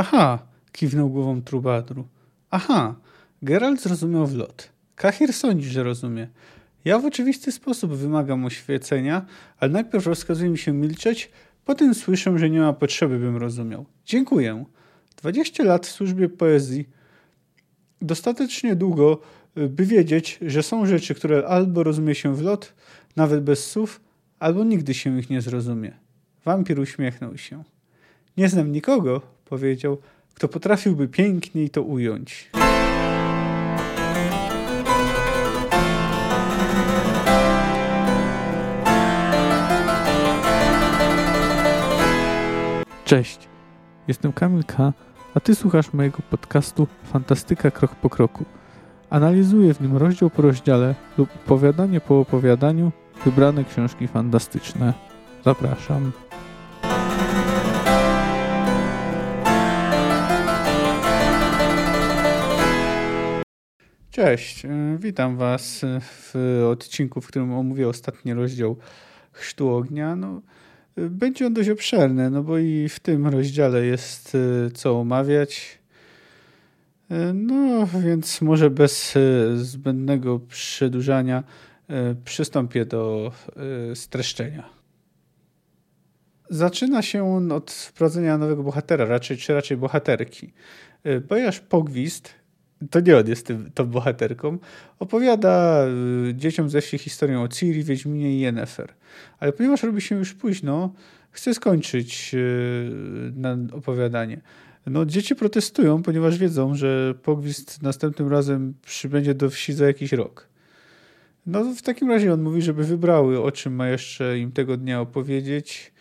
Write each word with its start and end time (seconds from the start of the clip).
Aha, 0.00 0.38
kiwnął 0.72 1.10
głową 1.10 1.42
Trubadru. 1.42 2.08
Aha, 2.50 2.94
Geralt 3.42 3.80
zrozumiał 3.80 4.26
wlot. 4.26 4.68
Kahir 4.94 5.32
sądzi, 5.32 5.68
że 5.68 5.82
rozumie. 5.82 6.28
Ja 6.84 6.98
w 6.98 7.04
oczywisty 7.04 7.52
sposób 7.52 7.92
wymagam 7.92 8.44
oświecenia, 8.44 9.26
ale 9.58 9.72
najpierw 9.72 10.06
rozkazuje 10.06 10.50
mi 10.50 10.58
się 10.58 10.72
milczeć, 10.72 11.30
potem 11.64 11.94
słyszę, 11.94 12.38
że 12.38 12.50
nie 12.50 12.60
ma 12.60 12.72
potrzeby, 12.72 13.18
bym 13.18 13.36
rozumiał. 13.36 13.86
Dziękuję. 14.04 14.64
20 15.16 15.64
lat 15.64 15.86
w 15.86 15.90
służbie 15.90 16.28
poezji. 16.28 16.88
Dostatecznie 18.02 18.76
długo, 18.76 19.20
by 19.54 19.86
wiedzieć, 19.86 20.38
że 20.42 20.62
są 20.62 20.86
rzeczy, 20.86 21.14
które 21.14 21.46
albo 21.46 21.82
rozumie 21.82 22.14
się 22.14 22.34
w 22.34 22.42
lot, 22.42 22.74
nawet 23.16 23.42
bez 23.44 23.70
słów, 23.70 24.00
albo 24.38 24.64
nigdy 24.64 24.94
się 24.94 25.18
ich 25.18 25.30
nie 25.30 25.40
zrozumie. 25.40 25.92
Wampir 26.44 26.80
uśmiechnął 26.80 27.38
się. 27.38 27.64
Nie 28.36 28.48
znam 28.48 28.72
nikogo, 28.72 29.22
powiedział, 29.48 29.98
kto 30.34 30.48
potrafiłby 30.48 31.08
piękniej 31.08 31.70
to 31.70 31.82
ująć. 31.82 32.50
Cześć, 43.04 43.48
jestem 44.08 44.32
Kamil 44.32 44.64
K., 44.64 44.92
a 45.34 45.40
ty 45.40 45.54
słuchasz 45.54 45.92
mojego 45.92 46.18
podcastu 46.30 46.86
Fantastyka 47.04 47.70
Krok 47.70 47.94
po 47.94 48.10
Kroku. 48.10 48.44
Analizuję 49.10 49.74
w 49.74 49.80
nim 49.80 49.96
rozdział 49.96 50.30
po 50.30 50.42
rozdziale 50.42 50.94
lub 51.18 51.28
opowiadanie 51.44 52.00
po 52.00 52.20
opowiadaniu 52.20 52.92
wybrane 53.24 53.64
książki 53.64 54.08
fantastyczne. 54.08 54.94
Zapraszam. 55.44 56.12
Cześć, 64.18 64.64
y, 64.64 64.68
witam 64.98 65.36
Was 65.36 65.84
w 66.00 66.34
odcinku, 66.70 67.20
w 67.20 67.26
którym 67.26 67.52
omówię 67.52 67.88
ostatni 67.88 68.34
rozdział 68.34 68.76
Chrztu 69.32 69.74
Ognia. 69.74 70.16
No, 70.16 70.42
y, 70.98 71.10
będzie 71.10 71.46
on 71.46 71.54
dość 71.54 71.68
obszerny, 71.68 72.30
no 72.30 72.42
bo 72.42 72.58
i 72.58 72.88
w 72.88 73.00
tym 73.00 73.26
rozdziale 73.26 73.86
jest 73.86 74.34
y, 74.34 74.70
co 74.74 75.00
omawiać. 75.00 75.78
No, 77.34 77.86
więc 78.04 78.40
może 78.40 78.70
bez 78.70 79.18
zbędnego 79.56 80.38
przedłużania 80.38 81.44
przystąpię 82.24 82.84
do 82.84 83.32
streszczenia. 83.94 84.70
Zaczyna 86.50 87.02
się 87.02 87.24
on 87.24 87.52
od 87.52 87.70
wprowadzenia 87.70 88.38
nowego 88.38 88.62
bohatera, 88.62 89.04
raczej, 89.04 89.36
czy 89.36 89.54
raczej 89.54 89.76
bohaterki. 89.76 90.52
Bojasz 91.28 91.60
Pogwist 91.60 92.37
to 92.90 93.00
nie 93.00 93.16
on 93.16 93.28
jest 93.28 93.46
tym, 93.46 93.70
tą 93.74 93.86
bohaterką, 93.86 94.58
opowiada 94.98 95.86
y, 96.28 96.34
dzieciom 96.34 96.70
ze 96.70 96.80
wsi 96.80 96.98
historię 96.98 97.40
o 97.40 97.48
Ciri, 97.48 97.84
Wiedźminie 97.84 98.36
i 98.36 98.40
Yennefer. 98.40 98.94
Ale 99.38 99.52
ponieważ 99.52 99.82
robi 99.82 100.00
się 100.00 100.16
już 100.16 100.34
późno, 100.34 100.92
chce 101.30 101.54
skończyć 101.54 102.30
y, 102.34 103.72
opowiadanie. 103.72 104.40
No, 104.86 105.06
dzieci 105.06 105.34
protestują, 105.34 106.02
ponieważ 106.02 106.38
wiedzą, 106.38 106.74
że 106.74 107.14
Pogwist 107.22 107.82
następnym 107.82 108.28
razem 108.28 108.74
przybędzie 108.86 109.34
do 109.34 109.50
wsi 109.50 109.72
za 109.72 109.86
jakiś 109.86 110.12
rok. 110.12 110.48
No, 111.46 111.64
w 111.74 111.82
takim 111.82 112.10
razie 112.10 112.32
on 112.32 112.42
mówi, 112.42 112.62
żeby 112.62 112.84
wybrały, 112.84 113.42
o 113.42 113.52
czym 113.52 113.74
ma 113.74 113.88
jeszcze 113.88 114.38
im 114.38 114.52
tego 114.52 114.76
dnia 114.76 115.00
opowiedzieć, 115.00 115.92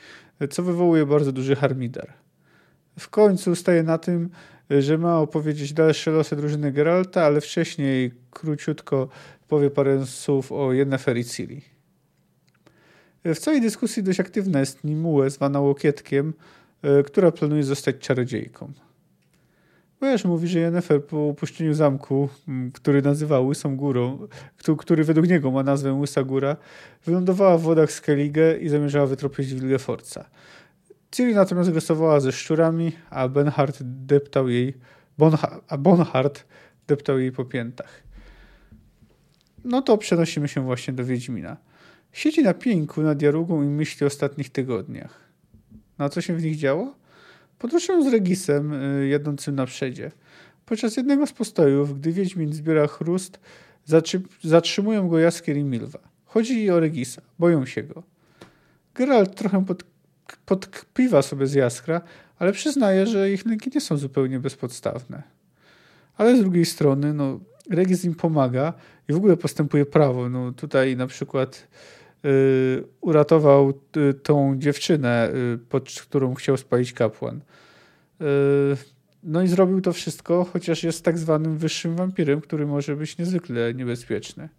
co 0.50 0.64
wywołuje 0.64 1.06
bardzo 1.06 1.32
duży 1.32 1.56
harmidar. 1.56 2.14
W 3.00 3.10
końcu 3.10 3.56
staje 3.56 3.84
na 3.84 3.98
tym, 3.98 4.30
że 4.70 4.98
ma 4.98 5.20
opowiedzieć 5.20 5.74
dalsze 5.74 6.12
losy 6.12 6.36
drużyny 6.36 6.72
Geralta, 6.72 7.24
ale 7.24 7.42
wcześniej 7.42 8.12
króciutko 8.32 9.10
powie 9.48 9.70
parę 9.70 10.06
słów 10.06 10.52
o 10.52 10.74
Yennefer 10.74 11.18
i 11.18 11.26
Ciri. 11.26 11.62
W 13.26 13.40
całej 13.40 13.62
dyskusji 13.62 14.04
dość 14.04 14.20
aktywna 14.20 14.60
jest 14.60 14.84
Nimue, 14.84 15.30
zwana 15.30 15.60
Łokietkiem, 15.60 16.34
e, 16.82 17.04
która 17.04 17.32
planuje 17.32 17.64
zostać 17.64 17.98
czarodziejką. 17.98 18.74
Bojarz 20.00 20.26
mówi, 20.26 20.48
że 20.48 20.60
Yennefer 20.60 21.06
po 21.06 21.30
opuszczeniu 21.30 21.74
zamku, 21.74 22.30
który 22.74 23.02
nazywa 23.02 23.40
Łysą 23.40 23.78
Górą, 23.78 24.28
który 24.78 25.04
według 25.04 25.28
niego 25.28 25.52
ma 25.52 25.64
nazwę 25.64 25.94
Łysa 25.94 26.24
Góra, 26.24 26.58
wylądowała 27.06 27.58
w 27.58 27.62
wodach 27.62 27.92
Skellige 27.92 28.58
i 28.58 28.70
zamierzała 28.70 29.06
wytropić 29.06 29.54
Wilgefortza. 29.54 30.26
Ciri 31.12 31.36
natomiast 31.36 31.72
głosowała 31.72 32.20
ze 32.20 32.32
szczurami, 32.32 32.92
a 33.10 33.28
Benhard 33.28 33.78
deptał 33.82 34.50
jej, 34.50 34.78
Bonha, 35.18 35.62
a 35.68 35.78
Bonhard 35.78 36.46
deptał 36.88 37.20
jej 37.20 37.32
po 37.32 37.46
piętach. 37.46 38.04
No 39.66 39.82
to 39.82 39.98
przenosimy 39.98 40.48
się 40.48 40.62
właśnie 40.62 40.94
do 40.94 41.06
Wiedźmina. 41.06 41.58
Siedzi 42.12 42.44
na 42.44 42.54
pieńku 42.54 43.02
nad 43.02 43.22
Jarugą 43.22 43.64
i 43.64 43.66
myśli 43.66 44.04
o 44.04 44.08
ostatnich 44.08 44.50
tygodniach. 44.50 45.20
Na 45.98 46.10
co 46.10 46.22
się 46.22 46.36
w 46.36 46.44
nich 46.44 46.58
działo? 46.58 46.96
Podróżują 47.60 48.04
z 48.04 48.14
Regisem 48.14 48.74
y, 48.74 49.08
jadącym 49.08 49.56
na 49.56 49.66
przedzie. 49.66 50.12
Podczas 50.66 50.98
jednego 50.98 51.28
z 51.28 51.34
postojów, 51.34 52.00
gdy 52.00 52.12
Wiedźmin 52.12 52.54
zbiera 52.54 52.88
chrust, 52.88 53.40
zatrzymują 54.44 55.08
go 55.08 55.20
Jaskier 55.20 55.58
i 55.58 55.64
Milwa. 55.64 56.00
Chodzi 56.26 56.70
o 56.70 56.80
Regisa. 56.80 57.22
Boją 57.40 57.66
się 57.66 57.84
go. 57.84 58.04
Geralt 58.96 59.36
trochę 59.36 59.66
pod 59.66 59.84
podkpiwa 60.46 61.22
sobie 61.22 61.48
z 61.48 61.54
jaskra, 61.54 62.02
ale 62.40 62.52
przyznaje, 62.52 63.08
że 63.08 63.32
ich 63.32 63.46
lęki 63.46 63.72
nie 63.76 63.82
są 63.82 63.98
zupełnie 63.98 64.40
bezpodstawne. 64.40 65.24
Ale 66.18 66.38
z 66.38 66.40
drugiej 66.40 66.66
strony, 66.66 67.14
no, 67.14 67.40
Regis 67.70 68.06
im 68.06 68.16
pomaga 68.16 68.74
i 69.10 69.14
w 69.14 69.16
ogóle 69.16 69.38
postępuje 69.38 69.86
prawo. 69.86 70.30
No, 70.30 70.52
tutaj 70.52 70.98
na 70.98 71.08
przykład 71.08 71.68
y, 72.26 72.84
uratował 73.02 73.74
y, 73.98 74.14
tą 74.14 74.56
dziewczynę, 74.60 75.32
y, 75.56 75.58
pod 75.70 75.90
którą 76.02 76.34
chciał 76.34 76.58
spalić 76.58 76.94
kapłan. 76.94 77.42
Y, 78.22 78.24
no 79.24 79.42
i 79.42 79.48
zrobił 79.48 79.82
to 79.82 79.94
wszystko, 79.94 80.46
chociaż 80.54 80.84
jest 80.84 81.06
tak 81.06 81.18
zwanym 81.18 81.58
wyższym 81.58 81.96
wampirem, 81.96 82.42
który 82.42 82.66
może 82.66 82.96
być 82.96 83.18
niezwykle 83.18 83.74
niebezpieczny. 83.74 84.50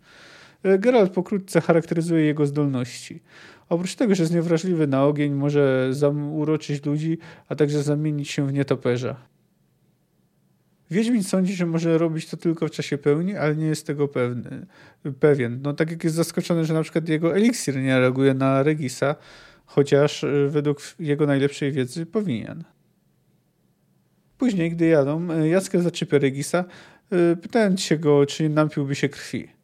Y, 0.67 0.79
Geralt 0.79 1.13
pokrótce 1.13 1.61
charakteryzuje 1.61 2.25
jego 2.25 2.47
zdolności. 2.47 3.23
Oprócz 3.69 3.95
tego, 3.95 4.15
że 4.15 4.23
jest 4.23 4.35
niewrażliwy 4.35 4.87
na 4.87 5.05
ogień, 5.05 5.33
może 5.33 5.91
uroczyć 6.33 6.87
ludzi, 6.87 7.19
a 7.49 7.55
także 7.55 7.83
zamienić 7.83 8.31
się 8.31 8.47
w 8.47 8.53
nietoperza. 8.53 9.17
Wiedźmin 10.91 11.23
sądzi, 11.23 11.55
że 11.55 11.67
może 11.67 11.99
robić 11.99 12.27
to 12.27 12.37
tylko 12.37 12.69
w 12.69 12.71
czasie 12.71 12.99
pełni, 12.99 13.37
ale 13.37 13.57
nie 13.57 13.67
jest 13.67 13.87
tego 13.87 14.09
pewny, 14.09 14.67
pewien. 15.21 15.61
No 15.63 15.73
tak 15.73 15.91
jak 15.91 16.05
jest 16.05 16.17
zaskoczony, 16.17 16.65
że 16.65 16.75
na 16.75 16.83
przykład 16.83 17.09
jego 17.09 17.37
eliksir 17.37 17.77
nie 17.77 17.99
reaguje 17.99 18.35
na 18.35 18.63
Regisa, 18.63 19.17
chociaż 19.65 20.25
y, 20.25 20.49
według 20.51 20.81
jego 20.99 21.27
najlepszej 21.27 21.73
wiedzy 21.73 22.07
powinien. 22.07 22.65
Później, 24.39 24.71
gdy 24.71 24.87
jadą, 24.87 25.33
y, 25.33 25.49
Jacek 25.49 25.83
zaczepia 25.83 26.19
Regisa, 26.19 26.65
pytając 27.43 27.81
się 27.81 27.99
go, 27.99 28.27
czy 28.27 28.49
napiłby 28.49 28.95
się 28.95 29.09
krwi. 29.09 29.58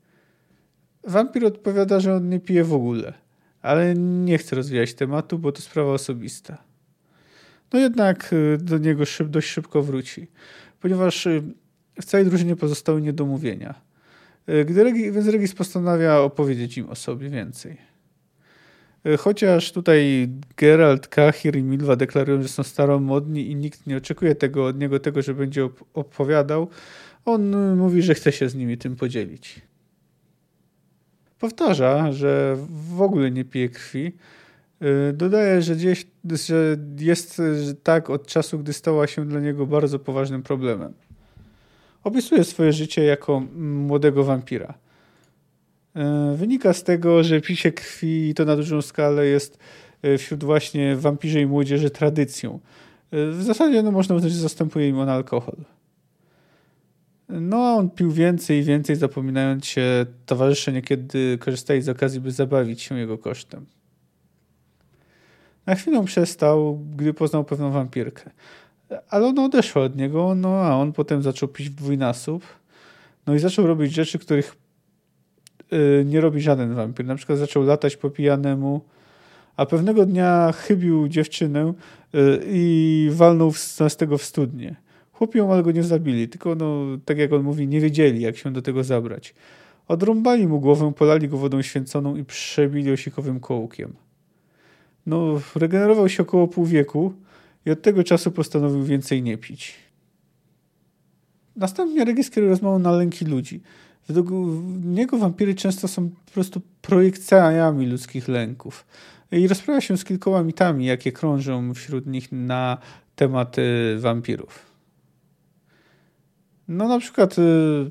Wampir 1.07 1.47
odpowiada, 1.47 2.01
że 2.01 2.15
on 2.15 2.29
nie 2.29 2.41
pije 2.41 2.65
w 2.65 2.75
ogóle 2.75 3.25
ale 3.65 3.95
nie 3.95 4.39
chcę 4.39 4.57
rozwijać 4.57 4.95
tematu, 4.95 5.39
bo 5.39 5.53
to 5.53 5.63
sprawa 5.63 5.93
osobista. 5.93 6.63
No 7.73 7.79
jednak 7.79 8.33
y, 8.33 8.59
do 8.59 8.79
niego 8.79 9.05
szyb, 9.05 9.29
dość 9.29 9.49
szybko 9.49 9.83
wróci, 9.83 10.27
ponieważ 10.81 11.27
y, 11.27 11.43
w 12.01 12.05
całej 12.05 12.27
drużynie 12.27 12.57
pozostały 12.57 13.03
niedomówienia. 13.03 13.75
Y, 14.49 14.65
gdy 14.65 14.85
Regi, 14.85 15.13
więc 15.13 15.29
Regis 15.29 15.55
postanawia 15.55 16.19
opowiedzieć 16.19 16.79
im 16.79 16.91
o 16.91 16.95
sobie 16.95 17.29
więcej. 17.29 17.77
Chociaż 19.19 19.73
tutaj 19.73 20.29
Geralt, 20.57 21.09
Kahir 21.09 21.57
i 21.57 21.63
Milwa 21.63 21.97
deklarują, 21.97 22.43
że 22.43 22.49
są 22.49 22.63
staromodni 22.63 23.51
i 23.51 23.57
nikt 23.57 23.87
nie 23.87 23.97
oczekuje 23.97 24.35
tego 24.35 24.67
od 24.67 24.79
niego 24.79 25.01
tego, 25.01 25.23
że 25.23 25.35
będzie 25.35 25.69
opowiadał, 25.95 26.69
on 27.25 27.77
mówi, 27.77 28.03
że 28.03 28.15
chce 28.15 28.33
się 28.33 28.49
z 28.49 28.55
nimi 28.55 28.79
tym 28.79 28.97
podzielić 28.97 29.61
powtarza, 31.45 32.13
że 32.13 32.57
w 32.97 33.03
ogóle 33.03 33.31
nie 33.31 33.45
pije 33.45 33.69
krwi. 33.69 34.13
Y, 34.83 35.13
dodaje, 35.13 35.63
że, 35.63 35.77
gdzieś, 35.77 36.07
że 36.47 36.77
jest 36.99 37.43
tak 37.83 38.11
od 38.11 38.27
czasu, 38.27 38.59
gdy 38.59 38.73
stała 38.73 39.07
się 39.07 39.27
dla 39.27 39.41
niego 39.41 39.67
bardzo 39.67 39.99
poważnym 39.99 40.43
problemem. 40.43 40.93
Opisuje 42.05 42.45
swoje 42.45 42.73
życie 42.73 43.05
jako 43.05 43.43
młodego 43.57 44.25
wampira. 44.25 44.75
Y, 46.35 46.37
wynika 46.37 46.73
z 46.73 46.83
tego, 46.83 47.25
że 47.25 47.41
picie 47.41 47.73
krwi 47.73 48.29
i 48.29 48.35
to 48.35 48.45
na 48.45 48.57
dużą 48.57 48.83
skalę 48.83 49.27
jest 49.27 49.59
y, 50.05 50.19
wśród 50.19 50.45
właśnie 50.45 50.97
wampirzej 50.97 51.47
młodzieży 51.47 51.91
tradycją. 51.91 52.61
W 53.13 53.43
zasadzie 53.43 53.83
no, 53.83 53.91
można 53.91 54.15
uznać, 54.15 54.33
że 54.33 54.39
zastępuje 54.39 54.89
im 54.89 54.99
on 54.99 55.09
alkohol. 55.09 55.57
No, 57.29 57.77
on 57.77 57.91
pił 57.91 58.11
więcej 58.11 58.59
i 58.59 58.63
więcej, 58.63 58.97
zapominając 58.97 59.67
się, 59.67 60.07
towarzysze 60.27 60.73
niekiedy 60.73 61.39
korzystali 61.39 61.83
z 61.83 61.89
okazji, 61.89 62.21
by 62.21 62.31
zabawić 62.31 62.83
się 62.83 62.99
jego 62.99 63.19
kosztem. 63.19 63.67
Na 65.67 65.75
chwilę 65.75 66.05
przestał, 66.05 66.81
gdy 66.97 67.15
poznał 67.15 67.45
pewną 67.45 67.71
wampirkę. 67.71 68.31
ale 69.09 69.27
ona 69.27 69.45
odeszła 69.45 69.83
od 69.83 69.97
niego, 69.97 70.35
no 70.35 70.49
a 70.49 70.77
on 70.77 70.93
potem 70.93 71.23
zaczął 71.23 71.49
pić 71.49 71.71
w 71.71 71.75
dwójnasób. 71.75 72.45
No 73.27 73.35
i 73.35 73.39
zaczął 73.39 73.67
robić 73.67 73.93
rzeczy, 73.93 74.19
których 74.19 74.57
y, 75.73 76.05
nie 76.05 76.21
robi 76.21 76.41
żaden 76.41 76.75
wampir. 76.75 77.07
Na 77.07 77.15
przykład 77.15 77.39
zaczął 77.39 77.63
latać 77.63 77.97
po 77.97 78.11
pijanemu, 78.11 78.81
a 79.57 79.67
pewnego 79.67 80.07
dnia 80.07 80.53
chybił 80.53 81.09
dziewczynę 81.09 81.73
y, 82.15 82.43
i 82.47 83.09
walnął 83.13 83.53
z 83.53 83.97
tego 83.97 84.19
w 84.19 84.23
studnie. 84.23 84.84
Chłopi 85.15 85.41
ale 85.41 85.63
go 85.63 85.73
nie 85.73 85.83
zabili, 85.83 86.29
tylko 86.29 86.55
no, 86.55 86.85
tak 87.05 87.19
jak 87.19 87.33
on 87.33 87.43
mówi, 87.43 87.69
nie 87.69 87.81
wiedzieli, 87.81 88.21
jak 88.21 88.37
się 88.37 88.53
do 88.53 88.63
tego 88.63 88.85
zabrać. 88.85 89.35
Odrąbali 89.89 90.49
mu 90.49 90.61
głowę, 90.61 90.93
polali 90.97 91.29
go 91.29 91.39
wodą 91.39 91.63
święconą 91.63 92.17
i 92.17 92.25
przebili 92.25 92.93
osikowym 92.93 93.41
kołkiem. 93.41 93.95
No, 95.07 95.41
regenerował 95.55 96.09
się 96.09 96.23
około 96.23 96.49
pół 96.49 96.65
wieku 96.65 97.13
i 97.67 97.71
od 97.71 97.83
tego 97.83 98.05
czasu 98.05 98.31
postanowił 98.31 98.83
więcej 98.83 99.23
nie 99.23 99.39
pić. 99.39 99.75
Następnie 101.57 102.05
Regis 102.05 102.31
kieruje 102.31 102.51
rozmowę 102.51 102.79
na 102.79 102.93
lęki 102.93 103.25
ludzi. 103.25 103.61
Według 104.09 104.29
niego 104.85 105.19
wampiry 105.19 105.55
często 105.55 105.89
są 105.89 106.11
po 106.11 106.33
prostu 106.33 106.61
projekcjami 106.83 107.87
ludzkich 107.87 108.29
lęków. 108.29 108.87
I 109.33 109.49
rozprawia 109.49 109.81
się 109.81 109.97
z 109.97 110.05
kilkoma 110.05 110.43
mitami, 110.43 110.87
jakie 110.87 111.13
krążą 111.13 111.75
wśród 111.75 112.07
nich 112.07 112.33
na 112.33 112.79
temat 113.17 113.57
wampirów. 113.99 114.74
No 116.69 116.89
na 116.89 116.99
przykład 116.99 117.39
y, 117.39 117.91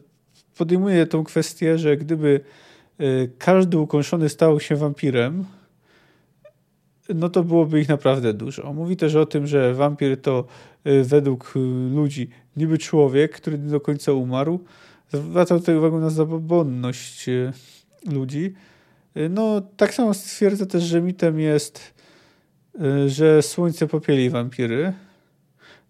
podejmuje 0.58 1.08
tą 1.08 1.24
kwestię, 1.24 1.78
że 1.78 1.98
gdyby 1.98 2.42
y, 3.02 3.32
każdy 3.38 3.78
ukąszony 3.78 4.30
stał 4.30 4.60
się 4.60 4.76
wampirem, 4.76 5.46
no 7.16 7.30
to 7.30 7.44
byłoby 7.44 7.80
ich 7.80 7.90
naprawdę 7.90 8.34
dużo. 8.34 8.74
Mówi 8.74 8.98
też 8.98 9.16
o 9.16 9.26
tym, 9.26 9.48
że 9.48 9.74
wampir 9.74 10.22
to 10.22 10.46
y, 10.88 11.04
według 11.04 11.54
ludzi 11.94 12.30
niby 12.58 12.78
człowiek, 12.78 13.32
który 13.32 13.60
nie 13.60 13.70
do 13.70 13.80
końca 13.80 14.12
umarł. 14.12 14.60
Zwraca 15.14 15.60
tutaj 15.60 15.76
uwagę 15.76 15.98
na 15.98 16.10
zabobonność 16.10 17.26
ludzi. 18.12 18.54
No, 19.30 19.62
tak 19.78 19.94
samo 19.94 20.14
stwierdza 20.14 20.66
też, 20.66 20.84
że 20.84 21.02
mitem 21.02 21.40
jest, 21.40 21.94
że 23.08 23.42
słońce 23.42 23.88
popieli 23.88 24.30
wampiry. 24.30 24.94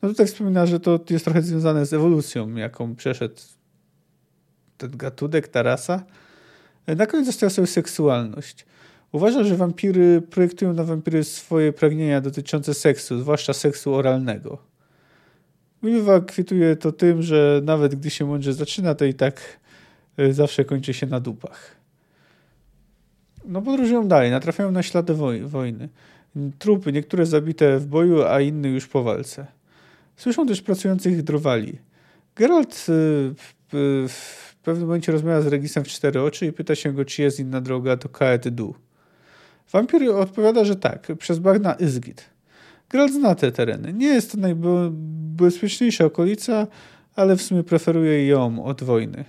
No 0.04 0.10
tutaj 0.10 0.28
wspomina, 0.28 0.66
że 0.66 0.80
to 0.80 1.00
jest 1.10 1.26
trochę 1.26 1.42
związane 1.42 1.86
z 1.86 1.94
ewolucją, 1.94 2.56
jaką 2.56 2.96
przeszedł 2.96 3.36
ten 4.78 4.98
gatunek, 4.98 5.48
ta 5.48 5.64
rasa. 5.64 6.04
Na 6.88 7.06
koniec 7.06 7.26
została 7.26 7.50
sobie 7.50 7.68
seksualność. 7.68 8.66
Uważa, 9.12 9.44
że 9.44 9.56
wampiry 9.56 10.22
projektują 10.22 10.74
na 10.74 10.84
wampiry 10.84 11.24
swoje 11.24 11.74
pragnienia 11.74 12.22
dotyczące 12.22 12.74
seksu, 12.74 13.20
zwłaszcza 13.20 13.54
seksu 13.54 13.94
oralnego. 13.94 14.58
Milwa 15.84 16.22
kwituje 16.22 16.76
to 16.76 16.92
tym, 16.92 17.22
że 17.22 17.62
nawet 17.64 17.96
gdy 17.96 18.10
się 18.10 18.26
mądrze 18.26 18.54
zaczyna, 18.54 18.96
to 18.96 19.06
i 19.06 19.14
tak 19.14 19.60
e, 20.18 20.34
zawsze 20.34 20.66
kończy 20.66 20.94
się 20.94 21.08
na 21.08 21.20
dupach. 21.20 21.76
No 23.46 23.62
podróżują 23.62 24.08
dalej, 24.08 24.32
natrafiają 24.32 24.72
na 24.72 24.84
ślady 24.84 25.14
woj 25.14 25.42
wojny. 25.42 25.90
Trupy, 26.60 26.92
niektóre 26.92 27.26
zabite 27.26 27.80
w 27.80 27.88
boju, 27.88 28.24
a 28.24 28.42
inne 28.42 28.70
już 28.70 28.88
po 28.88 29.04
walce. 29.04 29.63
Słyszą 30.16 30.48
też 30.48 30.62
pracujących 30.62 31.24
drowali. 31.24 31.80
Geralt 32.36 32.86
y, 32.90 33.34
w 34.08 34.56
pewnym 34.64 34.88
momencie 34.88 35.12
rozmawia 35.12 35.42
z 35.42 35.48
Regisem 35.48 35.84
w 35.84 35.88
cztery 35.88 36.22
oczy 36.22 36.46
i 36.46 36.52
pyta 36.52 36.76
się 36.76 36.94
go, 36.94 37.06
czy 37.06 37.22
jest 37.22 37.40
inna 37.40 37.62
droga 37.62 37.96
do 37.96 38.10
Kaet 38.10 38.50
Du. 38.50 38.76
Wampir 39.72 40.10
odpowiada, 40.10 40.66
że 40.66 40.76
tak, 40.76 41.08
przez 41.20 41.40
bagna 41.40 41.74
Izgit. 41.74 42.30
Geralt 42.90 43.14
zna 43.14 43.36
te 43.36 43.52
tereny. 43.52 43.94
Nie 43.94 44.08
jest 44.08 44.32
to 44.32 44.38
najbezpieczniejsza 44.38 46.06
okolica, 46.06 46.68
ale 47.16 47.36
w 47.36 47.42
sumie 47.42 47.64
preferuje 47.64 48.28
ją 48.28 48.64
od 48.66 48.84
wojny. 48.84 49.26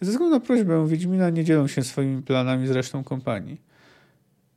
Ze 0.00 0.10
względu 0.10 0.34
na 0.34 0.40
prośbę 0.40 0.88
Wiedźmina 0.88 1.30
nie 1.30 1.44
dzielą 1.44 1.66
się 1.66 1.82
swoimi 1.82 2.22
planami 2.22 2.66
z 2.66 2.70
resztą 2.70 3.04
kompanii. 3.04 3.60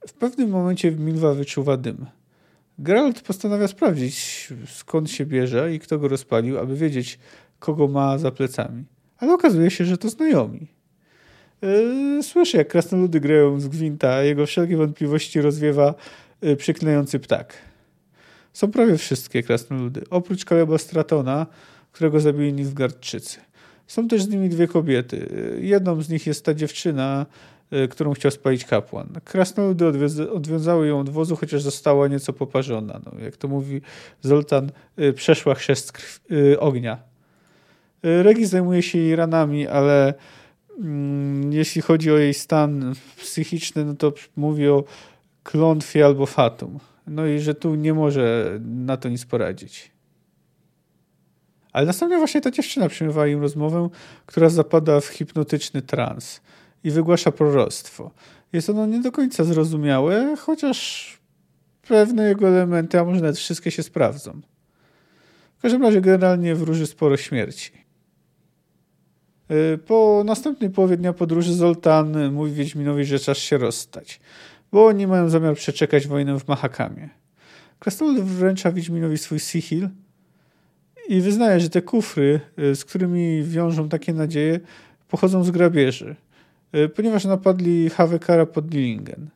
W 0.08 0.14
pewnym 0.14 0.50
momencie 0.50 0.92
Milwa 0.92 1.34
wyczuwa 1.34 1.78
dym. 1.78 2.06
Geralt 2.80 3.22
postanawia 3.22 3.68
sprawdzić, 3.68 4.48
skąd 4.68 5.12
się 5.12 5.26
bierze 5.26 5.76
i 5.76 5.80
kto 5.80 6.00
go 6.00 6.08
rozpalił, 6.08 6.60
aby 6.60 6.76
wiedzieć, 6.76 7.20
kogo 7.60 7.88
ma 7.88 8.18
za 8.18 8.32
plecami. 8.32 8.84
Ale 9.18 9.34
okazuje 9.34 9.72
się, 9.72 9.86
że 9.86 9.98
to 9.98 10.10
znajomi. 10.10 10.68
Yy, 11.62 12.24
słyszy, 12.24 12.58
jak 12.58 12.68
krasnoludy 12.68 13.20
grają 13.20 13.60
z 13.60 13.68
gwinta, 13.68 14.14
a 14.14 14.22
jego 14.22 14.46
wszelkie 14.46 14.78
wątpliwości 14.78 15.42
rozwiewa 15.42 15.96
yy, 16.42 16.56
przyklejący 16.56 17.20
ptak. 17.20 17.54
Są 18.54 18.72
prawie 18.72 18.98
wszystkie 18.98 19.44
krasnoludy, 19.44 20.02
oprócz 20.10 20.46
Kaleba 20.46 20.78
Stratona, 20.78 21.48
którego 21.92 22.20
zabili 22.20 22.54
Nilfgaardczycy. 22.54 23.40
Są 23.88 24.08
też 24.08 24.24
z 24.24 24.28
nimi 24.30 24.50
dwie 24.50 24.68
kobiety. 24.68 25.30
Jedną 25.62 26.02
z 26.02 26.10
nich 26.10 26.28
jest 26.28 26.46
ta 26.46 26.54
dziewczyna, 26.54 27.26
którą 27.90 28.14
chciał 28.14 28.32
spalić 28.32 28.66
kapłan. 28.66 29.08
Krasnoludy 29.24 29.88
odwiązały 30.32 30.88
ją 30.88 31.00
od 31.00 31.10
wozu, 31.10 31.36
chociaż 31.36 31.62
została 31.62 32.08
nieco 32.08 32.34
poparzona. 32.34 33.02
No, 33.06 33.20
jak 33.24 33.38
to 33.38 33.48
mówi 33.48 33.82
Zoltan, 34.22 34.72
y, 35.00 35.14
przeszła 35.14 35.56
chrzest 35.56 36.22
y, 36.32 36.60
ognia. 36.60 36.98
Regi 38.04 38.46
zajmuje 38.46 38.82
się 38.82 39.00
jej 39.00 39.16
ranami, 39.16 39.68
ale 39.68 40.14
mm, 40.80 41.54
jeśli 41.54 41.82
chodzi 41.82 42.12
o 42.12 42.18
jej 42.18 42.34
stan 42.34 42.94
psychiczny, 43.18 43.86
no 43.86 43.96
to 43.96 44.14
mówi 44.36 44.68
o 44.68 44.84
klątwie 45.44 46.06
albo 46.06 46.26
fatum. 46.26 46.80
No 47.08 47.26
i 47.26 47.40
że 47.40 47.56
tu 47.56 47.76
nie 47.76 47.94
może 47.94 48.58
na 48.62 48.98
to 48.98 49.10
nic 49.10 49.26
poradzić. 49.26 49.92
Ale 51.74 51.86
następnie 51.86 52.18
właśnie 52.18 52.42
ta 52.42 52.52
dziewczyna 52.52 52.90
przyjmowała 52.90 53.28
im 53.28 53.42
rozmowę, 53.42 53.90
która 54.26 54.50
zapada 54.50 55.00
w 55.00 55.06
hipnotyczny 55.06 55.82
trans 55.82 56.42
i 56.84 56.92
wygłasza 56.92 57.32
proroctwo. 57.32 58.12
Jest 58.54 58.70
ono 58.70 58.86
nie 58.86 59.02
do 59.02 59.12
końca 59.12 59.44
zrozumiałe, 59.44 60.36
chociaż 60.40 61.08
pewne 61.88 62.24
jego 62.24 62.48
elementy, 62.48 63.00
a 63.00 63.04
może 63.04 63.22
nawet 63.22 63.38
wszystkie 63.38 63.72
się 63.72 63.84
sprawdzą. 63.84 64.42
W 65.58 65.62
każdym 65.62 65.82
razie 65.82 66.02
generalnie 66.02 66.56
wróży 66.56 66.88
sporo 66.88 67.18
śmierci. 67.18 67.72
Y, 69.52 69.78
po 69.78 70.24
następnej 70.26 70.70
połowie 70.70 70.98
dnia 70.98 71.14
podróży 71.14 71.54
Zoltan 71.54 72.34
mówi 72.34 72.52
Wiedźminowi, 72.52 73.06
że 73.06 73.20
czas 73.20 73.38
się 73.38 73.58
rozstać, 73.58 74.20
bo 74.72 74.86
oni 74.86 75.08
mają 75.08 75.30
zamiar 75.30 75.56
przeczekać 75.56 76.08
wojnę 76.08 76.40
w 76.40 76.48
Mahakamie. 76.48 77.10
Krasnolud 77.80 78.20
wręcza 78.20 78.72
Wiedźminowi 78.72 79.18
swój 79.18 79.40
sihil 79.40 79.90
i 81.08 81.22
wyznaje, 81.22 81.60
że 81.60 81.70
te 81.70 81.82
kufry, 81.82 82.40
y, 82.60 82.76
z 82.76 82.86
którymi 82.86 83.44
wiążą 83.44 83.90
takie 83.90 84.14
nadzieje, 84.14 84.60
pochodzą 85.08 85.44
z 85.44 85.52
grabieży. 85.52 86.16
E, 86.74 86.90
ponieważ 86.90 87.26
napadli 87.26 87.90
Havekara 87.90 88.46
pod 88.46 88.68
Dillingen. 88.68 89.30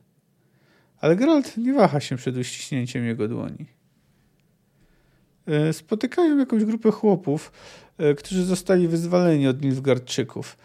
Ale 1.00 1.16
Geralt 1.16 1.56
nie 1.56 1.74
waha 1.74 2.00
się 2.00 2.16
przed 2.16 2.36
uściśnięciem 2.36 3.04
jego 3.04 3.28
dłoni. 3.28 3.66
E, 5.46 5.72
spotykają 5.72 6.38
jakąś 6.38 6.64
grupę 6.64 6.90
chłopów, 6.90 7.52
e, 7.98 8.14
którzy 8.14 8.44
zostali 8.44 8.88
wyzwaleni 8.88 9.48
od 9.48 9.62
Nilfgaardczyków. 9.62 10.56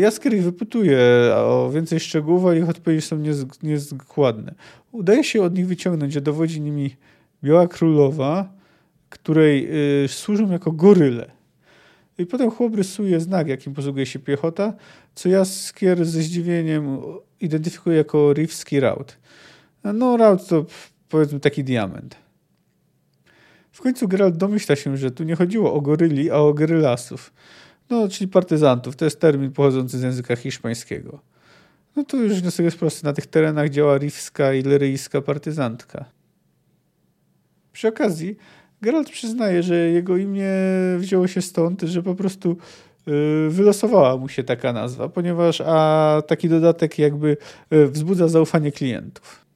Jaskier 0.00 0.34
ich 0.34 0.42
wypytuje 0.42 0.98
o 1.34 1.70
więcej 1.74 2.00
szczegółów, 2.00 2.46
a 2.46 2.54
ich 2.54 2.68
odpowiedzi 2.68 3.06
są 3.06 3.22
niezkładne. 3.62 4.54
Udaje 4.92 5.24
się 5.24 5.42
od 5.42 5.54
nich 5.54 5.66
wyciągnąć, 5.66 6.12
że 6.12 6.20
dowodzi 6.20 6.60
nimi 6.60 6.96
Biała 7.44 7.68
Królowa, 7.68 8.52
której 9.08 9.68
służą 10.08 10.50
jako 10.50 10.72
goryle. 10.72 11.37
I 12.18 12.26
potem 12.26 12.50
chłop 12.50 12.74
rysuje 12.74 13.20
znak, 13.20 13.48
jakim 13.48 13.74
posługuje 13.74 14.06
się 14.06 14.18
piechota, 14.18 14.72
co 15.14 15.28
Jaskier 15.28 16.04
ze 16.04 16.22
zdziwieniem 16.22 16.98
identyfikuje 17.40 17.96
jako 17.96 18.32
Rifski 18.32 18.80
Raut. 18.80 19.18
No, 19.84 20.16
Raut 20.16 20.48
to 20.48 20.66
powiedzmy 21.08 21.40
taki 21.40 21.64
diament. 21.64 22.16
W 23.72 23.80
końcu 23.80 24.08
Geralt 24.08 24.36
domyśla 24.36 24.76
się, 24.76 24.96
że 24.96 25.10
tu 25.10 25.24
nie 25.24 25.36
chodziło 25.36 25.74
o 25.74 25.80
goryli, 25.80 26.30
a 26.30 26.36
o 26.36 26.54
gerylasów. 26.54 27.32
No, 27.90 28.08
czyli 28.08 28.28
partyzantów. 28.28 28.96
To 28.96 29.04
jest 29.04 29.20
termin 29.20 29.52
pochodzący 29.52 29.98
z 29.98 30.02
języka 30.02 30.36
hiszpańskiego. 30.36 31.20
No 31.96 32.04
to 32.04 32.16
już 32.16 32.40
wniosek 32.40 32.64
jest 32.64 32.78
prosty. 32.78 33.06
Na 33.06 33.12
tych 33.12 33.26
terenach 33.26 33.68
działa 33.68 33.98
rifska 33.98 34.54
i 34.54 34.62
leryjska 34.62 35.22
partyzantka. 35.22 36.04
Przy 37.72 37.88
okazji 37.88 38.36
Geralt 38.82 39.10
przyznaje, 39.10 39.62
że 39.62 39.76
jego 39.76 40.16
imię 40.16 40.50
wzięło 40.98 41.26
się 41.26 41.42
stąd, 41.42 41.82
że 41.82 42.02
po 42.02 42.14
prostu 42.14 42.56
y, 43.08 43.50
wylosowała 43.50 44.16
mu 44.16 44.28
się 44.28 44.44
taka 44.44 44.72
nazwa, 44.72 45.08
ponieważ 45.08 45.62
a 45.66 46.22
taki 46.26 46.48
dodatek 46.48 46.98
jakby 46.98 47.36
y, 47.72 47.88
wzbudza 47.88 48.28
zaufanie 48.28 48.72
klientów. 48.72 49.48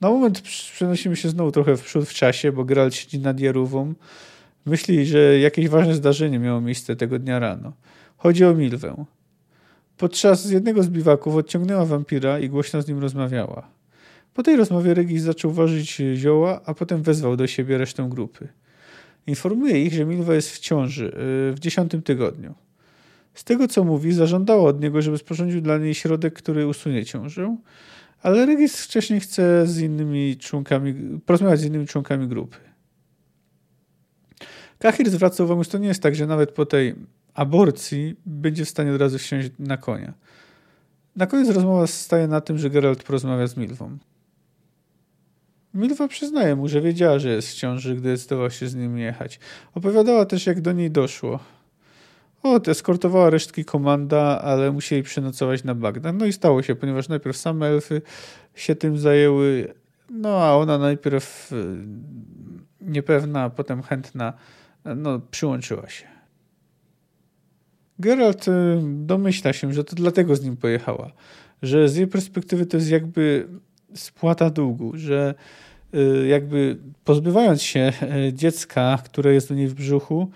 Na 0.00 0.10
moment 0.10 0.40
przenosimy 0.40 1.16
się 1.16 1.28
znowu 1.28 1.52
trochę 1.52 1.76
w 1.76 1.82
przód 1.82 2.08
w 2.08 2.14
czasie, 2.14 2.52
bo 2.52 2.64
Geralt 2.64 2.94
siedzi 2.94 3.18
nad 3.18 3.40
Jarówą. 3.40 3.94
Myśli, 4.66 5.06
że 5.06 5.38
jakieś 5.38 5.68
ważne 5.68 5.94
zdarzenie 5.94 6.38
miało 6.38 6.60
miejsce 6.60 6.96
tego 6.96 7.18
dnia 7.18 7.38
rano. 7.38 7.72
Chodzi 8.16 8.44
o 8.44 8.54
Milwę. 8.54 9.04
Podczas 9.96 10.50
jednego 10.50 10.82
z 10.82 10.88
biwaków 10.88 11.36
odciągnęła 11.36 11.84
wampira 11.84 12.38
i 12.38 12.48
głośno 12.48 12.82
z 12.82 12.88
nim 12.88 12.98
rozmawiała. 12.98 13.75
Po 14.36 14.42
tej 14.42 14.56
rozmowie 14.56 14.94
Regis 14.94 15.22
zaczął 15.22 15.50
ważyć 15.50 16.02
zioła, 16.14 16.60
a 16.64 16.74
potem 16.74 17.02
wezwał 17.02 17.36
do 17.36 17.46
siebie 17.46 17.78
resztę 17.78 18.08
grupy. 18.10 18.48
Informuje 19.26 19.84
ich, 19.84 19.94
że 19.94 20.04
Milwa 20.04 20.34
jest 20.34 20.50
w 20.50 20.58
ciąży 20.58 21.06
y, 21.06 21.12
w 21.52 21.56
dziesiątym 21.58 22.02
tygodniu. 22.02 22.54
Z 23.34 23.44
tego 23.44 23.68
co 23.68 23.84
mówi, 23.84 24.12
zażądała 24.12 24.62
od 24.62 24.80
niego, 24.80 25.02
żeby 25.02 25.18
sporządził 25.18 25.60
dla 25.60 25.78
niej 25.78 25.94
środek, 25.94 26.34
który 26.34 26.66
usunie 26.66 27.04
ciążę, 27.04 27.56
ale 28.22 28.46
Regis 28.46 28.80
wcześniej 28.80 29.20
chce 29.20 29.66
z 29.66 29.80
innymi 29.80 30.36
członkami, 30.36 31.20
porozmawiać 31.26 31.60
z 31.60 31.64
innymi 31.64 31.86
członkami 31.86 32.28
grupy. 32.28 32.56
Kahir 34.78 35.10
zwraca 35.10 35.44
uwagę, 35.44 35.64
że 35.64 35.70
to 35.70 35.78
nie 35.78 35.88
jest 35.88 36.02
tak, 36.02 36.14
że 36.14 36.26
nawet 36.26 36.52
po 36.52 36.66
tej 36.66 36.94
aborcji 37.34 38.16
będzie 38.26 38.64
w 38.64 38.68
stanie 38.68 38.92
od 38.92 39.00
razu 39.00 39.18
wsiąść 39.18 39.50
na 39.58 39.76
konia. 39.76 40.12
Na 41.16 41.26
koniec 41.26 41.48
rozmowa 41.48 41.86
staje 41.86 42.28
na 42.28 42.40
tym, 42.40 42.58
że 42.58 42.70
Geralt 42.70 43.02
porozmawia 43.02 43.46
z 43.46 43.56
Milwą. 43.56 43.98
Milwa 45.76 46.08
przyznaje 46.08 46.56
mu, 46.56 46.68
że 46.68 46.80
wiedziała, 46.80 47.18
że 47.18 47.28
jest 47.28 47.48
w 47.48 47.54
ciąży, 47.54 47.96
gdy 47.96 48.16
zdecydował 48.16 48.50
się 48.50 48.68
z 48.68 48.74
nim 48.74 48.98
jechać. 48.98 49.40
Opowiadała 49.74 50.24
też, 50.24 50.46
jak 50.46 50.60
do 50.60 50.72
niej 50.72 50.90
doszło. 50.90 51.40
O, 52.42 52.60
eskortowała 52.66 53.30
resztki 53.30 53.64
komanda, 53.64 54.40
ale 54.42 54.72
musieli 54.72 55.02
przenocować 55.02 55.64
na 55.64 55.74
Bagdad. 55.74 56.16
No 56.16 56.26
i 56.26 56.32
stało 56.32 56.62
się, 56.62 56.74
ponieważ 56.74 57.08
najpierw 57.08 57.36
same 57.36 57.66
elfy 57.66 58.02
się 58.54 58.74
tym 58.74 58.98
zajęły, 58.98 59.74
no 60.10 60.44
a 60.44 60.56
ona 60.56 60.78
najpierw 60.78 61.52
y, 61.52 61.76
niepewna, 62.80 63.42
a 63.42 63.50
potem 63.50 63.82
chętna, 63.82 64.32
no 64.96 65.20
przyłączyła 65.30 65.88
się. 65.88 66.06
Geralt 67.98 68.48
y, 68.48 68.52
domyśla 68.84 69.52
się, 69.52 69.72
że 69.72 69.84
to 69.84 69.96
dlatego 69.96 70.36
z 70.36 70.42
nim 70.42 70.56
pojechała, 70.56 71.12
że 71.62 71.88
z 71.88 71.96
jej 71.96 72.06
perspektywy 72.06 72.66
to 72.66 72.76
jest 72.76 72.90
jakby 72.90 73.48
spłata 73.94 74.50
długu, 74.50 74.92
że 74.94 75.34
y, 75.94 76.26
jakby 76.26 76.76
pozbywając 77.04 77.62
się 77.62 77.92
dziecka, 78.32 78.98
które 79.04 79.34
jest 79.34 79.50
u 79.50 79.54
niej 79.54 79.68
w 79.68 79.74
brzuchu, 79.74 80.30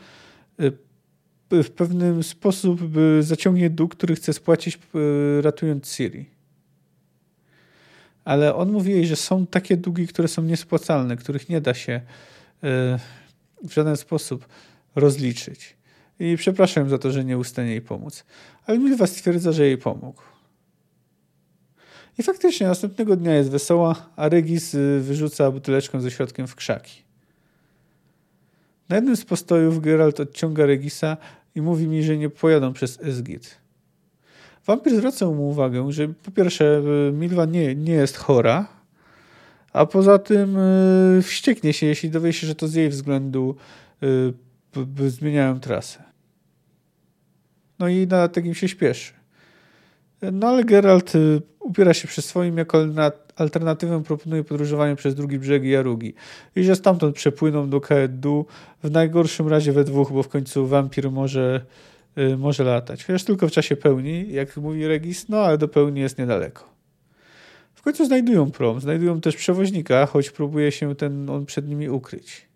w 1.51 1.71
pewnym 1.71 2.23
sposób 2.23 2.81
zaciągnie 3.21 3.71
dług, 3.71 3.95
który 3.95 4.15
chce 4.15 4.33
spłacić 4.33 4.77
e, 4.77 5.43
ratując 5.43 5.93
Siri. 5.93 6.27
Ale 8.25 8.55
on 8.55 8.73
mówi 8.73 8.93
jej, 8.93 9.07
że 9.07 9.17
są 9.17 9.47
takie 9.47 9.77
długi, 9.77 10.07
które 10.07 10.29
są 10.29 10.43
niespłacalne, 10.43 11.17
których 11.17 11.49
nie 11.49 11.61
da 11.61 11.75
się 11.75 11.93
e, 11.93 12.01
w 13.63 13.73
żaden 13.73 13.97
sposób 13.97 14.47
rozliczyć. 14.95 15.77
I 16.21 16.37
przepraszam 16.37 16.89
za 16.89 16.99
to, 16.99 17.11
że 17.11 17.25
nie 17.25 17.39
ustanie 17.39 17.71
jej 17.71 17.83
pomóc. 17.83 18.25
Ale 18.67 18.79
Milwa 18.79 19.07
stwierdza, 19.07 19.53
że 19.53 19.67
jej 19.67 19.79
pomógł. 19.79 20.23
I 22.19 22.23
faktycznie 22.23 22.67
następnego 22.67 23.17
dnia 23.17 23.35
jest 23.35 23.51
wesoła, 23.51 24.11
a 24.17 24.29
Regis 24.29 24.75
e, 24.75 24.79
wyrzuca 25.01 25.51
buteleczkę 25.51 26.01
ze 26.01 26.11
środkiem 26.11 26.47
w 26.47 26.55
krzaki. 26.55 27.03
Na 28.89 28.97
jednym 28.97 29.17
z 29.17 29.25
postojów 29.25 29.81
Geralt 29.81 30.21
odciąga 30.21 30.67
Regisa, 30.67 31.17
i 31.55 31.63
mówi 31.63 31.87
mi, 31.87 32.03
że 32.03 32.17
nie 32.17 32.31
pojadą 32.31 32.73
przez 32.73 33.01
Esgit. 33.03 33.57
Wampir 34.67 34.97
zwraca 34.97 35.27
mu 35.27 35.49
uwagę, 35.49 35.93
że 35.93 36.09
po 36.09 36.31
pierwsze 36.31 36.83
y, 37.09 37.13
Milwa 37.13 37.45
nie, 37.45 37.75
nie 37.75 37.93
jest 37.93 38.17
chora, 38.17 38.69
a 39.73 39.87
poza 39.87 40.19
tym 40.19 40.57
yy, 41.17 41.23
wścieknie 41.23 41.73
się, 41.73 41.87
jeśli 41.87 42.11
dowie 42.11 42.33
się, 42.33 42.47
że 42.47 42.55
to 42.55 42.69
z 42.69 42.75
jej 42.75 42.89
względu 42.89 43.57
zmieniają 45.09 45.61
trasę. 45.61 46.03
No 47.79 47.89
i 47.89 48.07
na 48.07 48.29
takim 48.29 48.55
się 48.55 48.69
śpieszy. 48.69 49.13
No 50.33 50.49
ale 50.49 50.65
Geralt 50.65 51.15
y, 51.15 51.43
upiera 51.61 51.95
się 51.95 52.09
przy 52.09 52.23
swoim, 52.23 52.59
jako 52.59 52.87
alternatywę 53.37 54.03
proponuje 54.03 54.45
podróżowanie 54.45 54.97
przez 54.97 55.15
drugi 55.15 55.39
brzeg 55.39 55.65
Jarugi. 55.65 56.15
I 56.57 56.65
że 56.65 56.77
stamtąd 56.77 57.17
przepłyną 57.17 57.71
do 57.71 57.81
Kaedu, 57.81 58.47
w 58.83 58.91
najgorszym 58.91 59.49
razie 59.49 59.73
we 59.73 59.85
dwóch, 59.85 60.13
bo 60.13 60.23
w 60.23 60.29
końcu 60.29 60.67
wampir 60.67 61.11
może, 61.11 61.65
y, 62.19 62.37
może 62.37 62.65
latać. 62.65 63.05
Chociaż 63.05 63.25
tylko 63.25 63.49
w 63.49 63.51
czasie 63.51 63.77
pełni, 63.77 64.33
jak 64.33 64.57
mówi 64.57 64.87
Regis, 64.87 65.29
no 65.29 65.39
ale 65.39 65.59
do 65.59 65.69
pełni 65.69 66.01
jest 66.01 66.19
niedaleko. 66.19 66.71
W 67.75 67.83
końcu 67.83 68.07
znajdują 68.07 68.51
prom, 68.51 68.81
znajdują 68.81 69.21
też 69.21 69.37
przewoźnika, 69.37 70.07
choć 70.07 70.31
próbuje 70.31 70.73
się 70.73 70.95
ten 70.95 71.31
on 71.31 71.47
przed 71.47 71.69
nimi 71.69 71.89
ukryć. 71.89 72.51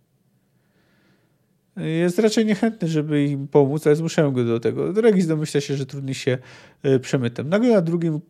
Jest 1.77 2.19
raczej 2.19 2.47
niechętny, 2.47 2.89
żeby 2.89 3.25
im 3.25 3.49
pomóc, 3.49 3.87
ale 3.87 3.97
zmuszają 3.97 4.31
go 4.33 4.45
do 4.45 4.61
tego. 4.61 4.93
Regis 4.93 5.27
domyśla 5.27 5.61
się, 5.61 5.77
że 5.77 5.87
trudni 5.87 6.15
się 6.15 6.39
y, 6.87 7.01
przemytem. 7.01 7.49
Nagle 7.49 7.71
na 7.75 7.81
drugim 7.81 8.21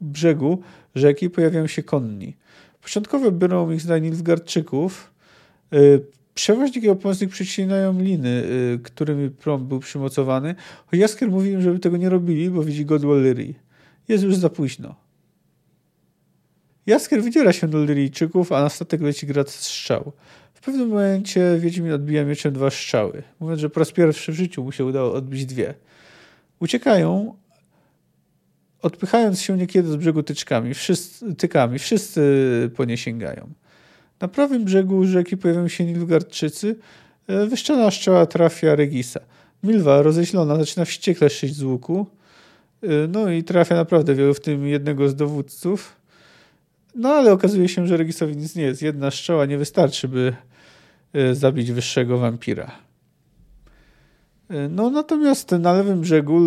brzegu 0.00 0.62
rzeki 0.94 1.30
pojawiają 1.30 1.66
się 1.66 1.82
konni. 1.82 2.36
Początkowo 2.82 3.30
biorą 3.30 3.70
ich 3.70 3.80
za 3.80 3.98
Nilfgaardczyków. 3.98 5.12
Y, 5.74 6.06
przewoźnik 6.34 6.84
i 6.84 6.88
opomocnik 6.88 7.30
przycinają 7.30 8.00
liny, 8.00 8.28
y, 8.74 8.78
którymi 8.82 9.30
prom 9.30 9.66
był 9.66 9.80
przymocowany, 9.80 10.54
choć 10.86 11.00
Jaskier 11.00 11.30
mówi 11.30 11.50
im, 11.50 11.62
żeby 11.62 11.78
tego 11.78 11.96
nie 11.96 12.08
robili, 12.08 12.50
bo 12.50 12.62
widzi 12.62 12.84
godło 12.84 13.14
Lyrii. 13.14 13.58
Jest 14.08 14.24
już 14.24 14.36
za 14.36 14.50
późno. 14.50 14.94
Jaskier 16.86 17.22
wydziera 17.22 17.52
się 17.52 17.68
do 17.68 17.78
Lyrijczyków, 17.78 18.52
a 18.52 18.60
na 18.60 18.68
statek 18.68 19.00
leci 19.00 19.26
grad 19.26 19.50
strzał. 19.50 20.12
W 20.54 20.60
pewnym 20.60 20.88
momencie 20.88 21.58
Wiedźmin 21.58 21.92
odbija 21.92 22.24
mieczem 22.24 22.52
dwa 22.52 22.70
strzały, 22.70 23.22
mówiąc, 23.40 23.60
że 23.60 23.70
po 23.70 23.80
raz 23.80 23.92
pierwszy 23.92 24.32
w 24.32 24.34
życiu 24.34 24.64
mu 24.64 24.72
się 24.72 24.84
udało 24.84 25.12
odbić 25.12 25.46
dwie. 25.46 25.74
Uciekają, 26.60 27.34
odpychając 28.84 29.40
się 29.40 29.56
niekiedy 29.56 29.88
z 29.88 29.96
brzegu 29.96 30.22
tyczkami, 30.22 30.74
wszyscy, 30.74 31.34
tykami, 31.34 31.78
wszyscy 31.78 32.20
po 32.76 32.84
nie 32.84 32.96
sięgają. 32.96 33.50
Na 34.20 34.28
prawym 34.28 34.64
brzegu 34.64 35.04
rzeki 35.04 35.36
pojawiają 35.36 35.68
się 35.68 35.84
Nilgardczycy. 35.84 36.76
E, 37.26 37.46
wyszczana 37.46 37.90
strzała 37.90 38.26
trafia 38.26 38.74
Regisa. 38.74 39.20
Milwa, 39.62 40.02
roześlona, 40.02 40.56
zaczyna 40.56 40.84
wściekle 40.84 41.30
szyć 41.30 41.54
z 41.54 41.62
łuku. 41.62 42.06
E, 42.82 42.86
no 43.08 43.30
i 43.30 43.44
trafia 43.44 43.74
naprawdę 43.74 44.14
wielu, 44.14 44.34
w 44.34 44.40
tym 44.40 44.66
jednego 44.66 45.08
z 45.08 45.14
dowódców. 45.14 45.96
No 46.94 47.08
ale 47.08 47.32
okazuje 47.32 47.68
się, 47.68 47.86
że 47.86 47.96
Regisowi 47.96 48.36
nic 48.36 48.56
nie 48.56 48.62
jest. 48.62 48.82
Jedna 48.82 49.10
strzała 49.10 49.46
nie 49.46 49.58
wystarczy, 49.58 50.08
by 50.08 50.36
e, 51.12 51.34
zabić 51.34 51.72
wyższego 51.72 52.18
wampira. 52.18 52.83
No 54.70 54.90
natomiast 54.90 55.50
na 55.50 55.72
lewym 55.72 56.00
brzegu 56.00 56.38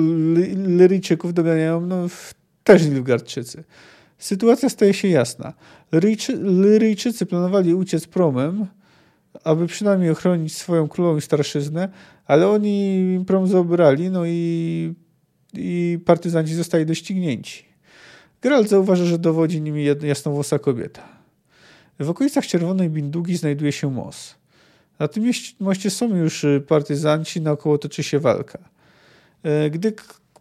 Lyryjczyków 0.68 1.34
doganiają 1.34 1.82
no, 1.82 2.08
też 2.64 2.86
Nilfgaardczycy. 2.86 3.64
Sytuacja 4.18 4.70
staje 4.70 4.94
się 4.94 5.08
jasna. 5.08 5.54
Lyryjczycy 6.42 7.26
planowali 7.26 7.74
uciec 7.74 8.08
promem, 8.08 8.68
aby 9.44 9.68
przynajmniej 9.68 10.10
ochronić 10.10 10.56
swoją 10.56 10.88
królową 10.88 11.20
starszyznę, 11.20 11.90
ale 12.26 12.48
oni 12.48 13.24
prom 13.28 13.48
zabrali, 13.48 14.10
no 14.10 14.26
i, 14.26 14.94
i 15.54 16.00
partyzanci 16.06 16.56
zostali 16.56 16.86
doścignięci. 16.86 17.66
Geralt 18.42 18.70
zauważa, 18.70 19.06
że 19.06 19.18
dowodzi 19.18 19.62
nimi 19.62 19.86
jasnowłosa 20.02 20.60
kobieta. 20.60 21.04
W 22.00 22.10
okolicach 22.10 22.48
Czerwonej 22.48 22.90
Bindugi 22.90 23.38
znajduje 23.38 23.72
się 23.72 23.92
most. 23.92 24.36
Na 25.00 25.08
tym 25.08 25.32
moście 25.60 25.90
są 25.90 26.16
już 26.16 26.44
y, 26.44 26.64
partyzanci, 26.68 27.42
naokoło 27.42 27.78
toczy 27.78 28.04
się 28.04 28.20
walka. 28.20 28.60
E, 29.44 29.70
gdy 29.70 29.94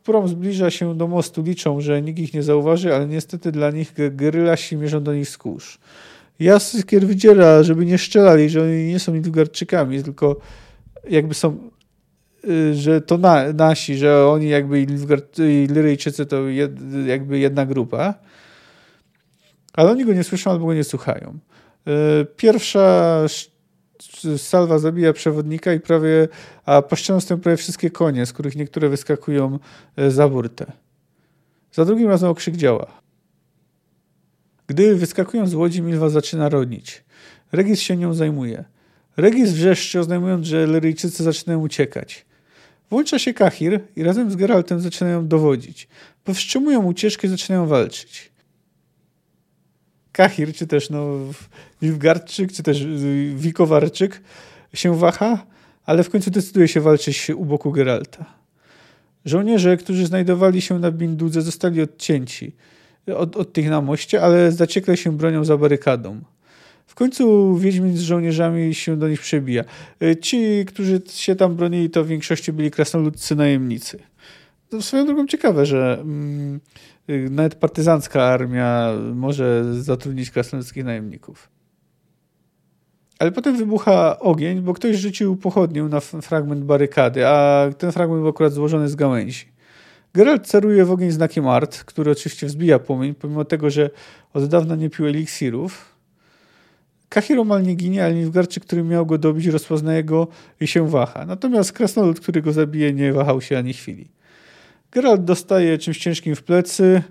prom 0.05 0.29
zbliża 0.29 0.71
się 0.71 0.99
do 0.99 1.07
mostu, 1.09 1.43
liczą, 1.43 1.81
że 1.81 2.03
nikt 2.03 2.19
ich 2.19 2.35
nie 2.35 2.43
zauważy, 2.43 2.95
ale 2.95 3.07
niestety 3.07 3.53
dla 3.53 3.71
nich 3.71 3.93
gerylasi 4.11 4.77
mierzą 4.77 5.03
do 5.03 5.15
nich 5.15 5.29
z 5.29 5.39
kurz. 5.39 5.79
Jaskier 6.41 7.07
wydziela, 7.07 7.63
żeby 7.63 7.87
nie 7.87 7.99
strzelali, 7.99 8.51
że 8.51 8.63
oni 8.63 8.85
nie 8.85 8.99
są 8.99 9.15
Nilfgaardczykami, 9.15 10.03
tylko 10.03 10.37
jakby 11.11 11.35
są, 11.35 11.71
y, 12.45 12.75
że 12.75 13.01
to 13.01 13.19
na, 13.19 13.53
nasi, 13.53 13.97
że 13.97 14.27
oni 14.27 14.49
jakby 14.49 14.81
i 15.39 15.67
Lyryjczycy 15.67 16.27
to 16.27 16.49
jed, 16.49 16.73
jakby 17.07 17.39
jedna 17.39 17.67
grupa. 17.67 18.15
Ale 19.73 19.91
oni 19.91 20.05
go 20.05 20.13
nie 20.13 20.25
słyszą 20.25 20.51
albo 20.51 20.67
go 20.67 20.75
nie 20.75 20.85
słuchają. 20.85 21.39
Y, 21.89 22.27
pierwsza 22.37 23.21
salwa 24.37 24.79
zabija 24.79 25.13
przewodnika 25.13 25.73
i 25.73 25.81
prawie, 25.81 26.29
a 26.65 26.83
po 26.83 26.97
ścianą 26.97 27.21
stoją 27.21 27.41
prawie 27.41 27.57
wszystkie 27.57 27.91
konie, 27.91 28.27
z 28.27 28.33
których 28.33 28.57
niektóre 28.57 28.89
wyskakują 28.89 29.59
e, 29.97 30.11
za 30.11 30.29
burtę. 30.29 30.73
Za 31.73 31.85
drugim 31.85 32.09
razem 32.09 32.31
okrzyk 32.31 32.57
działa. 32.57 32.87
Gdy 34.67 34.95
wyskakują 34.95 35.47
z 35.47 35.55
łodzi, 35.55 35.83
Milwa 35.83 36.09
zaczyna 36.09 36.49
ronić. 36.49 37.05
Regis 37.53 37.81
się 37.81 37.97
nią 37.97 38.15
zajmuje. 38.15 38.65
Regis 39.17 39.53
wrzeszczy, 39.53 40.01
oznajmując, 40.01 40.47
że 40.47 40.67
Leryjczycy 40.67 41.25
zaczynają 41.25 41.61
uciekać. 41.61 42.27
Włącza 42.91 43.19
się 43.19 43.35
Kahir 43.35 43.81
i 43.97 44.03
razem 44.03 44.31
z 44.31 44.37
Geraltem 44.37 44.81
zaczynają 44.81 45.29
dowodzić. 45.29 45.89
Powstrzymują 46.25 46.85
ucieczkę 46.85 47.27
i 47.27 47.31
zaczynają 47.31 47.67
walczyć. 47.67 48.33
Kahir, 50.17 50.55
czy 50.55 50.67
też 50.67 50.91
no, 50.91 51.19
czy 52.53 52.63
też 52.63 52.81
y, 52.81 53.33
Wikowarczyk 53.37 54.23
się 54.75 54.99
waha, 54.99 55.47
ale 55.85 56.03
w 56.03 56.11
końcu 56.11 56.31
decyduje 56.31 56.69
się 56.69 56.81
walczyć 56.81 57.31
u 57.31 57.45
boku 57.45 57.73
Geralta. 57.73 58.25
Żołnierze, 59.25 59.77
którzy 59.77 60.07
znajdowali 60.07 60.61
się 60.61 60.79
na 60.79 60.91
Bindudze, 60.91 61.43
zostali 61.43 61.83
odcięci. 61.83 62.53
od, 63.17 63.37
od 63.37 63.53
tych 63.53 63.71
na 63.71 63.81
moście, 63.81 64.23
ale 64.23 64.53
zaciekle 64.53 64.97
się 64.97 65.17
bronią 65.17 65.45
za 65.45 65.57
barykadą. 65.57 66.21
W 66.87 66.95
końcu 66.95 67.57
Wiedźmin 67.57 67.97
z 67.97 68.01
żołnierzami 68.01 68.75
się 68.75 68.97
do 68.97 69.09
nich 69.09 69.21
przebija. 69.21 69.65
Ci, 70.21 70.65
którzy 70.67 71.03
się 71.11 71.37
tam 71.37 71.57
bronili, 71.57 71.91
to 71.91 72.05
w 72.05 72.07
większości 72.07 72.53
byli 72.53 72.71
krasnoludcy 72.71 73.37
najemnicy. 73.37 73.99
To 74.69 74.83
swoją 74.83 75.07
drogą 75.07 75.27
ciekawe, 75.27 75.67
że 75.67 75.99
mm, 76.01 76.61
nawet 77.31 77.55
partyzancka 77.55 78.23
armia 78.23 78.93
może 79.15 79.75
zatrudnić 79.83 80.31
krasnoludzkich 80.31 80.85
najemników. 80.85 81.49
Ale 83.19 83.33
potem 83.33 83.57
wybucha 83.57 84.19
ogień, 84.19 84.61
bo 84.61 84.75
ktoś 84.75 84.97
rzucił 84.97 85.37
pochodnię 85.37 85.83
na 85.83 86.01
fragment 86.01 86.65
barykady, 86.65 87.27
a 87.27 87.67
ten 87.79 87.93
fragment 87.93 88.21
był 88.21 88.29
akurat 88.29 88.53
złożony 88.53 88.89
z 88.89 88.95
gałęzi. 88.95 89.47
Geralt 90.15 90.47
ceruje 90.47 90.85
w 90.85 90.91
ogień 90.91 91.11
znakiem 91.11 91.49
art, 91.49 91.85
który 91.85 92.11
oczywiście 92.11 92.47
wzbija 92.47 92.79
płomień, 92.79 93.15
pomimo 93.15 93.45
tego, 93.45 93.71
że 93.71 93.91
od 94.35 94.47
dawna 94.47 94.77
nie 94.77 94.91
pił 94.91 95.07
eliksirów. 95.07 95.97
Kachiromal 97.09 97.63
nie 97.63 97.75
ginie, 97.75 98.05
ale 98.05 98.15
Nilfgaardczyk, 98.15 98.65
który 98.65 98.83
miał 98.83 99.07
go 99.07 99.19
dobić, 99.19 99.47
rozpoznaje 99.47 100.05
go 100.05 100.29
i 100.61 100.67
się 100.67 100.89
waha. 100.89 101.27
Natomiast 101.27 101.73
krasnolud, 101.73 102.21
który 102.21 102.43
go 102.43 102.53
zabije, 102.53 102.93
nie 102.93 103.13
wahał 103.13 103.41
się 103.41 103.59
ani 103.59 103.73
chwili. 103.73 104.09
Geralt 104.93 105.25
dostaje 105.25 105.79
czymś 105.79 105.99
ciężkim 105.99 106.37
w 106.37 106.43
plecy, 106.43 107.03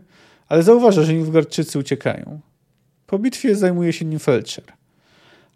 ale 0.48 0.64
zauważa, 0.64 1.04
że 1.04 1.14
Nilfgaardczycy 1.14 1.80
uciekają. 1.80 2.40
Po 3.08 3.20
bitwie 3.20 3.56
zajmuje 3.56 3.94
się 3.94 4.06
nim 4.06 4.20
Felcher. 4.20 4.64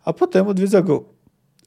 A 0.06 0.14
potem 0.14 0.48
odwiedza 0.48 0.82
go, 0.82 1.04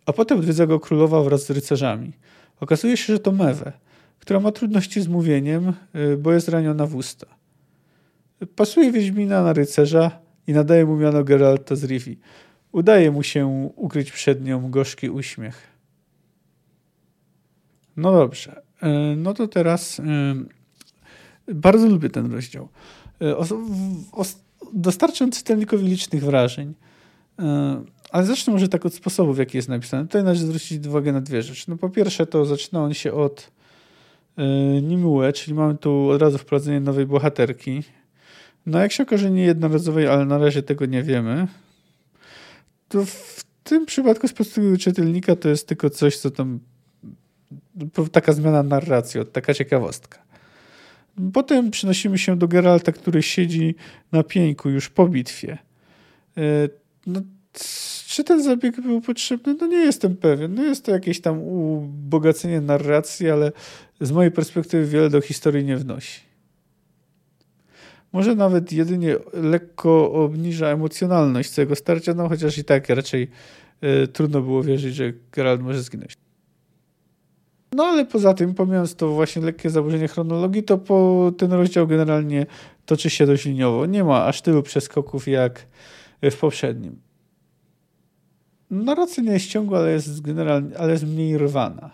a 0.06 0.12
potem 0.12 0.38
odwiedza 0.38 0.66
go 0.66 0.80
królowa 0.80 1.23
wraz 1.23 1.47
z 1.47 1.50
rycerzami. 1.50 2.12
Okazuje 2.61 2.97
się, 2.97 3.12
że 3.12 3.18
to 3.18 3.32
Mewe, 3.32 3.73
która 4.18 4.40
ma 4.40 4.52
trudności 4.52 5.00
z 5.00 5.09
mówieniem, 5.09 5.73
y, 5.94 6.16
bo 6.16 6.32
jest 6.32 6.49
raniona 6.49 6.87
w 6.87 6.97
usta. 6.97 7.26
Pasuje 8.56 8.92
Wiedźmina 8.92 9.42
na 9.42 9.52
rycerza 9.52 10.11
i 10.47 10.52
nadaje 10.52 10.87
mu 10.87 10.97
miano 10.97 11.25
Geralta 11.25 11.76
z 11.76 11.85
Rivi. 11.85 12.18
Udaje 12.73 13.11
mu 13.11 13.23
się 13.23 13.71
ukryć 13.76 14.12
przed 14.12 14.44
nią 14.44 14.71
gorzki 14.71 15.11
uśmiech. 15.11 15.73
No 17.97 18.12
dobrze. 18.12 18.62
Y, 18.82 19.16
no 19.16 19.34
to 19.34 19.48
teraz 19.48 19.98
y, 19.98 21.54
bardzo 21.54 21.88
lubię 21.88 22.10
ten 22.10 22.32
rozdział. 22.32 22.68
Dostarczam 24.72 25.30
czytelnikowi 25.30 25.86
licznych 25.86 26.24
wrażeń. 26.24 26.74
Ale 28.10 28.26
zacznę 28.26 28.52
może 28.52 28.68
tak 28.68 28.86
od 28.86 28.94
sposobu, 28.94 29.32
w 29.32 29.38
jaki 29.38 29.58
jest 29.58 29.68
napisany. 29.68 30.04
Tutaj 30.04 30.24
należy 30.24 30.46
zwrócić 30.46 30.86
uwagę 30.86 31.12
na 31.12 31.20
dwie 31.20 31.42
rzeczy. 31.42 31.64
No 31.68 31.76
po 31.76 31.90
pierwsze 31.90 32.26
to 32.26 32.44
zaczyna 32.44 32.84
on 32.84 32.94
się 32.94 33.12
od 33.12 33.50
Nimue, 34.82 35.32
czyli 35.32 35.54
mamy 35.54 35.78
tu 35.78 36.08
od 36.10 36.22
razu 36.22 36.38
wprowadzenie 36.38 36.80
nowej 36.80 37.06
bohaterki. 37.06 37.82
No 38.66 38.78
jak 38.78 38.92
się 38.92 39.02
okaże 39.02 39.30
nie 39.30 39.42
jednorazowej, 39.42 40.08
ale 40.08 40.24
na 40.24 40.38
razie 40.38 40.62
tego 40.62 40.86
nie 40.86 41.02
wiemy. 41.02 41.46
To 42.88 43.04
w 43.04 43.44
tym 43.64 43.86
przypadku 43.86 44.28
z 44.28 44.32
perspektywy 44.32 44.78
czytelnika 44.78 45.36
to 45.36 45.48
jest 45.48 45.68
tylko 45.68 45.90
coś, 45.90 46.16
co 46.16 46.30
tam 46.30 46.60
taka 48.12 48.32
zmiana 48.32 48.62
narracji, 48.62 49.20
taka 49.32 49.54
ciekawostka. 49.54 50.18
Potem 51.32 51.70
przenosimy 51.70 52.18
się 52.18 52.36
do 52.36 52.48
Geralta, 52.48 52.92
który 52.92 53.22
siedzi 53.22 53.74
na 54.12 54.22
pieńku 54.22 54.70
już 54.70 54.88
po 54.88 55.08
bitwie. 55.08 55.58
Yy, 56.36 56.42
no, 57.06 57.20
czy 58.06 58.24
ten 58.24 58.42
zabieg 58.42 58.80
był 58.80 59.00
potrzebny? 59.00 59.54
No 59.60 59.66
nie 59.66 59.76
jestem 59.76 60.16
pewien. 60.16 60.54
No 60.54 60.64
jest 60.64 60.84
to 60.84 60.90
jakieś 60.90 61.20
tam 61.20 61.38
ubogacenie 61.38 62.60
narracji, 62.60 63.30
ale 63.30 63.52
z 64.00 64.12
mojej 64.12 64.32
perspektywy 64.32 64.86
wiele 64.86 65.10
do 65.10 65.20
historii 65.20 65.64
nie 65.64 65.76
wnosi. 65.76 66.20
Może 68.12 68.34
nawet 68.34 68.72
jedynie 68.72 69.16
lekko 69.32 70.12
obniża 70.12 70.68
emocjonalność 70.68 71.50
całego 71.50 71.74
starcia, 71.74 72.14
no 72.14 72.28
chociaż 72.28 72.58
i 72.58 72.64
tak 72.64 72.88
raczej 72.88 73.28
y, 74.04 74.08
trudno 74.08 74.42
było 74.42 74.62
wierzyć, 74.62 74.94
że 74.94 75.12
Geralt 75.32 75.62
może 75.62 75.82
zginąć. 75.82 76.21
No 77.72 77.84
ale 77.84 78.04
poza 78.04 78.34
tym, 78.34 78.54
pomijając 78.54 78.94
to 78.94 79.08
właśnie 79.08 79.42
lekkie 79.42 79.70
zaburzenie 79.70 80.08
chronologii, 80.08 80.62
to 80.62 80.78
po 80.78 81.32
ten 81.38 81.52
rozdział 81.52 81.87
generalnie 81.87 82.46
toczy 82.87 83.11
się 83.11 83.26
dość 83.26 83.44
liniowo. 83.44 83.87
Nie 83.87 84.04
ma 84.04 84.24
aż 84.24 84.42
tylu 84.42 84.62
przeskoków 84.62 85.28
jak 85.28 85.66
w 86.22 86.37
poprzednim 86.37 86.96
narracja 88.72 89.22
nie 89.22 89.32
jest 89.32 89.46
ciągła, 89.46 89.78
ale 89.78 89.92
jest 89.92 90.20
generalnie, 90.20 90.78
ale 90.78 90.92
jest 90.92 91.06
mniej 91.06 91.38
rwana. 91.38 91.90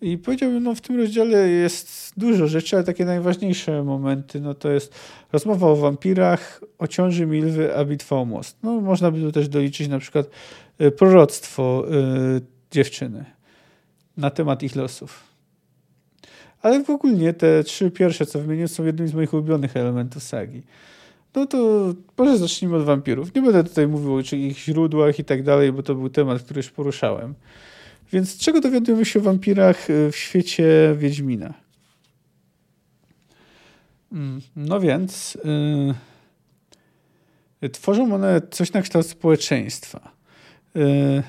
I 0.00 0.18
powiedziałbym, 0.18 0.62
no 0.62 0.74
w 0.74 0.80
tym 0.80 0.96
rozdziale 0.96 1.48
jest 1.48 2.12
dużo 2.16 2.48
rzeczy, 2.48 2.76
ale 2.76 2.84
takie 2.84 3.04
najważniejsze 3.04 3.82
momenty, 3.82 4.40
no 4.40 4.54
to 4.54 4.70
jest 4.70 4.94
rozmowa 5.32 5.66
o 5.66 5.76
wampirach, 5.76 6.60
o 6.78 6.86
ciąży 6.86 7.26
Milwy, 7.26 7.76
a 7.76 7.84
bitwa 7.84 8.16
o 8.16 8.24
most. 8.24 8.56
No 8.62 8.80
można 8.80 9.10
by 9.10 9.20
tu 9.20 9.32
też 9.32 9.48
doliczyć 9.48 9.88
na 9.88 9.98
przykład 9.98 10.26
y, 10.80 10.90
proroctwo 10.90 11.84
y, 12.36 12.40
dziewczyny 12.70 13.24
na 14.16 14.30
temat 14.30 14.62
ich 14.62 14.76
losów. 14.76 15.24
Ale 16.62 16.84
w 16.84 16.90
ogóle 16.90 17.34
te 17.34 17.64
trzy 17.64 17.90
pierwsze, 17.90 18.26
co 18.26 18.38
wymieniłem, 18.38 18.68
są 18.68 18.84
jednym 18.84 19.08
z 19.08 19.14
moich 19.14 19.34
ulubionych 19.34 19.76
elementów 19.76 20.22
sagi. 20.22 20.62
No 21.34 21.46
to 21.46 21.58
może 22.18 22.38
zacznijmy 22.38 22.76
od 22.76 22.84
wampirów. 22.84 23.34
Nie 23.34 23.42
będę 23.42 23.64
tutaj 23.64 23.88
mówił 23.88 24.14
o 24.14 24.20
ich 24.20 24.58
źródłach 24.58 25.18
i 25.18 25.24
tak 25.24 25.42
dalej, 25.42 25.72
bo 25.72 25.82
to 25.82 25.94
był 25.94 26.08
temat, 26.08 26.42
który 26.42 26.58
już 26.58 26.70
poruszałem. 26.70 27.34
Więc 28.12 28.38
czego 28.38 28.60
dowiadujemy 28.60 29.04
się 29.04 29.18
o 29.18 29.22
wampirach 29.22 29.90
y, 29.90 30.12
w 30.12 30.16
świecie 30.16 30.94
Wiedźmina? 30.98 31.54
Mm, 34.12 34.40
no 34.56 34.80
więc 34.80 35.38
yy, 37.60 37.68
tworzą 37.68 38.14
one 38.14 38.40
coś 38.50 38.72
na 38.72 38.82
kształt 38.82 39.06
społeczeństwa. 39.06 40.12
Yy, 40.74 41.22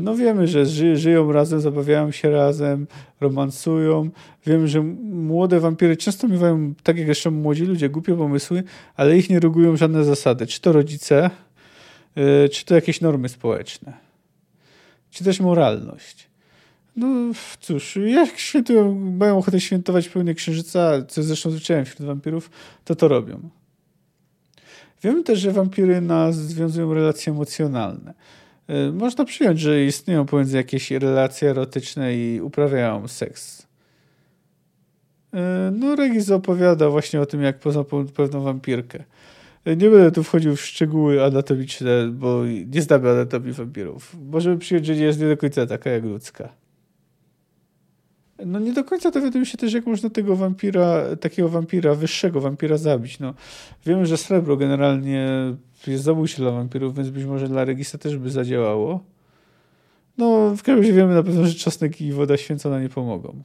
no 0.00 0.16
wiemy, 0.16 0.46
że 0.46 0.66
ży, 0.66 0.96
żyją 0.96 1.32
razem, 1.32 1.60
zabawiają 1.60 2.10
się 2.10 2.30
razem, 2.30 2.86
romansują. 3.20 4.10
Wiemy, 4.46 4.68
że 4.68 4.80
młode 5.12 5.60
wampiry 5.60 5.96
często 5.96 6.28
miewają, 6.28 6.74
tak 6.82 6.98
jak 6.98 7.08
jeszcze 7.08 7.30
młodzi 7.30 7.64
ludzie, 7.64 7.88
głupie 7.88 8.16
pomysły, 8.16 8.62
ale 8.96 9.18
ich 9.18 9.30
nie 9.30 9.40
regują 9.40 9.76
żadne 9.76 10.04
zasady. 10.04 10.46
Czy 10.46 10.60
to 10.60 10.72
rodzice, 10.72 11.30
yy, 12.16 12.48
czy 12.48 12.64
to 12.64 12.74
jakieś 12.74 13.00
normy 13.00 13.28
społeczne, 13.28 13.92
czy 15.10 15.24
też 15.24 15.40
moralność. 15.40 16.28
No 16.96 17.32
cóż, 17.60 17.98
jak 18.06 18.38
świętują, 18.38 18.94
mają 18.94 19.38
ochotę 19.38 19.60
świętować 19.60 20.08
pełnię 20.08 20.34
księżyca, 20.34 21.04
co 21.08 21.22
zresztą 21.22 21.50
zwyczajem 21.50 21.84
wśród 21.84 22.06
wampirów, 22.06 22.50
to 22.84 22.94
to 22.94 23.08
robią. 23.08 23.40
Wiemy 25.02 25.22
też, 25.22 25.38
że 25.38 25.52
wampiry 25.52 26.00
nas 26.00 26.36
związują 26.36 26.94
relacje 26.94 27.32
emocjonalne. 27.32 28.14
Y, 28.72 28.92
można 28.92 29.24
przyjąć, 29.24 29.60
że 29.60 29.84
istnieją 29.84 30.26
pomiędzy 30.26 30.56
jakieś 30.56 30.90
relacje 30.90 31.50
erotyczne 31.50 32.16
i 32.16 32.40
uprawiają 32.40 33.08
seks. 33.08 33.62
Y, 33.62 35.38
no, 35.72 35.96
Regis 35.96 36.30
opowiada 36.30 36.90
właśnie 36.90 37.20
o 37.20 37.26
tym, 37.26 37.42
jak 37.42 37.58
poznał 37.58 37.84
pewną 38.14 38.40
wampirkę. 38.40 39.04
Y, 39.66 39.76
nie 39.76 39.90
będę 39.90 40.10
tu 40.10 40.22
wchodził 40.22 40.56
w 40.56 40.60
szczegóły 40.60 41.24
anatomiczne, 41.24 42.08
bo 42.08 42.42
nie 42.66 42.82
znamy 42.82 43.10
anatomii 43.10 43.52
wampirów. 43.52 44.16
Możemy 44.30 44.58
przyjąć, 44.58 44.86
że 44.86 44.96
nie 44.96 45.02
jest 45.04 45.20
nie 45.20 45.28
do 45.28 45.36
końca 45.36 45.66
taka 45.66 45.90
jak 45.90 46.04
ludzka. 46.04 46.48
No 48.46 48.58
nie 48.58 48.72
do 48.72 48.84
końca 48.84 49.10
dowiaduję 49.10 49.46
się 49.46 49.58
też, 49.58 49.72
jak 49.72 49.86
można 49.86 50.10
tego 50.10 50.36
wampira, 50.36 51.16
takiego 51.20 51.48
wampira, 51.48 51.94
wyższego 51.94 52.40
wampira 52.40 52.76
zabić. 52.76 53.18
No, 53.18 53.34
wiemy, 53.86 54.06
że 54.06 54.16
srebro 54.16 54.56
generalnie 54.56 55.28
jest 55.90 56.04
zabójcze 56.04 56.42
dla 56.42 56.50
wampirów, 56.50 56.96
więc 56.96 57.10
być 57.10 57.24
może 57.24 57.48
dla 57.48 57.64
Regisa 57.64 57.98
też 57.98 58.16
by 58.16 58.30
zadziałało. 58.30 59.00
No, 60.18 60.56
w 60.56 60.62
każdym 60.62 60.78
razie 60.78 60.92
wiemy 60.92 61.14
na 61.14 61.22
pewno, 61.22 61.46
że 61.46 61.54
czosnek 61.54 62.00
i 62.00 62.12
woda 62.12 62.36
święcona 62.36 62.80
nie 62.80 62.88
pomogą. 62.88 63.42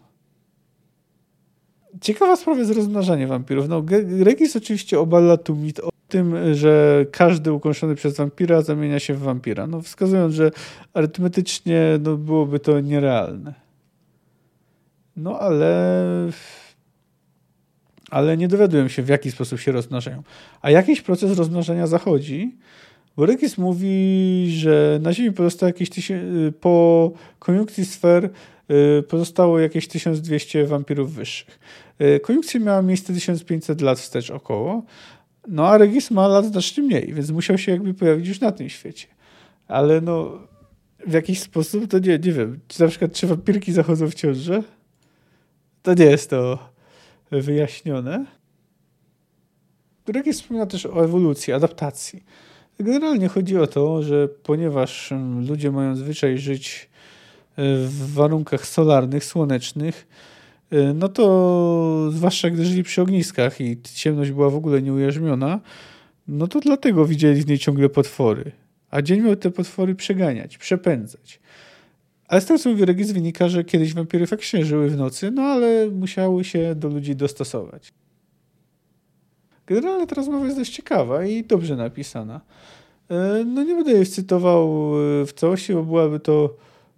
Ciekawa 2.02 2.36
sprawa 2.36 2.60
jest 2.60 2.72
rozmnażanie 2.72 3.28
wampirów. 3.28 3.70
No, 3.70 3.84
Regis 4.20 4.56
oczywiście 4.56 5.00
obala 5.00 5.38
tu 5.38 5.56
mit 5.56 5.80
o 5.80 5.90
tym, 6.08 6.54
że 6.54 7.06
każdy 7.12 7.54
ukończony 7.54 7.96
przez 7.96 8.18
wampira 8.18 8.62
zamienia 8.62 9.00
się 9.00 9.14
w 9.14 9.20
wampira. 9.20 9.68
No, 9.68 9.82
wskazując, 9.82 10.34
że 10.34 10.52
arytmetycznie 10.94 12.00
no, 12.02 12.18
byłoby 12.18 12.60
to 12.60 12.80
nierealne. 12.80 13.54
No 15.16 15.40
ale 15.40 15.96
ale 18.12 18.38
nie 18.38 18.48
dowiadują 18.48 18.88
się, 18.88 19.04
w 19.04 19.08
jaki 19.08 19.32
sposób 19.32 19.60
się 19.60 19.72
rozmnażają. 19.72 20.24
A 20.62 20.72
jakiś 20.72 21.02
proces 21.02 21.38
rozmnażania 21.38 21.88
zachodzi, 21.88 22.56
bo 23.18 23.26
Regis 23.26 23.58
mówi, 23.58 24.46
że 24.50 25.00
na 25.02 25.14
Ziemi 25.14 25.32
pozostało 25.32 25.68
jakieś 25.68 25.90
tysię- 25.90 26.52
po 26.60 27.12
koniunkcji 27.40 27.86
sfer 27.86 28.30
y, 28.72 29.04
pozostało 29.04 29.60
jakieś 29.60 29.88
1200 29.88 30.66
wampirów 30.66 31.14
wyższych. 31.14 31.60
Y, 32.02 32.20
koniunkcja 32.20 32.60
miała 32.60 32.82
miejsce 32.82 33.14
1500 33.14 33.82
lat 33.82 34.00
wstecz 34.00 34.32
około, 34.32 34.84
no 35.48 35.68
a 35.68 35.78
Regis 35.78 36.12
ma 36.12 36.28
lat 36.28 36.46
znacznie 36.46 36.84
mniej, 36.84 37.14
więc 37.14 37.32
musiał 37.32 37.58
się 37.58 37.72
jakby 37.72 37.94
pojawić 37.94 38.28
już 38.28 38.40
na 38.40 38.52
tym 38.52 38.70
świecie. 38.70 39.08
Ale 39.68 40.02
no 40.02 40.40
w 41.08 41.14
jakiś 41.14 41.40
sposób 41.40 41.88
to 41.88 42.00
nie, 42.00 42.20
nie 42.20 42.32
wiem, 42.32 42.60
czy 42.68 42.82
na 42.82 42.88
przykład 42.88 43.14
czy 43.14 43.28
wampirki 43.28 43.74
zachodzą 43.74 44.08
w 44.08 44.16
ciąży? 44.16 44.64
to 45.82 45.94
nie 45.94 46.06
jest 46.06 46.30
to 46.30 46.60
wyjaśnione. 47.32 48.26
Regis 50.08 50.42
wspomina 50.42 50.66
też 50.66 50.86
o 50.86 51.04
ewolucji, 51.04 51.54
adaptacji. 51.54 52.24
Generalnie 52.80 53.28
chodzi 53.28 53.58
o 53.58 53.68
to, 53.68 54.04
że 54.04 54.28
ponieważ 54.28 55.14
ludzie 55.48 55.72
mają 55.72 55.96
zwyczaj 55.96 56.38
żyć 56.38 56.90
w 57.58 58.14
warunkach 58.14 58.68
solarnych, 58.68 59.26
słonecznych, 59.26 60.08
no 60.96 61.10
to 61.10 62.10
zwłaszcza 62.12 62.50
gdy 62.50 62.66
żyli 62.66 62.84
przy 62.84 63.02
ogniskach 63.02 63.62
i 63.62 63.82
ciemność 63.82 64.32
była 64.32 64.50
w 64.50 64.56
ogóle 64.56 64.82
nieujarzmiona, 64.82 65.60
no 66.28 66.48
to 66.48 66.60
dlatego 66.60 67.06
widzieli 67.06 67.42
w 67.42 67.48
niej 67.48 67.60
ciągle 67.60 67.90
potwory. 67.90 68.52
A 68.90 69.02
dzień 69.02 69.22
miał 69.22 69.36
te 69.36 69.52
potwory 69.52 69.96
przeganiać, 69.96 70.58
przepędzać. 70.58 71.40
Ale 72.28 72.42
z 72.42 72.46
co 72.46 72.70
mówi 72.70 72.86
Regis, 72.86 73.12
wynika, 73.12 73.50
że 73.50 73.64
kiedyś 73.64 73.94
wampiry 73.94 74.28
faktycznie 74.28 74.66
żyły 74.66 74.90
w 74.90 74.98
nocy, 74.98 75.32
no 75.32 75.42
ale 75.42 75.90
musiały 75.90 76.44
się 76.44 76.76
do 76.76 76.88
ludzi 76.88 77.16
dostosować. 77.16 77.94
Generalnie 79.68 80.08
ta 80.08 80.16
rozmowa 80.16 80.46
jest 80.46 80.58
dość 80.58 80.76
ciekawa 80.76 81.26
i 81.26 81.44
dobrze 81.44 81.76
napisana. 81.76 82.42
E, 83.10 83.44
no 83.46 83.64
nie 83.64 83.76
będę 83.76 83.92
jej 83.92 84.06
cytował 84.06 84.94
e, 85.22 85.26
w 85.26 85.34
całości, 85.34 85.74
bo 85.74 85.84
byłaby 85.84 86.20
to 86.20 86.56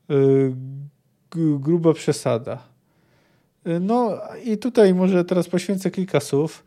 e, 0.10 0.14
gruba 1.60 1.94
przesada. 1.94 2.64
No 3.82 4.18
i 4.46 4.58
tutaj 4.58 4.94
może 4.94 5.26
teraz 5.26 5.50
poświęcę 5.50 5.92
kilka 5.92 6.20
słów 6.20 6.66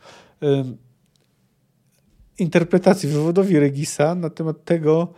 interpretacji 2.39 3.09
wywodowi 3.09 3.59
Regisa 3.59 4.15
na 4.15 4.31
temat 4.31 4.65
tego, 4.65 5.15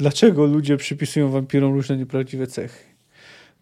dlaczego 0.00 0.46
ludzie 0.46 0.76
przypisują 0.76 1.30
wampirom 1.30 1.72
różne 1.72 1.96
nieprawdziwe 1.96 2.46
cechy. 2.46 2.84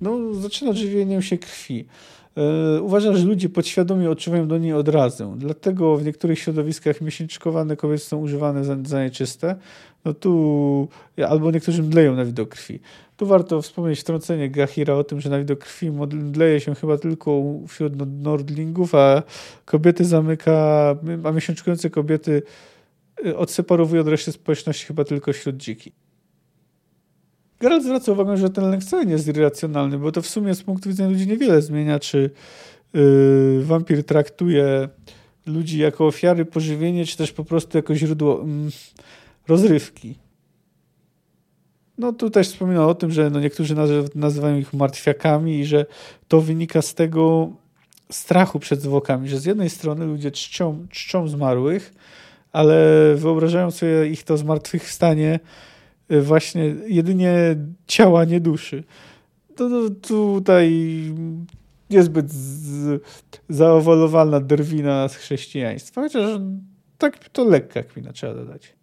No, 0.00 0.34
zaczyna 0.34 0.72
żywieniem 0.72 1.22
się 1.22 1.38
krwi. 1.38 1.86
E, 2.36 2.82
uważam, 2.82 3.16
że 3.16 3.24
ludzie 3.24 3.48
podświadomie 3.48 4.10
odczuwają 4.10 4.48
do 4.48 4.58
niej 4.58 4.72
odrazę. 4.72 5.34
Dlatego 5.36 5.96
w 5.96 6.04
niektórych 6.04 6.38
środowiskach 6.38 7.00
miesięczkowane 7.00 7.76
kobiety 7.76 8.04
są 8.04 8.18
używane 8.18 8.64
za, 8.64 8.76
za 8.84 9.04
nieczyste. 9.04 9.56
No 10.04 10.14
tu 10.14 10.88
albo 11.28 11.50
niektórzy 11.50 11.82
mdleją 11.82 12.14
na 12.14 12.24
widok 12.24 12.48
krwi. 12.48 12.80
Tu 13.16 13.26
warto 13.26 13.62
wspomnieć 13.62 14.00
wtrącenie 14.00 14.50
Gahira 14.50 14.94
o 14.94 15.04
tym, 15.04 15.20
że 15.20 15.30
na 15.30 15.38
widok 15.38 15.58
krwi 15.58 15.90
mdleje 15.90 16.60
się 16.60 16.74
chyba 16.74 16.98
tylko 16.98 17.42
wśród 17.68 17.92
nordlingów, 18.22 18.94
a 18.94 19.22
kobiety 19.64 20.04
zamyka, 20.04 20.54
a 21.24 21.32
miesięczkujące 21.32 21.90
kobiety 21.90 22.42
y, 23.26 23.36
odseparowuje 23.36 24.00
od 24.00 24.08
reszty 24.08 24.32
społeczności 24.32 24.86
chyba 24.86 25.04
tylko 25.04 25.32
wśród 25.32 25.56
dziki. 25.56 25.92
Geralt 27.60 27.84
zwraca 27.84 28.12
uwagę, 28.12 28.36
że 28.36 28.50
ten 28.50 28.70
lęk 28.70 28.82
wcale 28.82 29.06
nie 29.06 29.12
jest 29.12 29.28
irracjonalny, 29.28 29.98
bo 29.98 30.12
to 30.12 30.22
w 30.22 30.26
sumie 30.26 30.54
z 30.54 30.62
punktu 30.62 30.88
widzenia 30.88 31.10
ludzi 31.10 31.26
niewiele 31.26 31.62
zmienia, 31.62 31.98
czy 31.98 32.30
yy, 32.92 33.64
wampir 33.64 34.04
traktuje 34.04 34.88
ludzi 35.46 35.78
jako 35.78 36.06
ofiary, 36.06 36.44
pożywienie, 36.44 37.06
czy 37.06 37.16
też 37.16 37.32
po 37.32 37.44
prostu 37.44 37.78
jako 37.78 37.94
źródło 37.94 38.40
mm, 38.42 38.70
rozrywki. 39.48 40.14
No 41.98 42.12
tu 42.12 42.30
też 42.30 42.48
wspominał 42.48 42.88
o 42.88 42.94
tym, 42.94 43.10
że 43.10 43.30
no 43.30 43.40
niektórzy 43.40 43.74
nazywają 44.14 44.58
ich 44.58 44.72
martwiakami 44.72 45.58
i 45.58 45.64
że 45.64 45.86
to 46.28 46.40
wynika 46.40 46.82
z 46.82 46.94
tego 46.94 47.52
strachu 48.10 48.58
przed 48.58 48.80
zwłokami, 48.80 49.28
że 49.28 49.38
z 49.38 49.44
jednej 49.44 49.70
strony 49.70 50.06
ludzie 50.06 50.30
czczą, 50.30 50.86
czczą 50.90 51.28
zmarłych, 51.28 51.94
ale 52.52 52.84
wyobrażają 53.16 53.70
sobie 53.70 54.06
ich 54.06 54.22
to 54.22 54.36
zmartwychwstanie 54.36 55.38
Y, 55.38 55.40
właśnie 56.10 56.74
jedynie 56.86 57.56
ciała, 57.86 58.24
nie 58.24 58.40
duszy. 58.40 58.84
To, 59.56 59.68
to 59.68 59.90
tutaj 60.08 60.72
niezbyt 61.90 62.32
z, 62.32 63.02
drwina 64.40 65.08
z 65.08 65.16
chrześcijaństwa, 65.16 66.00
chociaż 66.00 66.40
tak 66.98 67.28
to 67.28 67.44
lekka 67.44 67.82
kmina 67.82 68.12
trzeba 68.12 68.34
dodać. 68.34 68.78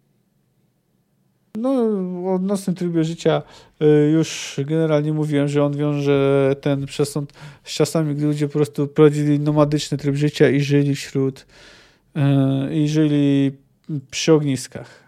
No, 1.56 1.70
o 2.34 2.38
nocnym 2.42 2.76
trybie 2.76 3.04
życia 3.04 3.42
y, 3.82 4.10
już 4.10 4.60
generalnie 4.66 5.12
mówiłem, 5.12 5.48
że 5.48 5.64
on 5.64 5.76
wiąże 5.76 6.56
ten 6.60 6.86
przesąd 6.86 7.32
z 7.64 7.74
czasami, 7.74 8.14
gdy 8.14 8.26
ludzie 8.26 8.46
po 8.46 8.52
prostu 8.52 8.88
prowadzili 8.88 9.40
nomadyczny 9.40 9.98
tryb 9.98 10.16
życia 10.16 10.50
i 10.50 10.60
żyli 10.60 10.94
wśród 10.94 11.46
y, 12.16 12.74
i 12.74 12.88
żyli 12.88 13.52
przy 14.10 14.32
ogniskach. 14.32 15.05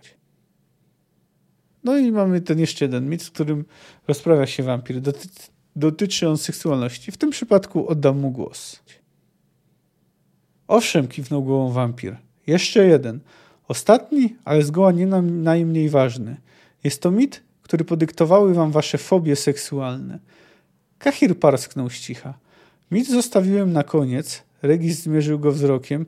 No 1.85 1.99
i 1.99 2.13
mamy 2.13 2.41
ten 2.41 2.59
jeszcze 2.59 2.85
jeden 2.85 3.09
mit, 3.09 3.23
w 3.23 3.33
którym 3.33 3.65
rozprawia 4.09 4.47
się 4.47 4.63
wampir. 4.63 5.01
Doty 5.01 5.29
dotyczy 5.77 6.29
on 6.29 6.39
seksualności. 6.39 7.13
W 7.13 7.17
tym 7.17 7.31
przypadku 7.31 7.89
oddam 7.89 8.19
mu 8.19 8.31
głos. 8.31 8.83
Owszem, 10.69 11.09
kiwnął 11.09 11.43
głową 11.43 11.73
wampir. 11.73 12.17
Jeszcze 12.47 12.87
jeden. 12.87 13.21
Ostatni, 13.69 14.37
ale 14.45 14.63
zgoła 14.63 14.93
nie 14.93 15.07
najmniej 15.07 15.89
ważny. 15.89 16.37
Jest 16.85 17.03
to 17.03 17.11
mit, 17.11 17.43
który 17.63 17.85
podyktowały 17.85 18.55
wam 18.55 18.73
wasze 18.73 18.99
fobie 18.99 19.37
seksualne. 19.37 20.19
Kahir 20.99 21.39
parsknął 21.39 21.91
z 21.91 22.01
cicha. 22.01 22.35
Mit 22.91 23.09
zostawiłem 23.09 23.73
na 23.73 23.83
koniec. 23.83 24.43
Regis 24.63 25.03
zmierzył 25.03 25.39
go 25.39 25.53
wzrokiem 25.53 26.07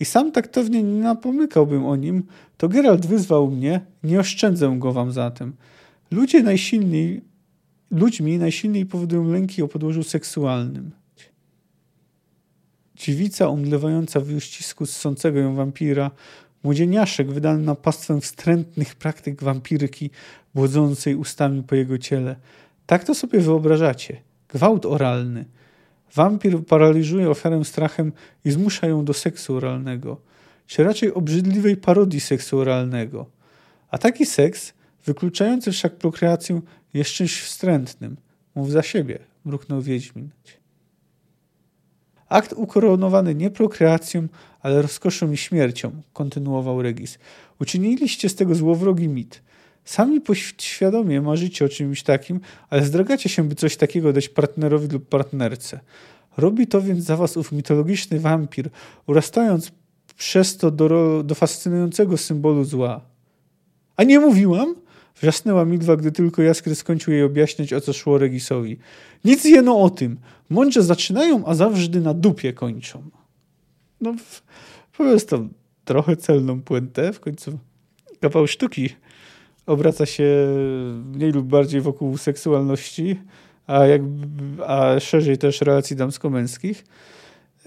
i 0.00 0.04
sam 0.04 0.32
taktownie 0.32 0.82
nie 0.82 1.00
napomykałbym 1.00 1.86
o 1.86 1.96
nim, 1.96 2.22
to 2.56 2.68
Geralt 2.68 3.06
wyzwał 3.06 3.50
mnie, 3.50 3.80
nie 4.02 4.20
oszczędzę 4.20 4.76
go 4.78 4.92
wam 4.92 5.12
zatem. 5.12 5.52
Ludzie 6.10 6.42
najsilniej, 6.42 7.22
ludźmi 7.90 8.38
najsilniej 8.38 8.86
powodują 8.86 9.30
lęki 9.30 9.62
o 9.62 9.68
podłożu 9.68 10.02
seksualnym. 10.02 10.90
Dziwica 12.96 13.48
umdlewająca 13.48 14.20
w 14.20 14.34
uścisku 14.34 14.86
ssącego 14.86 15.38
ją 15.38 15.54
wampira, 15.54 16.10
młodzieniaszek 16.62 17.32
wydany 17.32 17.62
na 17.62 17.74
pastwę 17.74 18.20
wstrętnych 18.20 18.94
praktyk 18.94 19.42
wampirki, 19.42 20.10
błodzącej 20.54 21.14
ustami 21.14 21.62
po 21.62 21.74
jego 21.74 21.98
ciele. 21.98 22.36
Tak 22.86 23.04
to 23.04 23.14
sobie 23.14 23.40
wyobrażacie. 23.40 24.16
Gwałt 24.48 24.86
oralny– 24.86 25.44
Wampir 26.14 26.64
paraliżuje 26.66 27.30
ofiarę 27.30 27.64
strachem 27.64 28.12
i 28.44 28.50
zmusza 28.50 28.86
ją 28.86 29.04
do 29.04 29.14
seksu 29.14 29.56
oralnego, 29.56 30.20
czy 30.66 30.84
raczej 30.84 31.14
obrzydliwej 31.14 31.76
parodii 31.76 32.20
seksu 32.20 32.58
oralnego. 32.58 33.26
A 33.90 33.98
taki 33.98 34.26
seks, 34.26 34.72
wykluczający 35.04 35.72
wszak 35.72 35.96
prokreację, 35.96 36.60
jest 36.94 37.10
czymś 37.10 37.40
wstrętnym. 37.40 38.16
Mów 38.54 38.70
za 38.70 38.82
siebie, 38.82 39.18
mruknął 39.44 39.80
Wiedźmin. 39.82 40.28
Akt 42.28 42.52
ukoronowany 42.52 43.34
nie 43.34 43.50
prokreacją, 43.50 44.28
ale 44.60 44.82
rozkoszą 44.82 45.32
i 45.32 45.36
śmiercią, 45.36 46.02
kontynuował 46.12 46.82
Regis. 46.82 47.18
Uczyniliście 47.60 48.28
z 48.28 48.34
tego 48.34 48.54
złowrogi 48.54 49.08
mit. 49.08 49.42
Sami 49.84 50.20
poświadomie 50.20 51.20
marzycie 51.20 51.64
o 51.64 51.68
czymś 51.68 52.02
takim, 52.02 52.40
ale 52.70 52.84
zdragacie 52.84 53.28
się, 53.28 53.48
by 53.48 53.54
coś 53.54 53.76
takiego 53.76 54.12
dać 54.12 54.28
partnerowi 54.28 54.88
lub 54.88 55.08
partnerce. 55.08 55.80
Robi 56.36 56.66
to 56.66 56.82
więc 56.82 57.04
za 57.04 57.16
was 57.16 57.36
ów 57.36 57.52
mitologiczny 57.52 58.20
wampir, 58.20 58.70
urastając 59.06 59.72
przez 60.16 60.56
to 60.56 60.70
do, 60.70 61.22
do 61.22 61.34
fascynującego 61.34 62.16
symbolu 62.16 62.64
zła. 62.64 63.00
A 63.96 64.02
nie 64.04 64.20
mówiłam? 64.20 64.74
Wrzasnęła 65.20 65.64
Midwa, 65.64 65.96
gdy 65.96 66.12
tylko 66.12 66.42
Jaskry 66.42 66.74
skończył 66.74 67.12
jej 67.12 67.22
objaśniać, 67.22 67.72
o 67.72 67.80
co 67.80 67.92
szło 67.92 68.18
Regisowi. 68.18 68.78
Nic 69.24 69.44
jeno 69.44 69.80
o 69.80 69.90
tym. 69.90 70.16
Mądrze 70.50 70.82
zaczynają, 70.82 71.46
a 71.46 71.54
zawsze 71.54 71.88
na 71.88 72.14
dupie 72.14 72.52
kończą. 72.52 73.02
No, 74.00 74.14
powiedz 74.96 75.26
to 75.26 75.46
trochę 75.84 76.16
celną 76.16 76.62
puentę, 76.62 77.12
w 77.12 77.20
końcu 77.20 77.58
kawał 78.20 78.46
sztuki 78.46 78.88
obraca 79.66 80.06
się 80.06 80.46
mniej 81.04 81.32
lub 81.32 81.46
bardziej 81.46 81.80
wokół 81.80 82.16
seksualności, 82.16 83.16
a, 83.66 83.86
jak, 83.86 84.02
a 84.66 85.00
szerzej 85.00 85.38
też 85.38 85.60
relacji 85.60 85.96
damsko-męskich. 85.96 86.84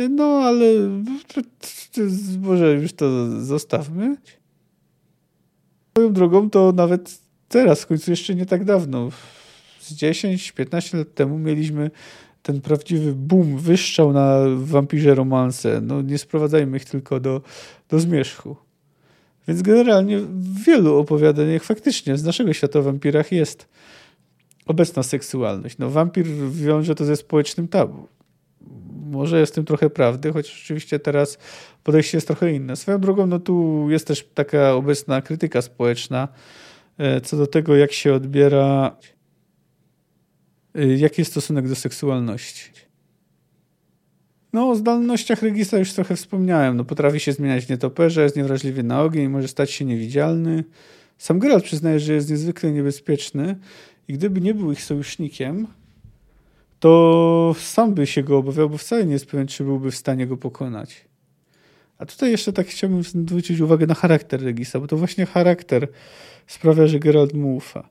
No, 0.10 0.24
ale 0.24 0.66
może 2.40 2.74
już 2.74 2.94
to 2.94 3.42
zostawmy. 3.42 4.18
Moją 5.98 6.14
drogą 6.14 6.50
to 6.50 6.72
nawet 6.72 7.20
teraz, 7.48 7.82
w 7.82 7.88
końcu 7.88 8.12
jeszcze 8.12 8.36
nie 8.36 8.46
tak 8.46 8.66
dawno, 8.66 9.10
z 9.80 9.94
10-15 9.94 10.98
lat 10.98 11.14
temu 11.14 11.40
mieliśmy 11.40 11.92
ten 12.42 12.62
prawdziwy 12.62 13.14
boom, 13.14 13.58
wyszczał 13.58 14.14
na 14.14 14.40
wampirze 14.58 15.16
romanse. 15.16 15.82
No 15.82 16.02
nie 16.02 16.18
sprowadzajmy 16.18 16.78
ich 16.78 16.86
tylko 16.86 17.20
do, 17.20 17.42
do 17.90 18.00
zmierzchu. 18.00 18.65
Więc 19.48 19.62
generalnie 19.62 20.20
w 20.20 20.64
wielu 20.64 20.98
opowiadaniach 20.98 21.64
faktycznie 21.64 22.18
z 22.18 22.24
naszego 22.24 22.54
świata 22.54 22.80
o 22.80 22.84
wampirach 22.84 23.32
jest 23.32 23.68
obecna 24.66 25.04
seksualność. 25.04 25.78
No, 25.78 25.90
wampir 25.90 26.26
wiąże 26.52 26.96
to 26.96 27.06
ze 27.06 27.16
społecznym 27.16 27.68
tabu. 27.68 28.08
Może 29.12 29.40
jest 29.40 29.52
w 29.52 29.56
tym 29.56 29.66
trochę 29.66 29.90
prawdy, 29.90 30.34
choć 30.34 30.62
oczywiście 30.64 31.00
teraz 31.00 31.38
podejście 31.84 32.18
jest 32.18 32.28
trochę 32.28 32.54
inne. 32.54 32.76
Swoją 32.76 33.00
drogą, 33.00 33.28
no 33.28 33.40
tu 33.40 33.88
jest 33.90 34.08
też 34.08 34.28
taka 34.34 34.74
obecna 34.74 35.22
krytyka 35.22 35.62
społeczna 35.62 36.28
e, 36.98 37.22
co 37.22 37.38
do 37.38 37.48
tego, 37.48 37.76
jak 37.76 37.92
się 37.92 38.14
odbiera, 38.14 38.98
e, 40.76 40.88
jaki 40.88 41.22
jest 41.22 41.32
stosunek 41.32 41.68
do 41.68 41.76
seksualności. 41.76 42.85
No, 44.56 44.70
o 44.70 44.76
zdolnościach 44.76 45.42
Regisa 45.42 45.78
już 45.78 45.94
trochę 45.94 46.16
wspomniałem. 46.16 46.78
No, 46.78 46.86
potrafi 46.86 47.20
się 47.20 47.32
zmieniać 47.32 47.66
w 47.66 47.70
nietoperze, 47.70 48.24
jest 48.24 48.36
niewrażliwy 48.36 48.84
na 48.84 49.02
ogień, 49.02 49.30
może 49.30 49.48
stać 49.48 49.72
się 49.72 49.86
niewidzialny. 49.86 50.64
Sam 51.18 51.40
Geralt 51.40 51.64
przyznaje, 51.64 52.00
że 52.00 52.14
jest 52.14 52.30
niezwykle 52.30 52.72
niebezpieczny 52.72 53.56
i 54.08 54.14
gdyby 54.14 54.42
nie 54.42 54.54
był 54.54 54.72
ich 54.72 54.84
sojusznikiem, 54.84 55.68
to 56.80 57.56
sam 57.60 57.94
by 57.94 58.08
się 58.08 58.24
go 58.24 58.38
obawiał, 58.38 58.70
bo 58.70 58.78
wcale 58.78 59.06
nie 59.06 59.14
jest 59.14 59.26
pewien, 59.26 59.48
czy 59.48 59.64
byłby 59.64 59.92
w 59.92 59.96
stanie 59.96 60.28
go 60.28 60.38
pokonać. 60.38 61.06
A 61.98 62.06
tutaj 62.06 62.32
jeszcze 62.32 62.54
tak 62.54 62.68
chciałbym 62.68 63.04
zwrócić 63.04 63.60
uwagę 63.60 63.88
na 63.88 63.94
charakter 63.94 64.44
Regisa, 64.44 64.80
bo 64.80 64.88
to 64.88 64.98
właśnie 64.98 65.26
charakter 65.26 65.88
sprawia, 66.48 66.88
że 66.88 67.00
Geralt 67.00 67.34
mu 67.34 67.56
ufa. 67.56 67.90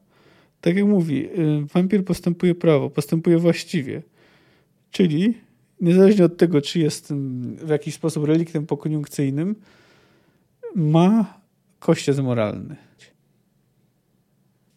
Tak 0.60 0.76
jak 0.76 0.86
mówi, 0.86 1.26
y, 1.26 1.66
wampir 1.74 2.04
postępuje 2.04 2.54
prawo, 2.54 2.90
postępuje 2.90 3.38
właściwie. 3.38 4.02
Czyli 4.90 5.43
niezależnie 5.84 6.24
od 6.24 6.36
tego, 6.36 6.60
czy 6.60 6.78
jest 6.78 7.12
w 7.56 7.68
jakiś 7.68 7.94
sposób 7.94 8.24
reliktem 8.24 8.66
pokoniunkcyjnym, 8.66 9.56
ma 10.74 11.40
kościec 11.78 12.18
moralny. 12.18 12.76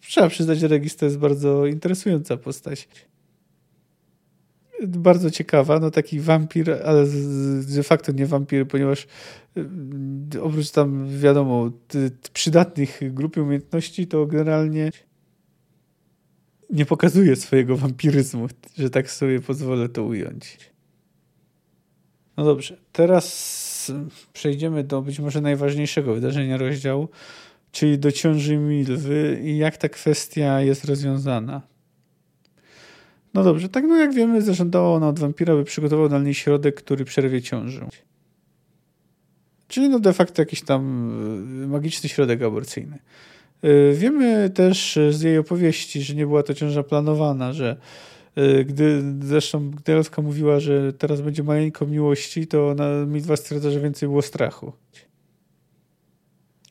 Trzeba 0.02 0.30
przyznać, 0.30 0.60
że 0.60 0.68
Regis 0.68 0.96
to 0.96 1.06
jest 1.06 1.18
bardzo 1.18 1.66
interesująca 1.66 2.38
postać. 2.38 2.90
Bardzo 4.88 5.32
ciekawa, 5.32 5.80
no 5.80 5.92
taki 5.92 6.20
wampir, 6.20 6.72
ale 6.86 7.06
de 7.76 7.84
facto 7.84 8.12
nie 8.12 8.26
wampir, 8.26 8.68
ponieważ 8.68 9.08
y, 10.36 10.42
oprócz 10.42 10.72
tam, 10.72 11.20
wiadomo, 11.20 11.72
przydatnych 12.34 13.00
grupy 13.14 13.42
umiejętności, 13.42 14.08
to 14.08 14.26
generalnie 14.26 14.92
nie 16.70 16.86
pokazuje 16.86 17.36
swojego 17.36 17.78
wampiryzmu, 17.78 18.48
że 18.78 18.90
tak 18.90 19.12
sobie 19.12 19.40
pozwolę 19.40 19.90
to 19.90 20.04
ująć. 20.04 20.58
No 22.38 22.44
dobrze, 22.44 22.78
teraz 22.92 23.92
przejdziemy 24.34 24.84
do 24.84 25.02
być 25.02 25.20
może 25.20 25.42
najważniejszego 25.42 26.14
wydarzenia 26.14 26.58
rozdziału, 26.58 27.10
czyli 27.72 28.00
do 28.00 28.12
ciąży 28.12 28.58
Milwy 28.58 29.40
i 29.44 29.58
jak 29.58 29.78
ta 29.78 29.90
kwestia 29.90 30.62
jest 30.62 30.86
rozwiązana. 30.86 31.62
No 33.34 33.44
dobrze, 33.44 33.70
tak 33.70 33.84
no 33.84 33.96
jak 33.96 34.14
wiemy, 34.14 34.42
zażądała 34.42 34.96
ona 34.96 35.08
od 35.08 35.20
wampira, 35.20 35.56
by 35.56 35.64
przygotował 35.64 36.10
dla 36.10 36.20
niej 36.20 36.34
środek, 36.34 36.76
który 36.76 37.06
przerwie 37.06 37.42
ciążę. 37.42 37.88
Czyli 39.68 39.90
no 39.90 40.00
de 40.00 40.14
facto 40.14 40.42
jakiś 40.42 40.62
tam 40.62 41.12
y, 41.64 41.68
magiczny 41.68 42.10
środek 42.10 42.42
aborcyjny. 42.42 43.00
Y, 43.64 43.94
wiemy 43.98 44.50
też 44.50 45.00
z 45.10 45.22
jej 45.22 45.38
opowieści, 45.38 46.02
że 46.02 46.16
nie 46.16 46.28
była 46.28 46.44
to 46.44 46.54
ciąża 46.54 46.84
planowana, 46.84 47.54
że 47.54 47.78
gdy 48.66 49.04
zresztą 49.22 49.72
gdy 49.72 50.22
mówiła, 50.22 50.60
że 50.60 50.94
teraz 50.94 51.22
będzie 51.22 51.44
maleńko 51.44 51.86
miłości, 51.86 52.48
to 52.48 52.70
ona 52.70 53.06
Midwa 53.06 53.36
stwierdza, 53.36 53.72
że 53.72 53.80
więcej 53.80 54.10
było 54.10 54.22
strachu. 54.22 54.74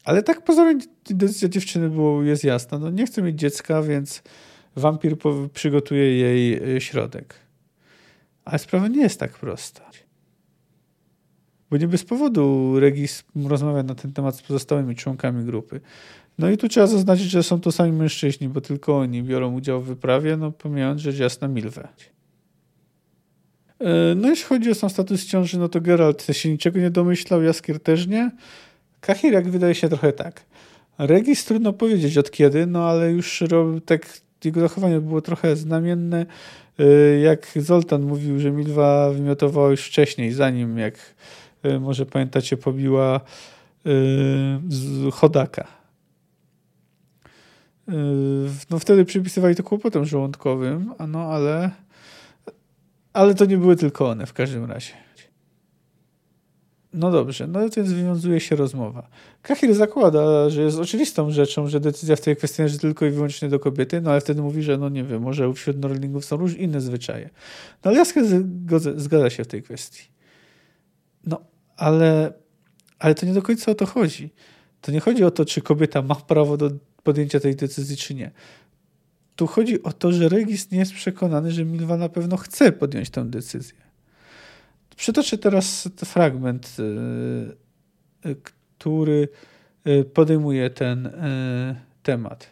Ale 0.04 0.22
tak 0.22 0.44
pozornie 0.44 0.84
decyzja 1.10 1.48
dziewczyny 1.48 1.90
było, 1.90 2.22
jest 2.22 2.44
jasna. 2.44 2.78
No 2.78 2.90
nie 2.90 3.06
chce 3.06 3.22
mieć 3.22 3.38
dziecka, 3.38 3.82
więc 3.82 4.22
wampir 4.76 5.16
przygotuje 5.52 6.16
jej 6.16 6.76
y, 6.76 6.80
środek. 6.80 7.34
Ale 8.44 8.58
sprawa 8.58 8.88
nie 8.88 9.02
jest 9.02 9.20
tak 9.20 9.38
prosta. 9.38 9.90
Bo 11.70 11.76
nie 11.76 11.88
bez 11.88 12.04
powodu 12.04 12.74
Regis 12.80 13.24
rozmawia 13.48 13.82
na 13.82 13.94
ten 13.94 14.12
temat 14.12 14.36
z 14.36 14.42
pozostałymi 14.42 14.96
członkami 14.96 15.44
grupy. 15.44 15.80
No 16.38 16.50
i 16.50 16.56
tu 16.56 16.68
trzeba 16.68 16.86
zaznaczyć, 16.86 17.30
że 17.30 17.42
są 17.42 17.60
to 17.60 17.72
sami 17.72 17.92
mężczyźni, 17.92 18.48
bo 18.48 18.60
tylko 18.60 18.98
oni 18.98 19.22
biorą 19.22 19.54
udział 19.54 19.82
w 19.82 19.86
wyprawie, 19.86 20.36
no 20.36 20.52
pomijając 20.52 21.00
rzecz 21.00 21.18
jasna 21.18 21.48
Milwę. 21.48 21.88
E, 23.80 24.14
no 24.14 24.28
jeśli 24.28 24.44
chodzi 24.44 24.70
o 24.70 24.74
sam 24.74 24.90
status 24.90 25.26
ciąży, 25.26 25.58
no 25.58 25.68
to 25.68 25.80
Geralt 25.80 26.26
się 26.32 26.50
niczego 26.50 26.80
nie 26.80 26.90
domyślał, 26.90 27.42
Jaskier 27.42 27.80
też 27.80 28.06
nie. 28.06 28.30
Kahirak 29.00 29.48
wydaje 29.48 29.74
się 29.74 29.88
trochę 29.88 30.12
tak. 30.12 30.44
Regis 30.98 31.44
trudno 31.44 31.72
powiedzieć 31.72 32.18
od 32.18 32.30
kiedy, 32.30 32.66
no 32.66 32.88
ale 32.88 33.12
już 33.12 33.42
tak 33.86 34.20
jego 34.44 34.60
zachowanie 34.60 35.00
było 35.00 35.20
trochę 35.20 35.56
znamienne, 35.56 36.26
e, 36.78 36.84
jak 37.20 37.48
Zoltan 37.56 38.02
mówił, 38.02 38.38
że 38.38 38.50
Milwa 38.50 39.10
wymiotowała 39.10 39.70
już 39.70 39.80
wcześniej, 39.80 40.32
zanim, 40.32 40.78
jak 40.78 40.94
e, 41.62 41.78
może 41.78 42.06
pamiętacie, 42.06 42.56
pobiła 42.56 43.20
Chodaka. 45.12 45.75
No 48.70 48.78
wtedy 48.78 49.04
przypisywali 49.04 49.54
to 49.54 49.62
kłopotom 49.62 50.04
żołądkowym, 50.04 50.94
no 51.08 51.18
ale, 51.18 51.70
ale 53.12 53.34
to 53.34 53.44
nie 53.44 53.58
były 53.58 53.76
tylko 53.76 54.08
one 54.08 54.26
w 54.26 54.32
każdym 54.32 54.64
razie. 54.64 54.92
No 56.92 57.10
dobrze, 57.10 57.46
no 57.46 57.60
więc 57.60 57.92
wywiązuje 57.92 58.40
się 58.40 58.56
rozmowa. 58.56 59.08
Kahir 59.42 59.74
zakłada, 59.74 60.50
że 60.50 60.62
jest 60.62 60.78
oczywistą 60.78 61.30
rzeczą, 61.30 61.68
że 61.68 61.80
decyzja 61.80 62.16
w 62.16 62.20
tej 62.20 62.36
kwestii 62.36 62.62
należy 62.62 62.78
tylko 62.78 63.06
i 63.06 63.10
wyłącznie 63.10 63.48
do 63.48 63.58
kobiety, 63.58 64.00
no 64.00 64.10
ale 64.10 64.20
wtedy 64.20 64.42
mówi, 64.42 64.62
że 64.62 64.78
no 64.78 64.88
nie 64.88 65.04
wiem, 65.04 65.22
może 65.22 65.52
wśród 65.52 65.78
Norlingów 65.78 66.24
są 66.24 66.36
różne 66.36 66.58
inne 66.58 66.80
zwyczaje. 66.80 67.30
No 67.84 67.90
ale 67.90 68.04
zgadza 68.96 69.30
się 69.30 69.44
w 69.44 69.46
tej 69.46 69.62
kwestii. 69.62 70.02
No, 71.26 71.40
ale, 71.76 72.32
ale 72.98 73.14
to 73.14 73.26
nie 73.26 73.32
do 73.32 73.42
końca 73.42 73.72
o 73.72 73.74
to 73.74 73.86
chodzi. 73.86 74.30
To 74.80 74.92
nie 74.92 75.00
chodzi 75.00 75.24
o 75.24 75.30
to, 75.30 75.44
czy 75.44 75.62
kobieta 75.62 76.02
ma 76.02 76.14
prawo 76.14 76.56
do 76.56 76.70
podjęcia 77.06 77.40
tej 77.40 77.56
decyzji, 77.56 77.96
czy 77.96 78.14
nie. 78.14 78.30
Tu 79.36 79.46
chodzi 79.46 79.82
o 79.82 79.92
to, 79.92 80.12
że 80.12 80.28
Regis 80.28 80.70
nie 80.70 80.78
jest 80.78 80.92
przekonany, 80.92 81.52
że 81.52 81.64
Milwa 81.64 81.96
na 81.96 82.08
pewno 82.08 82.36
chce 82.36 82.72
podjąć 82.72 83.10
tę 83.10 83.24
decyzję. 83.24 83.78
Przytoczę 84.96 85.38
teraz 85.38 85.88
fragment, 86.04 86.76
y, 86.78 88.28
y, 88.28 88.36
który 88.42 89.28
y, 89.86 90.04
podejmuje 90.04 90.70
ten 90.70 91.12
temat. 92.02 92.50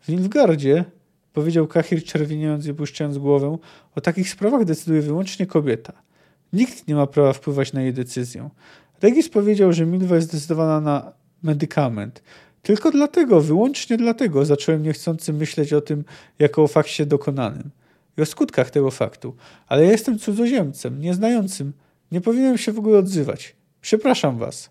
W 0.00 0.08
Nilfgardzie, 0.08 0.84
powiedział 1.32 1.66
Kahir 1.66 2.04
czerwieniając 2.04 2.66
i 2.66 2.74
puszczając 2.74 3.18
głowę, 3.18 3.58
o 3.94 4.00
takich 4.00 4.30
sprawach 4.30 4.64
decyduje 4.64 5.02
wyłącznie 5.02 5.46
kobieta. 5.46 5.92
Nikt 6.52 6.88
nie 6.88 6.94
ma 6.94 7.06
prawa 7.06 7.32
wpływać 7.32 7.72
na 7.72 7.82
jej 7.82 7.92
decyzję. 7.92 8.50
Regis 9.02 9.28
powiedział, 9.28 9.72
że 9.72 9.86
Milwa 9.86 10.16
jest 10.16 10.28
zdecydowana 10.28 10.80
na 10.80 11.12
medykament. 11.42 12.22
Tylko 12.66 12.90
dlatego, 12.90 13.40
wyłącznie 13.40 13.96
dlatego 13.96 14.44
zacząłem 14.44 14.82
niechcący 14.82 15.32
myśleć 15.32 15.72
o 15.72 15.80
tym 15.80 16.04
jako 16.38 16.62
o 16.62 16.68
fakcie 16.68 17.06
dokonanym 17.06 17.70
i 18.18 18.22
o 18.22 18.26
skutkach 18.26 18.70
tego 18.70 18.90
faktu. 18.90 19.34
Ale 19.68 19.84
ja 19.84 19.90
jestem 19.90 20.18
cudzoziemcem, 20.18 21.00
nieznającym. 21.00 21.72
Nie 22.12 22.20
powinienem 22.20 22.58
się 22.58 22.72
w 22.72 22.78
ogóle 22.78 22.98
odzywać. 22.98 23.56
Przepraszam 23.80 24.38
was. 24.38 24.70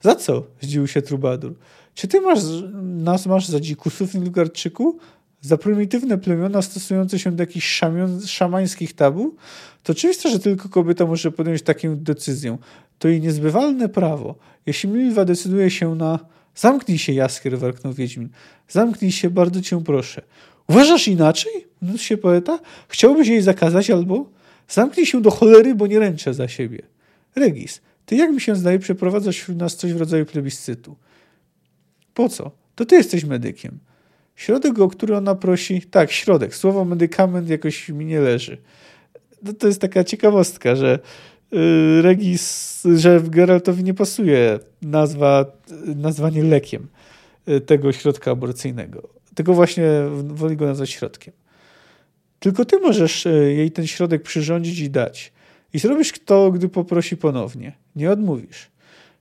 Za 0.00 0.14
co? 0.14 0.46
Zdziwił 0.60 0.86
się 0.86 1.02
Trubadur. 1.02 1.54
Czy 1.94 2.08
ty 2.08 2.20
masz, 2.20 2.40
nas 2.82 3.26
masz 3.26 3.48
za 3.48 3.60
dzikusów 3.60 4.14
Nilgardczyku? 4.14 4.98
Za 5.40 5.56
prymitywne 5.56 6.18
plemiona 6.18 6.62
stosujące 6.62 7.18
się 7.18 7.32
do 7.32 7.42
jakichś 7.42 7.68
szamion, 7.68 8.20
szamańskich 8.26 8.92
tabu? 8.92 9.34
To 9.82 9.92
oczywiste, 9.92 10.30
że 10.30 10.38
tylko 10.38 10.68
kobieta 10.68 11.06
może 11.06 11.32
podjąć 11.32 11.62
taką 11.62 11.96
decyzję. 11.96 12.58
To 12.98 13.08
jej 13.08 13.20
niezbywalne 13.20 13.88
prawo. 13.88 14.34
Jeśli 14.66 14.88
Milwa 14.88 15.24
decyduje 15.24 15.70
się 15.70 15.94
na 15.94 16.35
Zamknij 16.56 16.98
się, 16.98 17.12
Jaskier, 17.12 17.58
warknął 17.58 17.92
Wiedźmin. 17.92 18.28
Zamknij 18.68 19.12
się, 19.12 19.30
bardzo 19.30 19.62
cię 19.62 19.84
proszę. 19.84 20.22
Uważasz 20.68 21.08
inaczej? 21.08 21.52
Módl 21.82 21.98
się 21.98 22.16
poeta. 22.16 22.58
Chciałbyś 22.88 23.28
jej 23.28 23.42
zakazać 23.42 23.90
albo... 23.90 24.30
Zamknij 24.68 25.06
się 25.06 25.22
do 25.22 25.30
cholery, 25.30 25.74
bo 25.74 25.86
nie 25.86 25.98
ręczę 25.98 26.34
za 26.34 26.48
siebie. 26.48 26.82
Regis, 27.36 27.80
ty 28.06 28.16
jak 28.16 28.30
mi 28.30 28.40
się 28.40 28.56
zdaje 28.56 28.78
przeprowadzasz 28.78 29.36
wśród 29.36 29.58
nas 29.58 29.76
coś 29.76 29.92
w 29.92 29.96
rodzaju 29.96 30.26
plebiscytu. 30.26 30.96
Po 32.14 32.28
co? 32.28 32.50
To 32.74 32.84
ty 32.84 32.96
jesteś 32.96 33.24
medykiem. 33.24 33.78
Środek, 34.36 34.78
o 34.78 34.88
który 34.88 35.16
ona 35.16 35.34
prosi... 35.34 35.82
Tak, 35.82 36.12
środek. 36.12 36.54
Słowo 36.54 36.84
medykament 36.84 37.48
jakoś 37.48 37.88
mi 37.88 38.04
nie 38.04 38.20
leży. 38.20 38.58
No 39.42 39.52
to 39.52 39.66
jest 39.66 39.80
taka 39.80 40.04
ciekawostka, 40.04 40.76
że 40.76 40.98
Regis, 42.00 42.82
że 42.94 43.20
Geraltowi 43.20 43.84
nie 43.84 43.94
pasuje 43.94 44.58
nazwa, 44.82 45.44
nazwanie 45.96 46.42
lekiem 46.42 46.86
y, 47.48 47.60
tego 47.60 47.92
środka 47.92 48.30
aborcyjnego. 48.30 49.08
Tego 49.34 49.54
właśnie 49.54 49.84
woli 50.24 50.56
go 50.56 50.66
nazwać 50.66 50.90
środkiem. 50.90 51.34
Tylko 52.38 52.64
ty 52.64 52.78
możesz 52.78 53.26
y, 53.26 53.54
jej 53.56 53.70
ten 53.70 53.86
środek 53.86 54.22
przyrządzić 54.22 54.78
i 54.78 54.90
dać. 54.90 55.32
I 55.72 55.78
zrobisz 55.78 56.12
to, 56.24 56.52
gdy 56.52 56.68
poprosi 56.68 57.16
ponownie. 57.16 57.72
Nie 57.96 58.10
odmówisz. 58.10 58.70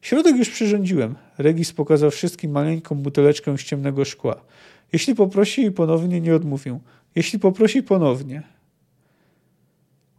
Środek 0.02 0.36
już 0.36 0.50
przyrządziłem. 0.50 1.16
Regis 1.38 1.74
pokazał 1.74 2.12
wszystkim 2.12 2.52
maleńką 2.52 2.96
buteleczkę 2.96 3.58
z 3.58 3.64
ciemnego 3.64 4.06
szkła. 4.06 4.42
Jeśli 4.94 5.16
poprosi 5.16 5.72
ponownie, 5.72 6.22
nie 6.22 6.36
odmówię. 6.36 6.80
Jeśli 7.16 7.40
poprosi 7.40 7.84
ponownie, 7.84 8.44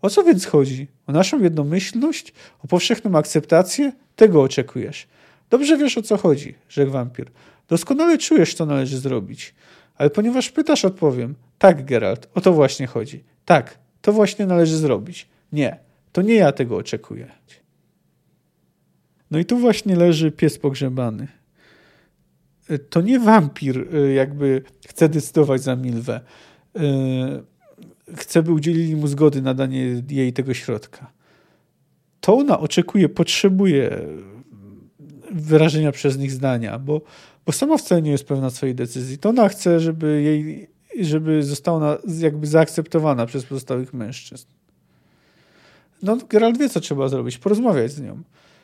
o 0.02 0.10
co 0.10 0.24
więc 0.24 0.46
chodzi? 0.46 0.88
O 1.06 1.12
naszą 1.12 1.42
jednomyślność? 1.42 2.32
O 2.64 2.66
powszechną 2.66 3.18
akceptację? 3.18 3.92
Tego 4.16 4.42
oczekujesz. 4.42 5.06
Dobrze 5.50 5.76
wiesz 5.76 5.98
o 5.98 6.02
co 6.02 6.16
chodzi, 6.16 6.54
rzekł 6.68 6.92
wampir. 6.92 7.30
Doskonale 7.68 8.18
czujesz, 8.18 8.54
co 8.54 8.66
należy 8.66 8.98
zrobić. 8.98 9.54
Ale 9.94 10.10
ponieważ 10.10 10.50
pytasz, 10.50 10.84
odpowiem. 10.84 11.34
Tak, 11.58 11.84
Geralt, 11.84 12.28
o 12.34 12.40
to 12.40 12.52
właśnie 12.52 12.86
chodzi. 12.86 13.24
Tak, 13.44 13.78
to 14.02 14.12
właśnie 14.12 14.46
należy 14.46 14.76
zrobić. 14.76 15.28
Nie, 15.52 15.78
To 16.12 16.22
nie 16.22 16.34
ja 16.34 16.52
tego 16.52 16.76
oczekuję. 16.76 17.30
No 19.30 19.38
i 19.38 19.44
tu 19.44 19.58
właśnie 19.58 19.96
leży 19.96 20.30
pies 20.30 20.58
pogrzebany. 20.58 21.28
To 22.90 23.00
nie 23.00 23.18
wampir 23.20 23.94
y, 23.94 24.12
jakby 24.12 24.62
chce 24.88 25.08
decydować 25.08 25.62
za 25.62 25.76
Milwę. 25.76 26.20
Chce, 28.14 28.42
by 28.42 28.52
udzielili 28.52 28.96
mu 28.96 29.06
zgody 29.06 29.42
na 29.42 29.54
danie 29.54 30.02
jej 30.08 30.32
tego 30.32 30.54
środka. 30.54 31.12
To 32.20 32.36
ona 32.36 32.60
oczekuje, 32.60 33.08
potrzebuje 33.08 34.06
wyrażenia 35.32 35.92
przez 35.92 36.18
nich 36.18 36.32
zdania, 36.32 36.78
bo, 36.78 37.00
bo 37.46 37.52
sama 37.52 37.76
wcale 37.76 38.02
nie 38.02 38.10
jest 38.10 38.24
pewna 38.24 38.50
swojej 38.50 38.74
decyzji. 38.74 39.18
To 39.18 39.28
ona 39.28 39.48
chce, 39.48 39.80
żeby 39.80 40.22
jej, 40.22 40.68
żeby 41.00 41.42
została 41.42 41.76
ona 41.76 41.98
jakby 42.18 42.46
zaakceptowana 42.46 43.26
przez 43.26 43.44
pozostałych 43.44 43.94
mężczyzn. 43.94 44.46
No, 46.02 46.16
Geralt 46.28 46.58
wie, 46.58 46.68
co 46.68 46.80
trzeba 46.80 47.08
zrobić, 47.08 47.38
porozmawiać 47.38 47.92
z 47.92 48.00
nią. 48.00 48.22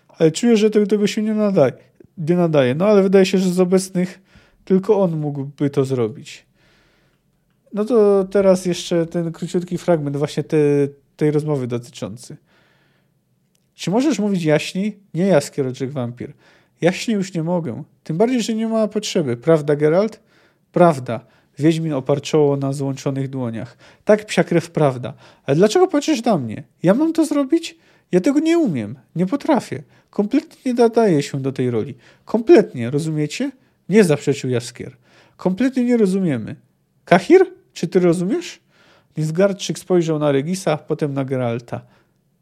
Ale 0.09 0.31
czuję, 0.31 0.57
że 0.57 0.71
tego, 0.71 0.87
tego 0.87 1.07
się 1.07 1.23
nie 1.23 1.35
nadaje, 1.35 1.73
nie 2.19 2.37
nadaje. 2.37 2.75
No, 2.75 2.87
ale 2.87 3.03
wydaje 3.03 3.27
się, 3.27 3.39
że 3.39 3.51
z 3.51 3.61
obecnych 3.61 4.21
tylko 4.65 5.01
on 5.01 5.17
mógłby 5.17 5.71
to 5.71 5.85
zrobić. 5.85 6.47
No 7.75 7.85
to 7.85 8.25
teraz 8.25 8.67
jeszcze 8.67 9.07
ten 9.07 9.33
króciutki 9.33 9.79
fragment 9.79 10.17
właśnie 10.17 10.45
te, 10.45 10.57
tej 11.17 11.31
rozmowy 11.31 11.67
dotyczący. 11.67 12.37
Czy 13.75 13.91
możesz 13.91 14.19
mówić 14.19 14.45
jaśniej? 14.45 14.99
Nie 15.15 15.27
jaskier, 15.27 15.67
odrzekł 15.67 15.93
wampir. 15.93 16.33
Jaśniej 16.81 17.17
już 17.17 17.35
nie 17.35 17.43
mogę. 17.43 17.83
Tym 18.05 18.17
bardziej, 18.17 18.43
że 18.43 18.55
nie 18.55 18.69
ma 18.69 18.89
potrzeby. 18.89 19.37
Prawda, 19.37 19.77
Geralt? 19.77 20.21
Prawda. 20.73 21.21
Wiedźmin 21.59 21.93
oparł 21.93 22.21
czoło 22.21 22.57
na 22.57 22.73
złączonych 22.73 23.31
dłoniach. 23.31 23.77
Tak, 24.05 24.27
psia 24.27 24.45
krew, 24.45 24.71
prawda. 24.71 25.15
Ale 25.45 25.57
dlaczego 25.57 25.89
patrzysz 25.89 26.25
na 26.25 26.39
mnie? 26.39 26.63
Ja 26.83 26.95
mam 26.95 27.13
to 27.13 27.25
zrobić? 27.25 27.79
Ja 28.13 28.21
tego 28.21 28.41
nie 28.41 28.59
umiem. 28.59 28.99
Nie 29.17 29.27
potrafię. 29.27 29.83
Kompletnie 30.11 30.57
nie 30.67 30.75
nadaję 30.75 31.23
się 31.23 31.41
do 31.41 31.53
tej 31.53 31.71
roli. 31.71 31.95
Kompletnie, 32.25 32.91
rozumiecie? 32.91 33.51
Nie 33.89 34.05
zaprzeczył 34.05 34.51
Jaskier. 34.51 34.97
Kompletnie 35.37 35.85
nie 35.85 35.97
rozumiemy. 35.97 36.57
Kahir? 37.05 37.62
Czy 37.73 37.89
ty 37.89 38.01
rozumiesz? 38.01 38.61
Nilfgaardczyk 39.17 39.79
spojrzał 39.79 40.19
na 40.19 40.33
Regisa, 40.33 40.77
potem 40.77 41.15
na 41.15 41.25
Geralta. 41.25 41.83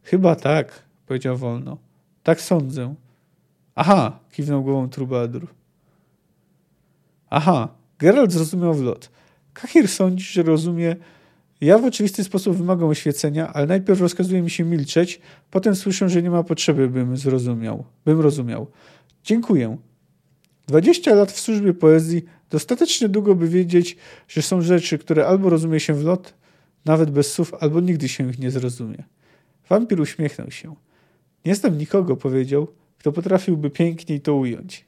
Chyba 0.03 0.37
tak, 0.37 0.83
powiedział 1.07 1.37
wolno. 1.37 1.79
Tak 2.23 2.41
sądzę. 2.41 2.95
Aha, 3.75 4.19
kiwnął 4.33 4.63
głową 4.63 4.89
Trubadur. 4.89 5.47
Aha, 7.31 7.69
Geralt 7.99 8.33
zrozumiał 8.33 8.75
w 8.75 8.83
lot. 8.83 9.11
Kahir 9.55 9.89
sądzi, 9.89 10.25
że 10.25 10.43
rozumie. 10.43 10.97
Ja 11.61 11.79
w 11.79 11.85
oczywisty 11.85 12.25
sposób 12.25 12.57
wymagam 12.57 12.89
oświecenia, 12.89 13.53
ale 13.53 13.67
najpierw 13.67 14.01
rozkazuje 14.01 14.43
mi 14.43 14.51
się 14.51 14.65
milczeć, 14.65 15.21
potem 15.51 15.77
słyszę, 15.77 16.09
że 16.09 16.23
nie 16.23 16.31
ma 16.31 16.43
potrzeby, 16.43 16.89
bym 16.89 17.17
zrozumiał. 17.17 17.85
Bym 18.05 18.21
rozumiał. 18.21 18.67
Dziękuję. 19.25 19.77
Dwadzieścia 20.67 21.15
lat 21.15 21.33
w 21.33 21.41
służbie 21.41 21.75
poezji 21.75 22.25
dostatecznie 22.51 23.09
długo, 23.09 23.35
by 23.35 23.49
wiedzieć, 23.49 23.97
że 24.29 24.43
są 24.43 24.63
rzeczy, 24.63 24.99
które 24.99 25.27
albo 25.27 25.51
rozumie 25.51 25.81
się 25.81 25.95
w 25.95 26.05
lot, 26.05 26.35
nawet 26.85 27.11
bez 27.11 27.33
słów, 27.33 27.55
albo 27.61 27.81
nigdy 27.81 28.09
się 28.09 28.31
ich 28.31 28.39
nie 28.39 28.51
zrozumie. 28.51 29.05
Wampir 29.69 30.01
uśmiechnął 30.01 30.51
się. 30.51 30.75
Nie 31.45 31.55
znam 31.55 31.79
nikogo, 31.79 32.17
powiedział, 32.17 32.69
kto 32.99 33.13
potrafiłby 33.13 33.71
piękniej 33.71 34.21
to 34.21 34.35
ująć. 34.35 34.85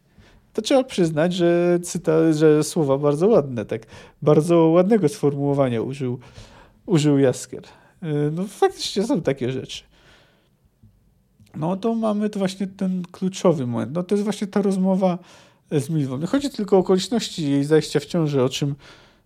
To 0.53 0.63
trzeba 0.63 0.85
przyznać, 0.85 1.35
że, 1.35 1.79
cyta, 1.83 2.33
że 2.33 2.65
słowa 2.65 2.99
bardzo 2.99 3.29
ładne, 3.29 3.65
tak 3.65 3.87
bardzo 4.23 4.59
ładnego 4.59 5.09
sformułowania 5.09 5.83
użył, 5.83 6.19
użył 6.87 7.19
Jaskier. 7.19 7.63
Y, 8.03 8.31
no 8.33 8.47
faktycznie 8.47 9.05
są 9.05 9.23
takie 9.23 9.53
rzeczy. 9.53 9.83
No 11.55 11.77
to 11.77 11.95
mamy 11.95 12.31
to 12.31 12.39
właśnie 12.39 12.67
ten 12.67 13.03
kluczowy 13.13 13.67
moment. 13.67 13.93
No 13.95 14.03
to 14.03 14.15
jest 14.15 14.25
właśnie 14.25 14.47
ta 14.47 14.63
rozmowa 14.63 15.19
z 15.81 15.91
Milwą. 15.91 16.19
Nie 16.19 16.27
chodzi 16.27 16.51
tylko 16.51 16.77
o 16.77 16.79
okoliczności 16.79 17.51
jej 17.51 17.65
zajścia 17.65 18.01
w 18.01 18.05
ciąży, 18.05 18.43
o 18.43 18.49
czym 18.49 18.75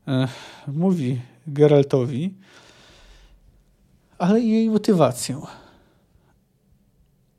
e, 0.09 0.29
mówi 0.67 1.21
Geraltowi, 1.47 2.35
ale 4.19 4.41
i 4.41 4.51
jej 4.51 4.71
motywację 4.71 5.41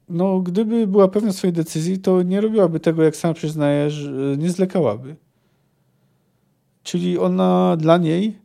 no, 0.10 0.40
gdyby 0.40 0.88
była 0.88 1.08
pewna 1.08 1.34
swojej 1.34 1.54
decyzji, 1.54 2.00
to 2.00 2.24
nie 2.24 2.42
robiłaby 2.42 2.80
tego, 2.80 3.04
jak 3.04 3.16
sama 3.16 3.34
przyznaje, 3.34 3.90
że 3.90 4.12
nie 4.38 4.50
zlekałaby. 4.50 5.16
Czyli 6.84 7.20
ona 7.20 7.78
dla 7.78 7.98
niej, 7.98 8.38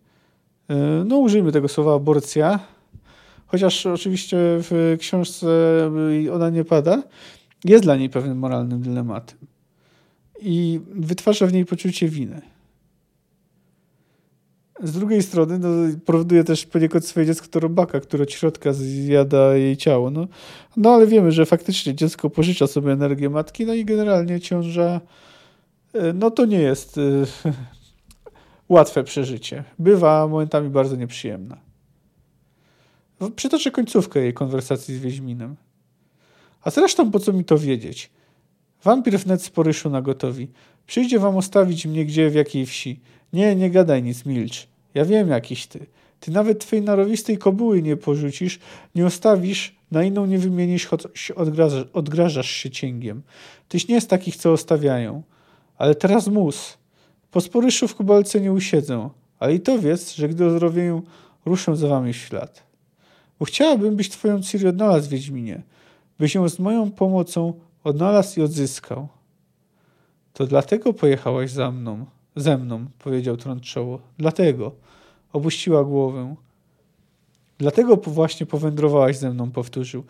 e, 0.69 1.05
no 1.07 1.17
użyjmy 1.17 1.53
tego 1.53 1.69
słowa 1.69 1.95
aborcja, 1.95 2.61
chociaż 3.47 3.87
oczywiście 3.87 4.37
w 4.41 4.97
książce 4.99 5.47
ona 6.33 6.51
nie 6.51 6.65
pada, 6.65 7.03
jest 7.65 7.85
dla 7.85 7.97
niej 7.97 8.11
pewnym 8.11 8.39
moralnym 8.39 8.83
dylematem. 8.83 9.39
I 10.45 10.81
wytwarza 10.91 11.47
w 11.47 11.53
niej 11.53 11.65
poczucie 11.65 12.09
winy. 12.09 12.41
Z 14.83 14.93
drugiej 14.93 15.23
strony 15.23 15.59
no, 15.59 15.69
powoduje 16.05 16.45
też 16.45 16.67
poniekąd 16.67 17.07
swoje 17.07 17.27
dziecko 17.27 17.47
to 17.51 17.61
robaka, 17.61 18.01
które 18.01 18.23
od 18.23 18.33
środka 18.33 18.73
zjada 18.73 19.57
jej 19.57 19.77
ciało. 19.77 20.11
No, 20.11 20.29
no 20.77 20.91
ale 20.95 21.07
wiemy, 21.07 21.33
że 21.33 21.47
faktycznie 21.47 21.95
dziecko 21.95 22.31
pożycza 22.31 22.67
sobie 22.67 22.93
energię 22.93 23.31
matki, 23.31 23.67
no 23.67 23.75
i 23.75 23.85
generalnie 23.85 24.41
ciąża 24.41 25.01
e, 25.95 26.13
no 26.13 26.31
to 26.31 26.45
nie 26.47 26.61
jest 26.61 26.99
y, 26.99 27.25
łatwe 28.69 29.05
przeżycie. 29.05 29.65
Bywa 29.79 30.29
momentami 30.29 30.71
bardzo 30.71 30.97
nieprzyjemna. 30.97 31.57
Przytoczę 33.37 33.71
końcówkę 33.71 34.21
jej 34.21 34.35
konwersacji 34.35 34.95
z 34.95 34.99
Wiedźminem. 34.99 35.57
A 36.63 36.71
zresztą 36.71 37.11
po 37.11 37.19
co 37.19 37.33
mi 37.33 37.45
to 37.45 37.59
wiedzieć? 37.59 38.11
Wampir 38.85 39.19
wnet 39.19 39.43
sporyszył 39.43 39.91
na 39.91 40.03
gotowi. 40.03 40.49
Przyjdzie 40.87 41.19
wam 41.19 41.37
ostawić 41.37 41.87
mnie 41.87 42.05
gdzie, 42.05 42.31
w 42.31 42.35
jakiej 42.35 42.67
wsi. 42.67 43.01
Nie, 43.33 43.57
nie 43.57 43.71
gadaj 43.71 44.03
nic, 44.03 44.27
milcz. 44.27 44.69
Ja 44.95 45.05
wiem 45.05 45.29
jakiś 45.29 45.67
ty. 45.67 45.87
Ty 46.21 46.31
nawet 46.31 46.61
twojej 46.61 46.85
narowistej 46.85 47.39
kobuły 47.39 47.83
nie 47.83 47.97
porzucisz, 47.97 48.59
nie 48.95 49.07
ostawisz, 49.07 49.77
na 49.91 50.03
inną 50.03 50.27
nie 50.27 50.39
wymienisz, 50.39 50.87
choć 50.87 51.31
odgrażasz, 51.37 51.85
odgrażasz 51.93 52.51
się 52.51 52.71
cięgiem. 52.71 53.23
Tyś 53.69 53.89
nie 53.89 54.01
z 54.01 54.07
takich, 54.07 54.37
co 54.37 54.53
ostawiają. 54.53 55.23
Ale 55.79 55.95
teraz 55.95 56.29
mus. 56.29 56.79
Po 57.31 57.41
sporyszu 57.41 57.89
w 57.89 57.95
kubalce 57.95 58.41
nie 58.41 58.53
usiedzę, 58.53 59.11
ale 59.39 59.55
i 59.55 59.61
to 59.61 59.79
wiedz, 59.79 60.15
że 60.15 60.29
gdy 60.29 60.47
ozdrowieję, 60.47 61.03
ruszę 61.45 61.77
za 61.77 61.89
wami 61.89 62.13
w 62.13 62.17
ślad. 62.17 62.63
Bo 63.39 63.45
chciałabym, 63.45 63.97
byś 63.97 64.11
twoją 64.11 64.43
Ciri 64.43 64.67
odnalazł, 64.69 65.11
Wiedźminie, 65.11 65.63
byś 66.19 66.35
ją 66.35 66.49
z 66.49 66.59
moją 66.59 66.91
pomocą 66.91 67.53
odnalazł 67.85 68.41
i 68.41 68.43
odzyskał. 68.43 69.09
To 70.33 70.47
dlatego 70.47 70.93
pojechałaś 70.93 71.51
za 71.51 71.71
mną, 71.71 72.07
ze 72.37 72.59
mną, 72.59 72.87
powiedział 72.99 73.37
trączoło. 73.37 74.01
Dlatego. 74.19 74.73
Opuściła 75.33 75.85
głowę. 75.85 76.35
Dlatego 77.59 77.97
właśnie 77.97 78.47
powędrowałaś 78.47 79.17
ze 79.17 79.31
mną, 79.31 79.51
powtórzył. 79.51 80.05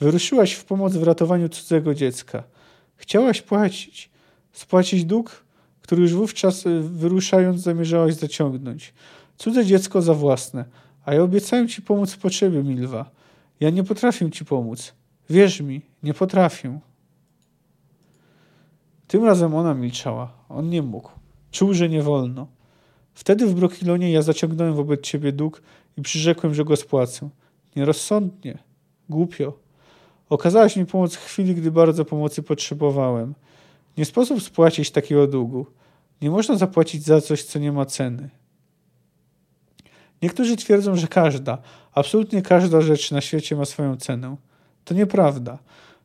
Wyruszyłaś 0.00 0.52
w 0.52 0.64
pomoc 0.64 0.92
w 0.92 1.02
ratowaniu 1.02 1.48
cudzego 1.48 1.94
dziecka. 1.94 2.42
Chciałaś 2.96 3.42
płacić. 3.42 4.10
Spłacić 4.52 5.04
dług, 5.04 5.44
który 5.82 6.02
już 6.02 6.14
wówczas 6.14 6.66
y, 6.66 6.80
wyruszając 6.80 7.60
zamierzałaś 7.60 8.14
zaciągnąć. 8.14 8.94
Cudze 9.36 9.64
dziecko 9.64 10.02
za 10.02 10.14
własne. 10.14 10.64
A 11.04 11.14
ja 11.14 11.22
obiecałem 11.22 11.68
ci 11.68 11.82
pomóc 11.82 12.12
w 12.12 12.18
potrzebie, 12.18 12.62
Milwa. 12.62 13.10
Ja 13.60 13.70
nie 13.70 13.84
potrafię 13.84 14.30
ci 14.30 14.44
pomóc. 14.44 14.92
Wierz 15.30 15.60
mi, 15.60 15.82
nie 16.02 16.14
potrafię. 16.14 16.80
Tym 19.08 19.24
razem 19.24 19.54
ona 19.54 19.74
milczała. 19.74 20.32
On 20.48 20.70
nie 20.70 20.82
mógł. 20.82 21.10
Czuł, 21.50 21.74
że 21.74 21.88
nie 21.88 22.02
wolno. 22.02 22.46
Wtedy 23.14 23.46
w 23.46 23.54
Brokilonie 23.54 24.12
ja 24.12 24.22
zaciągnąłem 24.22 24.74
wobec 24.74 25.00
ciebie 25.00 25.32
dług 25.32 25.62
i 25.96 26.02
przyrzekłem, 26.02 26.54
że 26.54 26.64
go 26.64 26.76
spłacę. 26.76 27.28
Nierozsądnie. 27.76 28.58
Głupio. 29.08 29.58
Okazałaś 30.28 30.76
mi 30.76 30.86
pomoc 30.86 31.14
w 31.14 31.24
chwili, 31.24 31.54
gdy 31.54 31.70
bardzo 31.70 32.04
pomocy 32.04 32.42
potrzebowałem. 32.42 33.34
Nie 33.96 34.04
sposób 34.04 34.42
spłacić 34.42 34.90
takiego 34.90 35.26
długu. 35.26 35.66
Nie 36.22 36.30
można 36.30 36.56
zapłacić 36.56 37.04
za 37.04 37.20
coś, 37.20 37.44
co 37.44 37.58
nie 37.58 37.72
ma 37.72 37.86
ceny. 37.86 38.30
Niektórzy 40.22 40.56
twierdzą, 40.56 40.96
że 40.96 41.08
każda, 41.08 41.58
absolutnie 41.92 42.42
każda 42.42 42.80
rzecz 42.80 43.10
na 43.10 43.20
świecie 43.20 43.56
ma 43.56 43.64
swoją 43.64 43.96
cenę. 43.96 44.36
To 44.84 44.94
nieprawda. 44.94 45.58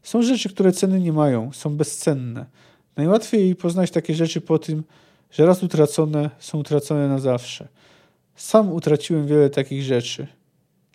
Są 0.03 0.21
rzeczy, 0.21 0.49
które 0.49 0.71
ceny 0.71 0.99
nie 0.99 1.13
mają, 1.13 1.51
są 1.53 1.77
bezcenne. 1.77 2.45
Najłatwiej 2.99 3.55
poznać 3.55 3.91
takie 3.91 4.15
rzeczy 4.15 4.41
po 4.41 4.59
tym, 4.59 4.83
że 5.31 5.45
raz 5.45 5.63
utracone 5.63 6.29
są 6.39 6.57
utracone 6.59 7.07
na 7.07 7.19
zawsze. 7.19 7.67
Sam 8.35 8.71
utraciłem 8.71 9.27
wiele 9.27 9.49
takich 9.49 9.83
rzeczy. 9.83 10.27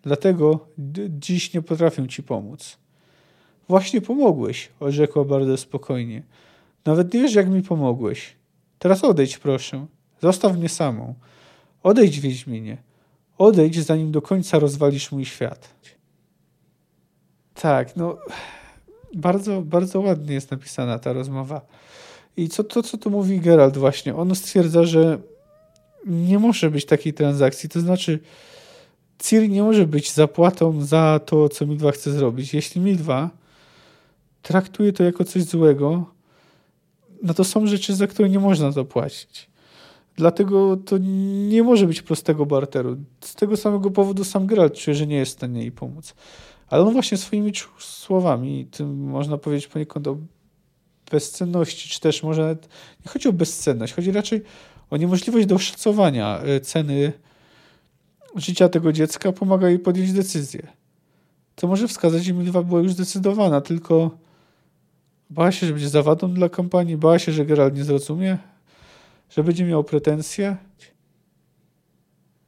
Dlatego 0.03 0.67
dziś 1.09 1.53
nie 1.53 1.61
potrafię 1.61 2.07
ci 2.07 2.23
pomóc. 2.23 2.77
Właśnie 3.67 4.01
pomogłeś, 4.01 4.69
odrzekła 4.79 5.23
bardzo 5.23 5.57
spokojnie. 5.57 6.23
Nawet 6.85 7.13
nie 7.13 7.21
wiesz, 7.21 7.35
jak 7.35 7.49
mi 7.49 7.61
pomogłeś. 7.61 8.35
Teraz 8.79 9.03
odejdź, 9.03 9.37
proszę. 9.37 9.85
Zostaw 10.21 10.57
mnie 10.57 10.69
samą. 10.69 11.13
Odejdź, 11.83 12.19
Wiedźminie. 12.19 12.77
Odejdź, 13.37 13.79
zanim 13.79 14.11
do 14.11 14.21
końca 14.21 14.59
rozwalisz 14.59 15.11
mój 15.11 15.25
świat. 15.25 15.75
Tak, 17.53 17.95
no 17.95 18.17
bardzo, 19.15 19.61
bardzo 19.61 20.01
ładnie 20.01 20.33
jest 20.33 20.51
napisana 20.51 20.99
ta 20.99 21.13
rozmowa. 21.13 21.61
I 22.37 22.49
co, 22.49 22.63
to, 22.63 22.83
co 22.83 22.97
tu 22.97 23.09
mówi 23.09 23.39
Gerald 23.39 23.77
właśnie, 23.77 24.15
on 24.15 24.35
stwierdza, 24.35 24.85
że 24.85 25.19
nie 26.05 26.39
może 26.39 26.71
być 26.71 26.85
takiej 26.85 27.13
transakcji, 27.13 27.69
to 27.69 27.79
znaczy 27.79 28.19
Ciri 29.19 29.49
nie 29.49 29.63
może 29.63 29.87
być 29.87 30.11
zapłatą 30.11 30.81
za 30.81 31.19
to, 31.25 31.49
co 31.49 31.65
Milwa 31.65 31.91
chce 31.91 32.11
zrobić. 32.11 32.53
Jeśli 32.53 32.81
Milwa 32.81 33.29
traktuje 34.41 34.93
to 34.93 35.03
jako 35.03 35.23
coś 35.23 35.43
złego, 35.43 36.05
no 37.23 37.33
to 37.33 37.43
są 37.43 37.67
rzeczy, 37.67 37.95
za 37.95 38.07
które 38.07 38.29
nie 38.29 38.39
można 38.39 38.71
zapłacić. 38.71 39.49
Dlatego 40.17 40.77
to 40.77 40.97
nie 41.47 41.63
może 41.63 41.87
być 41.87 42.01
prostego 42.01 42.45
barteru. 42.45 42.97
Z 43.21 43.35
tego 43.35 43.57
samego 43.57 43.91
powodu 43.91 44.23
sam 44.23 44.47
Geralt 44.47 44.73
czuje, 44.73 44.95
że 44.95 45.07
nie 45.07 45.15
jest 45.15 45.31
w 45.31 45.35
stanie 45.35 45.61
jej 45.61 45.71
pomóc. 45.71 46.13
Ale 46.75 46.83
on 46.83 46.93
właśnie 46.93 47.17
swoimi 47.17 47.51
słowami, 47.79 48.65
tym 48.71 49.09
można 49.09 49.37
powiedzieć 49.37 49.67
poniekąd 49.67 50.07
o 50.07 50.17
bezcenności, 51.11 51.89
czy 51.89 51.99
też 51.99 52.23
może 52.23 52.41
nawet 52.41 52.67
nie 53.05 53.11
chodzi 53.11 53.27
o 53.27 53.33
bezcenność, 53.33 53.93
chodzi 53.93 54.11
raczej 54.11 54.41
o 54.89 54.97
niemożliwość 54.97 55.45
do 55.45 55.55
oszacowania 55.55 56.39
e, 56.39 56.59
ceny 56.59 57.13
życia 58.35 58.69
tego 58.69 58.93
dziecka, 58.93 59.31
pomaga 59.31 59.69
jej 59.69 59.79
podjąć 59.79 60.13
decyzję. 60.13 60.67
To 61.55 61.67
może 61.67 61.87
wskazać, 61.87 62.25
że 62.25 62.33
Milwa 62.33 62.63
była 62.63 62.79
już 62.79 62.93
zdecydowana, 62.93 63.61
tylko 63.61 64.17
bała 65.29 65.51
się, 65.51 65.67
że 65.67 65.73
będzie 65.73 65.89
zawadą 65.89 66.33
dla 66.33 66.49
kampanii, 66.49 66.97
bała 66.97 67.19
się, 67.19 67.31
że 67.31 67.45
Geralt 67.45 67.75
nie 67.75 67.83
zrozumie, 67.83 68.37
że 69.29 69.43
będzie 69.43 69.65
miał 69.65 69.83
pretensje. 69.83 70.57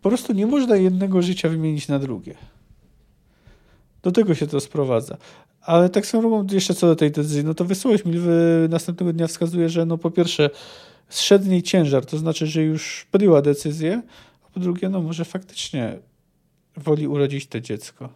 Po 0.01 0.09
prostu 0.09 0.33
nie 0.33 0.47
można 0.47 0.75
jednego 0.75 1.21
życia 1.21 1.49
wymienić 1.49 1.87
na 1.87 1.99
drugie. 1.99 2.35
Do 4.01 4.11
tego 4.11 4.35
się 4.35 4.47
to 4.47 4.59
sprowadza. 4.59 5.17
Ale 5.61 5.89
tak 5.89 6.05
samo 6.05 6.45
jeszcze 6.51 6.73
co 6.73 6.87
do 6.87 6.95
tej 6.95 7.11
decyzji, 7.11 7.43
no 7.43 7.53
to 7.53 7.65
wysyłać 7.65 8.05
Milwy 8.05 8.67
następnego 8.69 9.13
dnia 9.13 9.27
wskazuje, 9.27 9.69
że 9.69 9.85
no 9.85 9.97
po 9.97 10.11
pierwsze 10.11 10.49
zszedł 11.09 11.49
niej 11.49 11.63
ciężar, 11.63 12.05
to 12.05 12.17
znaczy, 12.17 12.47
że 12.47 12.63
już 12.63 13.07
podjęła 13.11 13.41
decyzję, 13.41 14.01
a 14.45 14.49
po 14.49 14.59
drugie, 14.59 14.89
no 14.89 15.01
może 15.01 15.25
faktycznie 15.25 15.99
woli 16.77 17.07
urodzić 17.07 17.47
to 17.47 17.59
dziecko. 17.59 18.09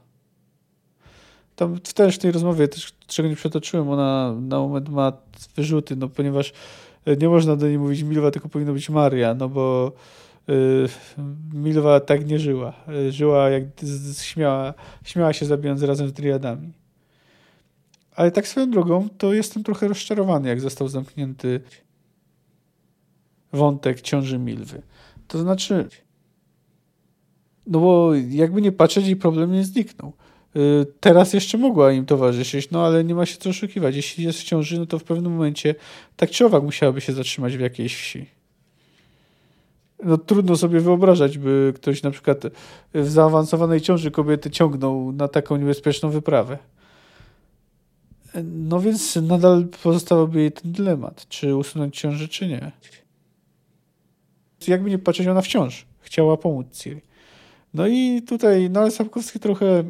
Tam 1.55 1.79
też 1.79 2.15
w 2.15 2.19
tej 2.19 2.31
rozmowie, 2.31 2.67
też, 2.67 2.93
czego 3.07 3.29
nie 3.29 3.35
przetoczyłem, 3.35 3.89
ona 3.89 4.35
na 4.41 4.59
moment 4.59 4.89
ma 4.89 5.13
wyrzuty, 5.55 5.95
no 5.95 6.09
ponieważ 6.09 6.53
nie 7.19 7.29
można 7.29 7.55
do 7.55 7.67
niej 7.67 7.79
mówić 7.79 8.01
Milwa, 8.03 8.31
tylko 8.31 8.49
powinno 8.49 8.73
być 8.73 8.89
Maria, 8.89 9.33
no 9.33 9.49
bo 9.49 9.91
Milwa 11.53 11.99
tak 11.99 12.25
nie 12.25 12.39
żyła. 12.39 12.73
Y, 13.07 13.11
żyła 13.11 13.49
jak 13.49 13.63
śmiała, 14.21 14.73
śmiała 15.03 15.33
się 15.33 15.45
zabijając 15.45 15.83
razem 15.83 16.07
z 16.07 16.13
Driadami. 16.13 16.73
Ale 18.15 18.31
tak 18.31 18.47
swoją 18.47 18.71
drogą, 18.71 19.09
to 19.17 19.33
jestem 19.33 19.63
trochę 19.63 19.87
rozczarowany, 19.87 20.49
jak 20.49 20.61
został 20.61 20.87
zamknięty 20.87 21.61
wątek 23.53 24.01
ciąży 24.01 24.39
Milwy. 24.39 24.81
To 25.27 25.39
znaczy, 25.39 25.89
no 27.67 27.79
bo 27.79 28.15
jakby 28.15 28.61
nie 28.61 28.71
patrzeć, 28.71 29.05
jej 29.05 29.15
problem 29.15 29.51
nie 29.51 29.63
zniknął. 29.63 30.13
Y, 30.55 30.85
teraz 30.99 31.33
jeszcze 31.33 31.57
mogła 31.57 31.91
im 31.91 32.05
towarzyszyć, 32.05 32.71
no 32.71 32.85
ale 32.85 33.03
nie 33.03 33.15
ma 33.15 33.25
się 33.25 33.37
co 33.37 33.49
oszukiwać. 33.49 33.95
Jeśli 33.95 34.23
jest 34.23 34.39
w 34.39 34.43
ciąży, 34.43 34.79
no 34.79 34.85
to 34.85 34.99
w 34.99 35.03
pewnym 35.03 35.31
momencie 35.31 35.75
tak 36.15 36.29
czy 36.29 36.45
owak 36.45 36.63
musiałaby 36.63 37.01
się 37.01 37.13
zatrzymać 37.13 37.57
w 37.57 37.59
jakiejś 37.59 37.95
wsi 37.95 38.40
no, 40.03 40.17
trudno 40.17 40.57
sobie 40.57 40.79
wyobrażać, 40.79 41.37
by 41.37 41.73
ktoś 41.75 42.03
na 42.03 42.11
przykład 42.11 42.43
w 42.93 43.09
zaawansowanej 43.09 43.81
ciąży 43.81 44.11
kobiety 44.11 44.49
ciągnął 44.49 45.11
na 45.11 45.27
taką 45.27 45.55
niebezpieczną 45.55 46.09
wyprawę. 46.09 46.57
No 48.43 48.79
więc 48.79 49.15
nadal 49.15 49.67
pozostałoby 49.83 50.39
jej 50.39 50.51
ten 50.51 50.71
dylemat, 50.71 51.27
czy 51.27 51.55
usunąć 51.55 51.99
ciążę, 51.99 52.27
czy 52.27 52.47
nie. 52.47 52.71
Jakby 54.67 54.89
nie 54.89 54.99
patrzeć, 54.99 55.27
ona 55.27 55.41
wciąż 55.41 55.85
chciała 56.01 56.37
pomóc 56.37 56.67
Ciri. 56.71 57.01
No 57.73 57.87
i 57.87 58.21
tutaj, 58.21 58.69
no 58.69 58.79
ale 58.79 58.91
Sapkowski 58.91 59.39
trochę 59.39 59.83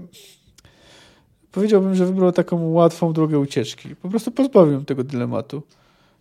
powiedziałbym, 1.51 1.95
że 1.95 2.05
wybrał 2.05 2.32
taką 2.32 2.72
łatwą 2.72 3.14
drogę 3.14 3.39
ucieczki. 3.39 3.95
Po 3.95 4.09
prostu 4.09 4.32
pozbawił 4.32 4.84
tego 4.84 5.03
dylematu. 5.03 5.64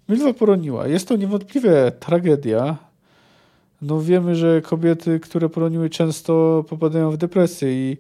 Milwa 0.09 0.35
poroniła. 0.35 0.89
Jest 0.89 1.09
to 1.09 1.17
niewątpliwie 1.17 1.93
tragedia, 2.01 2.79
no 3.83 4.01
wiemy, 4.01 4.37
że 4.37 4.61
kobiety, 4.63 5.21
które 5.21 5.49
poroniły 5.49 5.91
często 5.91 6.65
popadają 6.69 7.11
w 7.11 7.17
depresję 7.17 7.91
i 7.91 7.97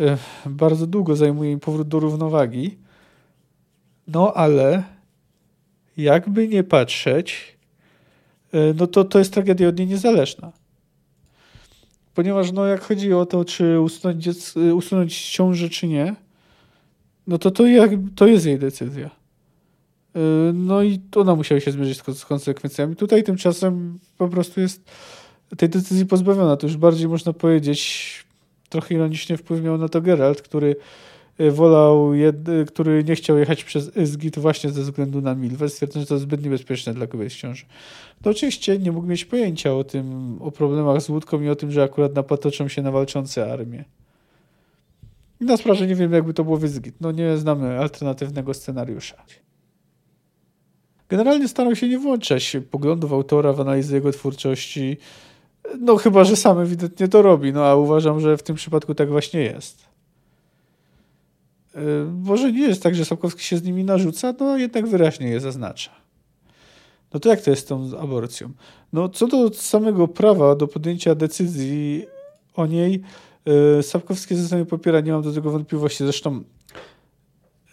e, 0.00 0.18
bardzo 0.46 0.86
długo 0.86 1.16
zajmuje 1.16 1.52
im 1.52 1.60
powrót 1.60 1.88
do 1.88 2.00
równowagi. 2.00 2.76
No 4.08 4.32
ale 4.34 4.82
jakby 5.96 6.48
nie 6.48 6.64
patrzeć, 6.64 7.56
e, 8.52 8.74
no 8.74 8.86
to 8.86 9.04
to 9.04 9.18
jest 9.18 9.32
tragedia 9.32 9.68
od 9.68 9.78
niej 9.78 9.86
niezależna. 9.86 10.52
Ponieważ 12.14 12.52
no 12.52 12.66
jak 12.66 12.82
chodzi 12.82 13.12
o 13.12 13.26
to, 13.26 13.44
czy 13.44 13.80
usunąć, 13.80 14.26
dziec- 14.26 14.72
usunąć 14.74 15.30
ciążę, 15.30 15.68
czy 15.68 15.88
nie, 15.88 16.14
no 17.26 17.38
to 17.38 17.50
to, 17.50 17.66
jak, 17.66 17.90
to 18.16 18.26
jest 18.26 18.46
jej 18.46 18.58
decyzja. 18.58 19.23
Y, 20.16 20.52
no 20.54 20.82
i 20.82 21.00
ona 21.16 21.34
musiała 21.34 21.60
się 21.60 21.72
zmierzyć 21.72 22.02
z 22.18 22.24
konsekwencjami. 22.24 22.96
Tutaj 22.96 23.22
tymczasem 23.22 23.98
po 24.18 24.28
prostu 24.28 24.60
jest 24.60 24.84
tej 25.56 25.68
decyzji 25.68 26.06
pozbawiona. 26.06 26.56
To 26.56 26.66
już 26.66 26.76
bardziej 26.76 27.08
można 27.08 27.32
powiedzieć, 27.32 28.24
trochę 28.68 28.94
ironicznie 28.94 29.36
wpływ 29.36 29.62
miał 29.62 29.78
na 29.78 29.88
to 29.88 30.00
Geralt, 30.00 30.42
który 30.42 30.76
y, 31.40 31.50
wolał, 31.50 32.14
jed... 32.14 32.48
Y, 32.48 32.64
który 32.64 33.04
nie 33.04 33.14
chciał 33.14 33.38
jechać 33.38 33.64
przez 33.64 33.96
Izgit 33.96 34.38
właśnie 34.38 34.70
ze 34.70 34.82
względu 34.82 35.20
na 35.20 35.34
Milwę, 35.34 35.68
stwierdząc, 35.68 36.02
że 36.02 36.08
to 36.08 36.18
zbyt 36.18 36.44
niebezpieczne 36.44 36.94
dla 36.94 37.06
kobiet 37.06 37.32
w 37.32 37.36
ciąży. 37.36 37.64
To 38.22 38.30
oczywiście 38.30 38.78
nie 38.78 38.92
mógł 38.92 39.06
mieć 39.06 39.24
pojęcia 39.24 39.74
o 39.74 39.84
tym, 39.84 40.36
o 40.42 40.50
problemach 40.50 41.00
z 41.02 41.08
łódką 41.08 41.42
i 41.42 41.48
o 41.48 41.56
tym, 41.56 41.70
że 41.70 41.82
akurat 41.82 42.14
napatoczą 42.14 42.68
się 42.68 42.82
na 42.82 42.90
walczące 42.90 43.52
armie. 43.52 43.84
I 45.40 45.44
na 45.44 45.56
sprawę 45.56 45.86
nie 45.86 45.94
wiem, 45.94 46.12
jakby 46.12 46.34
to 46.34 46.44
było 46.44 46.56
w. 46.56 46.64
No 47.00 47.12
nie 47.12 47.36
znamy 47.36 47.78
alternatywnego 47.78 48.54
scenariusza. 48.54 49.24
Generalnie 51.08 51.48
starał 51.48 51.76
się 51.76 51.88
nie 51.88 51.98
włączać 51.98 52.56
poglądów 52.70 53.12
autora 53.12 53.52
w 53.52 53.60
analizę 53.60 53.94
jego 53.94 54.12
twórczości, 54.12 54.96
no 55.80 55.96
chyba, 55.96 56.24
że 56.24 56.36
sam 56.36 56.58
ewidentnie 56.58 57.08
to 57.08 57.22
robi, 57.22 57.52
no 57.52 57.64
a 57.64 57.74
uważam, 57.74 58.20
że 58.20 58.36
w 58.36 58.42
tym 58.42 58.56
przypadku 58.56 58.94
tak 58.94 59.08
właśnie 59.08 59.40
jest. 59.40 59.86
Yy, 61.74 61.80
może 62.22 62.52
nie 62.52 62.62
jest 62.62 62.82
tak, 62.82 62.94
że 62.94 63.04
Sapkowski 63.04 63.44
się 63.44 63.56
z 63.56 63.62
nimi 63.62 63.84
narzuca, 63.84 64.34
no 64.40 64.56
jednak 64.56 64.86
wyraźnie 64.86 65.28
je 65.28 65.40
zaznacza. 65.40 65.90
No 67.14 67.20
to 67.20 67.28
jak 67.28 67.40
to 67.40 67.50
jest 67.50 67.62
z 67.62 67.64
tą 67.64 67.98
aborcją? 67.98 68.50
No 68.92 69.08
co 69.08 69.26
do 69.26 69.50
samego 69.54 70.08
prawa 70.08 70.56
do 70.56 70.68
podjęcia 70.68 71.14
decyzji 71.14 72.06
o 72.54 72.66
niej, 72.66 73.02
yy, 73.46 73.82
Sapkowski 73.82 74.34
zdecydowanie 74.34 74.66
popiera, 74.66 75.00
nie 75.00 75.12
mam 75.12 75.22
do 75.22 75.32
tego 75.32 75.50
wątpliwości. 75.50 76.04
Zresztą 76.04 76.42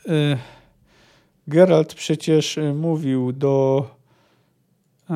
yy, 0.06 0.38
Geralt 1.48 1.94
przecież 1.94 2.58
y, 2.58 2.74
mówił 2.74 3.32
do 3.32 3.86
y, 5.10 5.14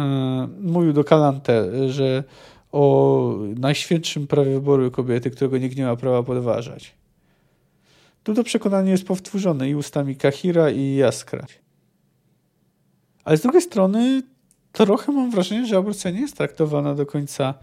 mówił 0.62 0.94
do 0.94 1.04
Kalante, 1.04 1.90
że 1.90 2.24
o 2.72 3.36
najświętszym 3.58 4.28
prawie 4.28 4.52
wyboru 4.52 4.92
kobiety, 4.92 5.32
którego 5.32 5.58
nikt 5.58 5.78
nie 5.78 5.86
ma 5.86 5.96
prawa 5.96 6.24
podważać. 6.24 6.94
Tu 8.24 8.34
to 8.34 8.44
przekonanie 8.44 8.92
jest 8.92 9.08
powtórzone 9.08 9.70
i 9.70 9.76
ustami 9.76 10.16
Kahira 10.16 10.70
i 10.70 10.96
Jaskra. 10.96 11.46
Ale 13.24 13.38
z 13.38 13.42
drugiej 13.42 13.62
strony 13.62 14.24
trochę 14.72 15.12
mam 15.12 15.32
wrażenie, 15.32 15.66
że 15.66 15.78
aborcja 15.78 16.12
nie 16.12 16.22
jest 16.22 16.38
traktowana 16.38 16.96
do 16.96 17.06
końca 17.06 17.54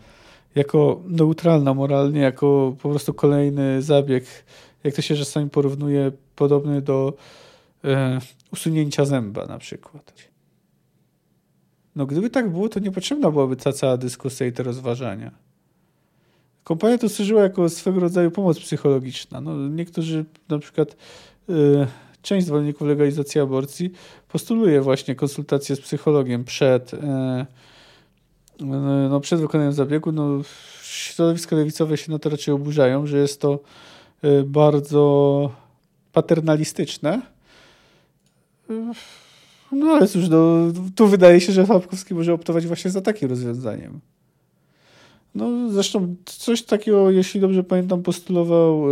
jako 0.54 1.00
neutralna 1.06 1.74
moralnie, 1.74 2.20
jako 2.20 2.76
po 2.82 2.90
prostu 2.90 3.14
kolejny 3.14 3.82
zabieg, 3.82 4.24
jak 4.84 4.94
to 4.94 5.02
się 5.02 5.16
czasami 5.16 5.50
porównuje, 5.50 6.12
podobny 6.36 6.82
do 6.82 7.12
e, 7.84 8.18
usunięcia 8.52 9.04
zęba 9.04 9.46
na 9.46 9.58
przykład. 9.58 10.12
No 11.96 12.06
gdyby 12.06 12.30
tak 12.30 12.50
było, 12.50 12.68
to 12.68 12.80
niepotrzebna 12.80 13.30
byłaby 13.30 13.56
ta 13.56 13.72
cała 13.72 13.96
dyskusja 13.96 14.46
i 14.46 14.52
te 14.52 14.62
rozważania. 14.62 15.30
Kompania 16.64 16.98
to 16.98 17.08
służyła 17.08 17.42
jako 17.42 17.68
swego 17.68 18.00
rodzaju 18.00 18.30
pomoc 18.30 18.60
psychologiczna. 18.60 19.40
No, 19.40 19.68
niektórzy, 19.68 20.24
na 20.48 20.58
przykład 20.58 20.96
y, 21.50 21.86
część 22.22 22.46
zwolenników 22.46 22.88
legalizacji 22.88 23.40
aborcji 23.40 23.92
postuluje 24.28 24.80
właśnie 24.80 25.14
konsultację 25.14 25.76
z 25.76 25.80
psychologiem 25.80 26.44
przed, 26.44 26.94
y, 26.94 26.98
no, 29.10 29.20
przed 29.20 29.40
wykonaniem 29.40 29.72
zabiegu. 29.72 30.12
No, 30.12 30.40
środowiska 30.82 31.56
lewicowe 31.56 31.96
się 31.96 32.12
na 32.12 32.18
to 32.18 32.30
raczej 32.30 32.54
oburzają, 32.54 33.06
że 33.06 33.18
jest 33.18 33.40
to 33.40 33.58
bardzo 34.44 35.50
paternalistyczne 36.12 37.22
no 39.72 39.86
ale 39.86 40.08
cóż, 40.08 40.28
no, 40.28 40.56
tu 40.96 41.06
wydaje 41.06 41.40
się, 41.40 41.52
że 41.52 41.66
Fabkowski 41.66 42.14
może 42.14 42.32
optować 42.32 42.66
właśnie 42.66 42.90
za 42.90 43.00
takim 43.00 43.28
rozwiązaniem. 43.28 44.00
No 45.34 45.70
zresztą 45.70 46.14
coś 46.24 46.62
takiego, 46.62 47.10
jeśli 47.10 47.40
dobrze 47.40 47.64
pamiętam, 47.64 48.02
postulował 48.02 48.84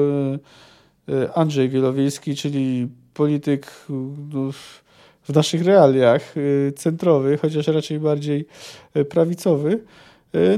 e, 1.09 1.33
Andrzej 1.35 1.69
Wielowiejski, 1.69 2.37
czyli 2.37 2.89
polityk 3.15 3.87
no, 4.33 4.53
w 5.23 5.35
naszych 5.35 5.65
realiach 5.65 6.35
centrowy, 6.77 7.39
chociaż 7.39 7.67
raczej 7.67 8.01
bardziej 8.01 8.47
prawicowy, 9.09 9.85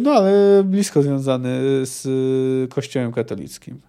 no 0.00 0.10
ale 0.10 0.62
blisko 0.64 1.02
związany 1.02 1.60
z 1.86 2.04
Kościołem 2.70 3.12
katolickim. 3.12 3.80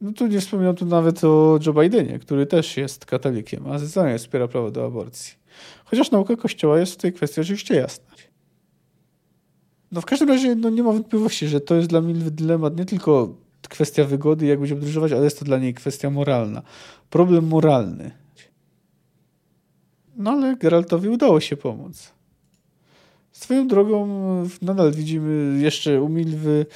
No 0.00 0.12
tu 0.12 0.26
nie 0.26 0.40
wspominam 0.40 0.76
tu 0.76 0.86
nawet 0.86 1.24
o 1.24 1.58
Joe 1.66 1.72
Bidenie, 1.72 2.18
który 2.18 2.46
też 2.46 2.76
jest 2.76 3.06
katolikiem, 3.06 3.66
a 3.66 3.78
zdecydowanie 3.78 4.18
wspiera 4.18 4.48
prawo 4.48 4.70
do 4.70 4.86
aborcji. 4.86 5.34
Chociaż 5.84 6.10
nauka 6.10 6.36
Kościoła 6.36 6.78
jest 6.78 6.92
w 6.92 6.96
tej 6.96 7.12
kwestii 7.12 7.40
oczywiście 7.40 7.74
jasna. 7.74 8.10
No 9.92 10.00
w 10.00 10.04
każdym 10.04 10.28
razie 10.28 10.54
no 10.54 10.70
nie 10.70 10.82
ma 10.82 10.92
wątpliwości, 10.92 11.48
że 11.48 11.60
to 11.60 11.74
jest 11.74 11.88
dla 11.88 12.00
mnie 12.00 12.14
dylemat 12.14 12.76
nie 12.76 12.84
tylko 12.84 13.34
kwestia 13.68 14.04
wygody, 14.04 14.46
jak 14.46 14.58
będzie 14.58 14.74
podróżować, 14.74 15.12
ale 15.12 15.24
jest 15.24 15.38
to 15.38 15.44
dla 15.44 15.58
niej 15.58 15.74
kwestia 15.74 16.10
moralna. 16.10 16.62
Problem 17.10 17.46
moralny. 17.46 18.10
No 20.16 20.30
ale 20.30 20.56
Geraltowi 20.56 21.08
udało 21.08 21.40
się 21.40 21.56
pomóc. 21.56 22.12
Swoją 23.32 23.68
drogą 23.68 24.08
nadal 24.62 24.92
widzimy 24.92 25.60
jeszcze 25.62 26.02
u 26.02 26.08
Milwy 26.08 26.66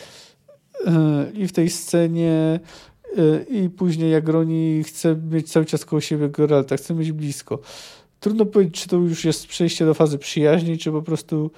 e, 0.86 1.26
i 1.34 1.46
w 1.46 1.52
tej 1.52 1.70
scenie 1.70 2.60
i 3.50 3.70
później 3.70 4.10
jak 4.10 4.28
Roni 4.28 4.84
chce 4.84 5.16
mieć 5.30 5.52
cały 5.52 5.66
czas 5.66 5.84
koło 5.84 6.00
siebie 6.00 6.28
Geralta, 6.28 6.76
chce 6.76 6.94
mieć 6.94 7.12
blisko. 7.12 7.58
Trudno 8.20 8.46
powiedzieć, 8.46 8.82
czy 8.82 8.88
to 8.88 8.96
już 8.96 9.24
jest 9.24 9.46
przejście 9.46 9.84
do 9.84 9.94
fazy 9.94 10.18
przyjaźni, 10.18 10.78
czy 10.78 10.92
po 10.92 11.02
prostu 11.02 11.50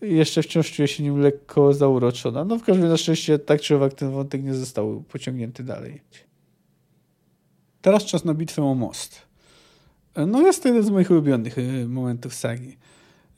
jeszcze 0.00 0.42
wciąż 0.42 0.72
czuje 0.72 0.88
się 0.88 1.02
nim 1.02 1.20
lekko 1.20 1.72
zauroczona. 1.72 2.44
No 2.44 2.58
w 2.58 2.62
każdym 2.62 2.82
razie 2.82 2.92
na 2.92 2.96
szczęście 2.96 3.38
tak 3.38 3.60
czy 3.60 3.76
owak 3.76 3.94
ten 3.94 4.10
wątek 4.10 4.44
nie 4.44 4.54
został 4.54 5.04
pociągnięty 5.08 5.64
dalej. 5.64 6.00
Teraz 7.82 8.04
czas 8.04 8.24
na 8.24 8.34
bitwę 8.34 8.62
o 8.62 8.74
most. 8.74 9.22
No 10.26 10.40
jest 10.42 10.62
to 10.62 10.68
jeden 10.68 10.82
z 10.82 10.90
moich 10.90 11.10
ulubionych 11.10 11.58
e, 11.58 11.62
momentów 11.88 12.34
sagi. 12.34 12.76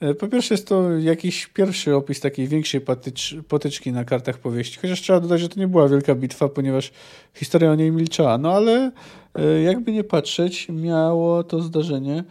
E, 0.01 0.15
po 0.15 0.29
pierwsze 0.29 0.55
jest 0.55 0.69
to 0.69 0.91
jakiś 0.91 1.47
pierwszy 1.47 1.95
opis 1.95 2.21
takiej 2.21 2.49
większej 2.49 2.81
patycz, 2.81 3.35
potyczki 3.49 3.93
na 3.93 4.05
kartach 4.05 4.39
powieści, 4.39 4.79
chociaż 4.83 5.03
trzeba 5.03 5.21
dodać, 5.21 5.41
że 5.41 5.49
to 5.49 5.61
nie 5.61 5.69
była 5.69 5.89
wielka 5.89 6.15
bitwa, 6.15 6.49
ponieważ 6.49 6.93
historia 7.35 7.71
o 7.71 7.75
niej 7.75 7.93
milczała. 7.93 8.39
No 8.39 8.53
ale 8.53 8.93
e, 9.35 9.63
jakby 9.63 9.93
nie 9.93 10.05
patrzeć, 10.05 10.69
miało 10.69 11.45
to 11.45 11.63
zdarzenie 11.63 12.25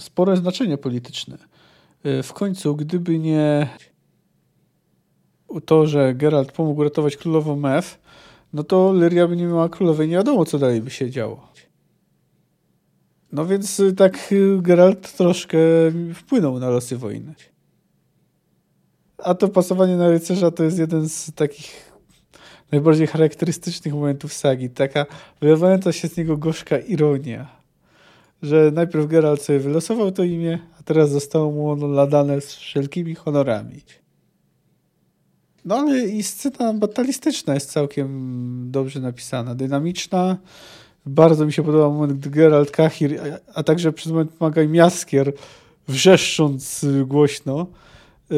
spore 0.00 0.36
znaczenie 0.36 0.78
polityczne. 0.78 1.38
E, 2.04 2.22
w 2.22 2.32
końcu, 2.32 2.76
gdyby 2.76 3.18
nie 3.18 3.68
to, 5.66 5.86
że 5.86 6.14
Geralt 6.14 6.52
pomógł 6.52 6.84
ratować 6.84 7.16
królową 7.16 7.56
Mef, 7.56 7.98
no 8.52 8.64
to 8.64 8.92
Lyria 8.92 9.28
by 9.28 9.36
nie 9.36 9.46
miała 9.46 9.68
królowej, 9.68 10.08
nie 10.08 10.16
wiadomo, 10.16 10.44
co 10.44 10.58
dalej 10.58 10.80
by 10.80 10.90
się 10.90 11.10
działo. 11.10 11.53
No 13.34 13.46
więc 13.46 13.80
y, 13.80 13.92
tak 13.92 14.32
y, 14.32 14.58
Geralt 14.62 15.16
troszkę 15.16 15.58
wpłynął 16.14 16.58
na 16.58 16.70
losy 16.70 16.96
wojny. 16.96 17.34
A 19.18 19.34
to 19.34 19.48
pasowanie 19.48 19.96
na 19.96 20.08
rycerza 20.08 20.50
to 20.50 20.64
jest 20.64 20.78
jeden 20.78 21.08
z 21.08 21.32
takich 21.34 21.92
najbardziej 22.72 23.06
charakterystycznych 23.06 23.94
momentów 23.94 24.32
sagi. 24.32 24.70
Taka 24.70 25.06
wylewająca 25.40 25.92
się 25.92 26.08
z 26.08 26.16
niego 26.16 26.36
gorzka 26.36 26.78
ironia 26.78 27.64
że 28.44 28.70
najpierw 28.74 29.06
Geralt 29.06 29.42
sobie 29.42 29.58
wylosował 29.58 30.12
to 30.12 30.24
imię, 30.24 30.58
a 30.80 30.82
teraz 30.82 31.10
zostało 31.10 31.52
mu 31.52 31.70
ono 31.70 31.88
nadane 31.88 32.40
z 32.40 32.54
wszelkimi 32.54 33.14
honorami. 33.14 33.80
No 35.64 35.76
ale 35.76 36.00
i 36.08 36.22
scena 36.22 36.74
batalistyczna 36.74 37.54
jest 37.54 37.72
całkiem 37.72 38.70
dobrze 38.70 39.00
napisana, 39.00 39.54
dynamiczna. 39.54 40.36
Bardzo 41.06 41.46
mi 41.46 41.52
się 41.52 41.62
podoba 41.62 41.88
moment, 41.88 42.12
gdy 42.12 42.30
Geralt 42.30 42.70
Kahir, 42.70 43.20
a 43.54 43.62
także 43.62 43.92
przez 43.92 44.12
moment 44.12 44.32
pomaga 44.32 44.62
im 44.62 44.74
Jaskier, 44.74 45.32
wrzeszcząc 45.88 46.86
głośno, 47.06 47.66
yy, 48.30 48.36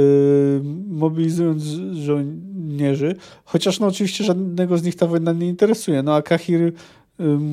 mobilizując 0.88 1.62
żołnierzy. 1.92 3.16
Chociaż 3.44 3.80
no 3.80 3.86
oczywiście 3.86 4.24
żadnego 4.24 4.78
z 4.78 4.82
nich 4.82 4.96
ta 4.96 5.06
wojna 5.06 5.32
nie 5.32 5.48
interesuje. 5.48 6.02
No 6.02 6.14
a 6.14 6.22
Kahir 6.22 6.72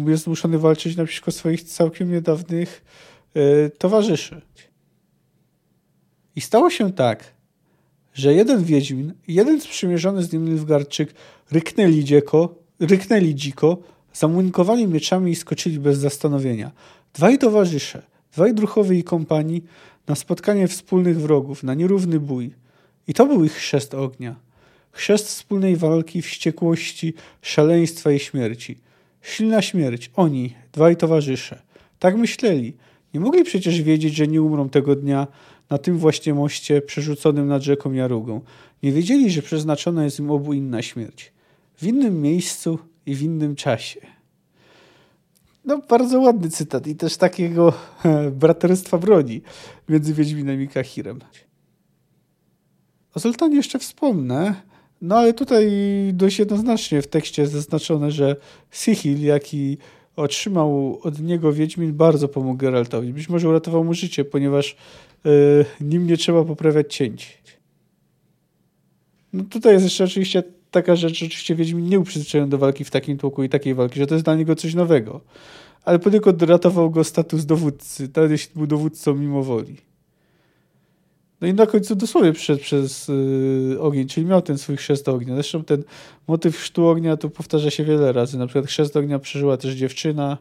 jest 0.08 0.24
zmuszony 0.24 0.60
walczyć 0.60 0.98
naprzeciwko 0.98 1.32
swoich 1.32 1.64
całkiem 1.64 2.12
niedawnych 2.12 2.84
e, 3.34 3.70
towarzyszy. 3.70 4.42
I 6.36 6.42
stało 6.42 6.70
się 6.70 6.92
tak, 6.92 7.34
że 8.14 8.34
jeden 8.34 8.64
Wiedźmin 8.64 9.14
jeden 9.28 9.62
sprzymierzony 9.62 10.24
z 10.24 10.34
nim 10.34 10.46
Nilfgaardczyk 10.46 11.14
ryknęli, 11.52 12.04
dzieko, 12.04 12.56
ryknęli 12.80 13.36
dziko, 13.36 13.78
zamunkowali 14.14 14.88
mieczami 14.88 15.32
i 15.32 15.36
skoczyli 15.36 15.80
bez 15.80 15.98
zastanowienia. 15.98 16.72
Dwaj 17.14 17.38
towarzysze, 17.38 18.02
dwaj 18.34 18.54
druchowie 18.54 18.98
i 18.98 19.04
kompanii 19.04 19.64
na 20.08 20.16
spotkanie 20.16 20.68
wspólnych 20.68 21.22
wrogów, 21.22 21.64
na 21.64 21.74
nierówny 21.74 22.20
bój. 22.20 22.54
I 23.08 23.14
to 23.14 23.26
był 23.26 23.46
ich 23.46 23.54
chrzest 23.54 23.94
ognia. 23.94 24.36
Chrzest 24.92 25.28
wspólnej 25.28 25.76
walki, 25.76 26.22
wściekłości, 26.22 27.14
szaleństwa 27.42 28.12
i 28.12 28.20
śmierci– 28.20 28.78
Silna 29.24 29.62
śmierć. 29.62 30.12
Oni, 30.16 30.54
dwaj 30.74 30.98
towarzysze. 30.98 31.62
Tak 32.00 32.18
myśleli. 32.18 32.74
Nie 33.14 33.20
mogli 33.20 33.44
przecież 33.44 33.82
wiedzieć, 33.82 34.16
że 34.16 34.28
nie 34.28 34.42
umrą 34.42 34.70
tego 34.70 34.96
dnia 34.96 35.28
na 35.70 35.78
tym 35.78 35.98
właśnie 35.98 36.34
moście 36.34 36.82
przerzuconym 36.82 37.48
nad 37.48 37.64
rzeką 37.64 37.94
Jarugą. 37.94 38.42
Nie 38.84 38.92
wiedzieli, 38.92 39.32
że 39.32 39.42
przeznaczona 39.42 40.04
jest 40.04 40.20
im 40.20 40.32
obu 40.32 40.54
inna 40.54 40.82
śmierć. 40.82 41.32
W 41.78 41.84
innym 41.84 42.22
miejscu 42.22 42.80
i 43.06 43.16
w 43.16 43.22
innym 43.22 43.56
czasie. 43.56 44.00
No, 45.66 45.82
bardzo 45.90 46.22
ładny 46.22 46.50
cytat 46.50 46.88
i 46.88 46.96
też 46.96 47.18
takiego 47.18 47.74
braterstwa 48.42 48.98
broni 48.98 49.42
między 49.90 50.14
Wiedźminem 50.14 50.62
i 50.62 50.68
Kahirem. 50.68 51.20
O 53.16 53.20
Zoltanie 53.20 53.56
jeszcze 53.56 53.80
wspomnę, 53.80 54.56
no 55.02 55.18
ale 55.18 55.34
tutaj 55.34 55.72
dość 56.14 56.40
jednoznacznie 56.40 57.02
w 57.02 57.08
tekście 57.08 57.42
jest 57.42 57.54
zaznaczone, 57.54 58.12
że 58.12 58.36
Sihil, 58.72 59.24
jaki 59.26 59.78
otrzymał 60.16 61.00
od 61.04 61.22
niego 61.22 61.54
Wiedźmin, 61.54 61.94
bardzo 61.94 62.28
pomógł 62.28 62.58
Geraltowi. 62.58 63.14
Być 63.14 63.30
może 63.30 63.50
uratował 63.50 63.84
mu 63.84 63.94
życie, 63.94 64.26
ponieważ 64.26 64.76
yy, 65.24 65.66
nim 65.82 66.08
nie 66.08 66.18
trzeba 66.18 66.44
poprawiać 66.44 66.96
cięć. 66.96 67.38
No 69.34 69.44
tutaj 69.44 69.74
jest 69.74 69.84
jeszcze 69.84 70.04
oczywiście 70.04 70.44
taka 70.74 70.96
rzecz, 70.96 71.24
oczywiście 71.24 71.56
Wiedźmin 71.56 71.86
nie 71.86 71.96
był 71.98 72.04
przyzwyczajony 72.04 72.50
do 72.50 72.58
walki 72.58 72.84
w 72.84 72.92
takim 72.92 73.18
tłoku 73.18 73.44
i 73.44 73.50
takiej 73.50 73.76
walki, 73.76 74.00
że 74.00 74.08
to 74.08 74.16
jest 74.16 74.26
dla 74.26 74.36
niego 74.36 74.56
coś 74.56 74.74
nowego. 74.74 75.22
Ale 75.86 76.00
poniekąd 76.00 76.42
ratował 76.42 76.92
go 76.92 77.04
status 77.04 77.46
dowódcy, 77.46 78.10
nawet 78.16 78.32
jeśli 78.32 78.52
był 78.56 78.68
dowódcą 78.68 79.16
mimo 79.16 79.44
woli. 79.44 79.78
No 81.42 81.48
i 81.48 81.54
na 81.54 81.66
końcu 81.66 81.96
dosłownie 81.96 82.34
przyszedł 82.34 82.62
przez 82.62 83.08
yy, 83.08 83.78
ogień, 83.80 84.08
czyli 84.08 84.26
miał 84.26 84.42
ten 84.42 84.58
swój 84.58 84.78
chrzest 84.78 85.10
ognia. 85.10 85.34
Zresztą 85.34 85.64
ten 85.64 85.84
motyw 86.28 86.58
chrztu 86.58 86.88
ognia 86.88 87.18
tu 87.18 87.30
powtarza 87.30 87.70
się 87.70 87.84
wiele 87.84 88.12
razy. 88.12 88.38
Na 88.38 88.48
przykład 88.48 88.66
chrzest 88.66 88.98
ognia 88.98 89.20
przeżyła 89.20 89.58
też 89.58 89.74
dziewczyna. 89.74 90.38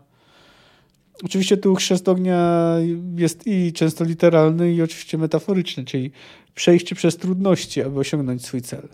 Oczywiście 1.24 1.56
tu 1.56 1.74
chrzest 1.74 2.08
ognia 2.08 2.72
jest 3.16 3.46
i 3.46 3.72
często 3.72 4.04
literalny, 4.04 4.74
i 4.74 4.82
oczywiście 4.82 5.18
metaforyczny, 5.18 5.84
czyli 5.84 6.10
przejście 6.54 6.94
przez 6.94 7.16
trudności, 7.16 7.82
aby 7.82 7.98
osiągnąć 7.98 8.44
swój 8.44 8.62
cel. 8.62 8.88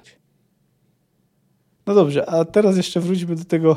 No 1.88 1.94
dobrze, 1.94 2.30
a 2.30 2.44
teraz 2.44 2.76
jeszcze 2.76 3.00
wróćmy 3.00 3.36
do 3.36 3.44
tego 3.44 3.76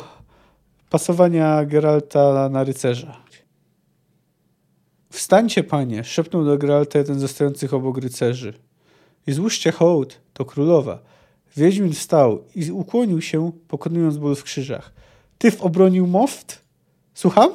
pasowania 0.90 1.66
Geralta 1.66 2.50
na 2.50 2.64
rycerza. 2.64 3.18
Wstańcie, 5.10 5.64
panie, 5.64 6.04
szepnął 6.04 6.46
do 6.46 6.58
Geralta 6.58 7.00
jeden 7.00 7.20
ze 7.20 7.28
stojących 7.28 7.74
obok 7.74 7.98
rycerzy. 7.98 8.54
I 9.28 9.32
złóżcie 9.32 9.72
hołd, 9.72 10.20
to 10.34 10.46
królowa. 10.46 11.00
Wiedźmin 11.58 11.94
wstał 11.94 12.44
i 12.56 12.72
ukłonił 12.72 13.22
się, 13.22 13.52
pokonując 13.68 14.18
ból 14.18 14.36
w 14.36 14.44
krzyżach. 14.44 14.94
Tyw 15.38 15.62
obronił 15.62 16.08
moft? 16.08 16.62
Słucham? 17.14 17.50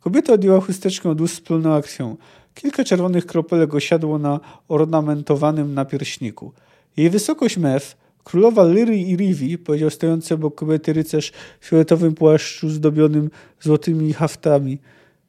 Kobieta 0.00 0.32
odjęła 0.32 0.60
chusteczkę 0.60 1.10
od 1.10 1.20
ust, 1.20 1.36
splunęła 1.36 1.82
krwią. 1.82 2.16
Kilka 2.54 2.84
czerwonych 2.84 3.26
kropelek 3.26 3.74
osiadło 3.74 4.18
na 4.18 4.40
ornamentowanym 4.68 5.74
napierśniku. 5.74 6.52
Jej 6.96 7.10
wysokość 7.10 7.56
Mef, 7.56 7.96
królowa 8.24 8.64
Lyry 8.64 8.96
i 8.98 9.16
Rivi, 9.16 9.58
powiedział 9.58 9.90
stojący 9.90 10.34
obok 10.34 10.54
kobiety 10.54 10.92
rycerz 10.92 11.32
w 11.60 11.66
fioletowym 11.66 12.14
płaszczu 12.14 12.68
zdobionym 12.68 13.30
złotymi 13.60 14.12
haftami. 14.12 14.78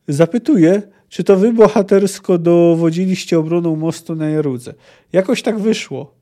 Zapytuje, 0.07 0.81
czy 1.09 1.23
to 1.23 1.37
wy 1.37 1.53
bohatersko 1.53 2.37
dowodziliście 2.37 3.39
obroną 3.39 3.75
mostu 3.75 4.15
na 4.15 4.29
Jarudze? 4.29 4.73
Jakoś 5.13 5.41
tak 5.41 5.59
wyszło. 5.59 6.15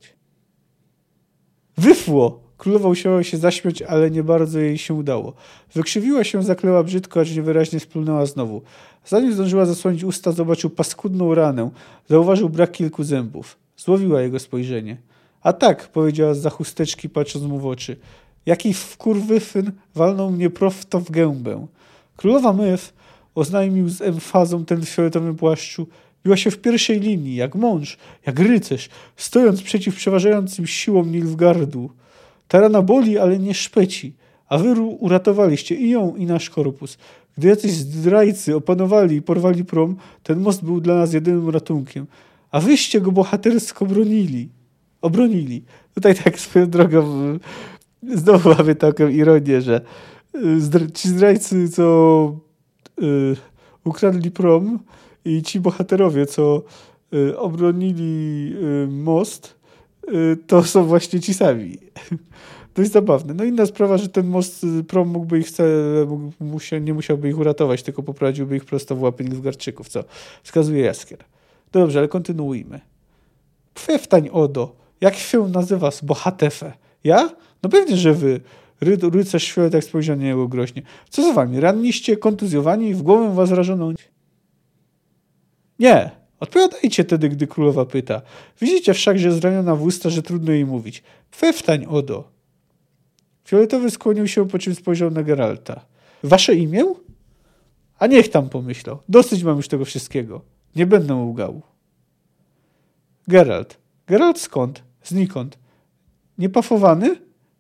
Wyfło! 1.78 2.50
Królowa 2.58 2.90
usiłowała 2.90 3.24
się 3.24 3.38
zaśmiać, 3.38 3.82
ale 3.82 4.12
nie 4.12 4.24
bardzo 4.24 4.60
jej 4.60 4.78
się 4.78 4.94
udało. 4.94 5.34
Wykrzywiła 5.74 6.24
się, 6.24 6.44
zakleła 6.44 6.84
brzydko, 6.84 7.20
aż 7.20 7.36
niewyraźnie 7.36 7.80
splunęła 7.80 8.26
znowu. 8.26 8.62
Zanim 9.06 9.34
zdążyła 9.34 9.66
zasłonić 9.66 10.04
usta, 10.04 10.32
zobaczył 10.32 10.70
paskudną 10.70 11.36
ranę. 11.36 11.70
Zauważył 12.10 12.50
brak 12.50 12.72
kilku 12.72 13.04
zębów. 13.04 13.58
Złowiła 13.78 14.22
jego 14.22 14.40
spojrzenie. 14.40 14.98
A 15.42 15.54
tak, 15.54 15.88
powiedziała 15.88 16.34
za 16.34 16.50
chusteczki, 16.50 17.10
patrząc 17.10 17.46
mu 17.46 17.60
w 17.60 17.66
oczy. 17.66 17.98
Jaki 18.46 18.74
wkurwyfyn 18.74 19.72
walnął 19.96 20.32
mnie 20.32 20.50
prosto 20.50 21.00
w 21.00 21.12
gębę. 21.12 21.68
Królowa 22.18 22.54
Myf 22.54 22.94
oznajmił 23.36 23.90
z 23.90 24.02
emfazą 24.02 24.66
ten 24.66 24.86
w 24.86 24.90
fioletowym 24.90 25.36
płaszczu. 25.36 25.88
Biła 26.26 26.38
się 26.38 26.52
w 26.52 26.58
pierwszej 26.58 27.00
linii, 27.00 27.36
jak 27.36 27.56
mąż, 27.56 27.98
jak 28.26 28.40
rycerz, 28.40 28.90
stojąc 29.18 29.62
przeciw 29.62 29.96
przeważającym 29.96 30.68
siłom 30.68 31.12
Nilfgardu. 31.12 31.90
Ta 32.48 32.60
rana 32.60 32.82
boli, 32.82 33.18
ale 33.18 33.40
nie 33.40 33.54
szpeci, 33.54 34.14
a 34.50 34.58
wy 34.58 34.82
uratowaliście 34.82 35.76
i 35.76 35.90
ją, 35.90 36.16
i 36.16 36.26
nasz 36.26 36.50
korpus. 36.50 36.98
Gdy 37.38 37.48
jacyś 37.48 37.72
zdrajcy 37.72 38.56
opanowali 38.56 39.16
i 39.16 39.22
porwali 39.22 39.66
prom, 39.66 39.96
ten 40.24 40.40
most 40.40 40.64
był 40.64 40.82
dla 40.82 40.96
nas 40.96 41.14
jedynym 41.14 41.50
ratunkiem. 41.50 42.06
A 42.52 42.60
wyście 42.60 43.02
go 43.02 43.12
bohatersko 43.12 43.86
bronili. 43.86 44.50
Obronili. 45.02 45.64
Tutaj 45.96 46.16
tak 46.16 46.40
swoją 46.40 46.70
drogą 46.70 47.04
znowu 48.04 48.50
mamy 48.50 48.76
taką 48.76 49.08
ironię, 49.08 49.62
że 49.62 49.82
y, 50.36 50.92
ci 50.92 51.10
zdrajcy, 51.10 51.70
co 51.70 52.36
y, 53.02 53.36
ukradli 53.86 54.32
prom 54.32 54.80
i 55.26 55.44
ci 55.44 55.60
bohaterowie, 55.60 56.26
co 56.26 56.64
y, 57.14 57.38
obronili 57.38 58.56
most, 58.88 59.60
to 60.48 60.64
są 60.64 60.86
właśnie 60.86 61.20
ci 61.20 61.34
sami. 61.34 61.78
Dość 62.76 62.92
zabawne. 62.92 63.34
No 63.34 63.44
inna 63.44 63.66
sprawa, 63.66 63.98
że 63.98 64.10
ten 64.10 64.28
most 64.28 64.66
prom 64.88 65.08
mógłby 65.08 65.40
ich 65.40 65.48
wcale, 65.48 66.06
mógł, 66.40 66.64
nie 66.82 66.94
musiałby 66.94 67.30
ich 67.30 67.40
uratować, 67.40 67.84
tylko 67.84 68.04
poprowadziłby 68.04 68.56
ich 68.56 68.66
prosto 68.66 68.96
w 68.96 69.02
łapy 69.02 69.24
Nilfgaardczyków, 69.24 69.90
co 69.90 70.04
wskazuje 70.44 70.84
Jaskier. 70.84 71.20
Dobrze, 71.72 72.00
ale 72.00 72.08
kontynuujmy. 72.08 72.80
Pfeftań 73.74 74.30
Odo, 74.30 74.79
jak 75.02 75.16
się 75.16 75.48
nazywa 75.48 75.90
bohatefe? 76.04 76.74
Ja? 77.04 77.30
No 77.64 77.70
pewnie, 77.70 77.98
że 77.98 78.14
wy. 78.14 78.42
Ry, 78.82 78.98
rycerz 79.14 79.44
świat 79.44 79.72
tak 79.72 79.84
spojrzał 79.84 80.16
na 80.16 80.24
niego 80.24 80.48
groźnie. 80.48 80.82
Co 81.10 81.32
z 81.32 81.36
wami? 81.36 81.60
Ranniście, 81.60 82.18
kontuzjowani, 82.18 82.94
w 82.94 83.02
głowę 83.02 83.36
was 83.36 83.52
rażoną? 83.52 83.94
Nie. 85.80 86.12
Odpowiadajcie 86.40 87.04
tedy, 87.04 87.30
gdy 87.30 87.48
królowa 87.48 87.86
pyta. 87.86 88.22
Widzicie 88.62 88.94
wszak, 88.94 89.20
że 89.20 89.32
zraniona 89.32 89.76
w 89.76 89.84
usta, 89.84 90.10
że 90.10 90.22
trudno 90.22 90.52
jej 90.52 90.66
mówić. 90.66 91.04
Pfeftań 91.32 91.86
Odo. 91.86 92.32
Fioletowy 93.46 93.92
skłonił 93.92 94.28
się, 94.28 94.48
po 94.48 94.60
czym 94.60 94.76
spojrzał 94.76 95.12
na 95.12 95.24
Geralta. 95.24 95.86
Wasze 96.24 96.56
imię? 96.56 96.84
A 98.00 98.08
niech 98.08 98.30
tam 98.30 98.50
pomyślał. 98.50 99.00
Dosyć 99.10 99.44
mam 99.44 99.58
już 99.58 99.68
tego 99.68 99.86
wszystkiego. 99.86 100.42
Nie 100.76 100.86
będę 100.86 101.16
łgał. 101.16 101.62
Geralt. 103.28 103.78
Geralt 104.08 104.40
skąd? 104.40 104.84
Znikąd. 105.04 105.58
Niepafowany? 106.38 107.16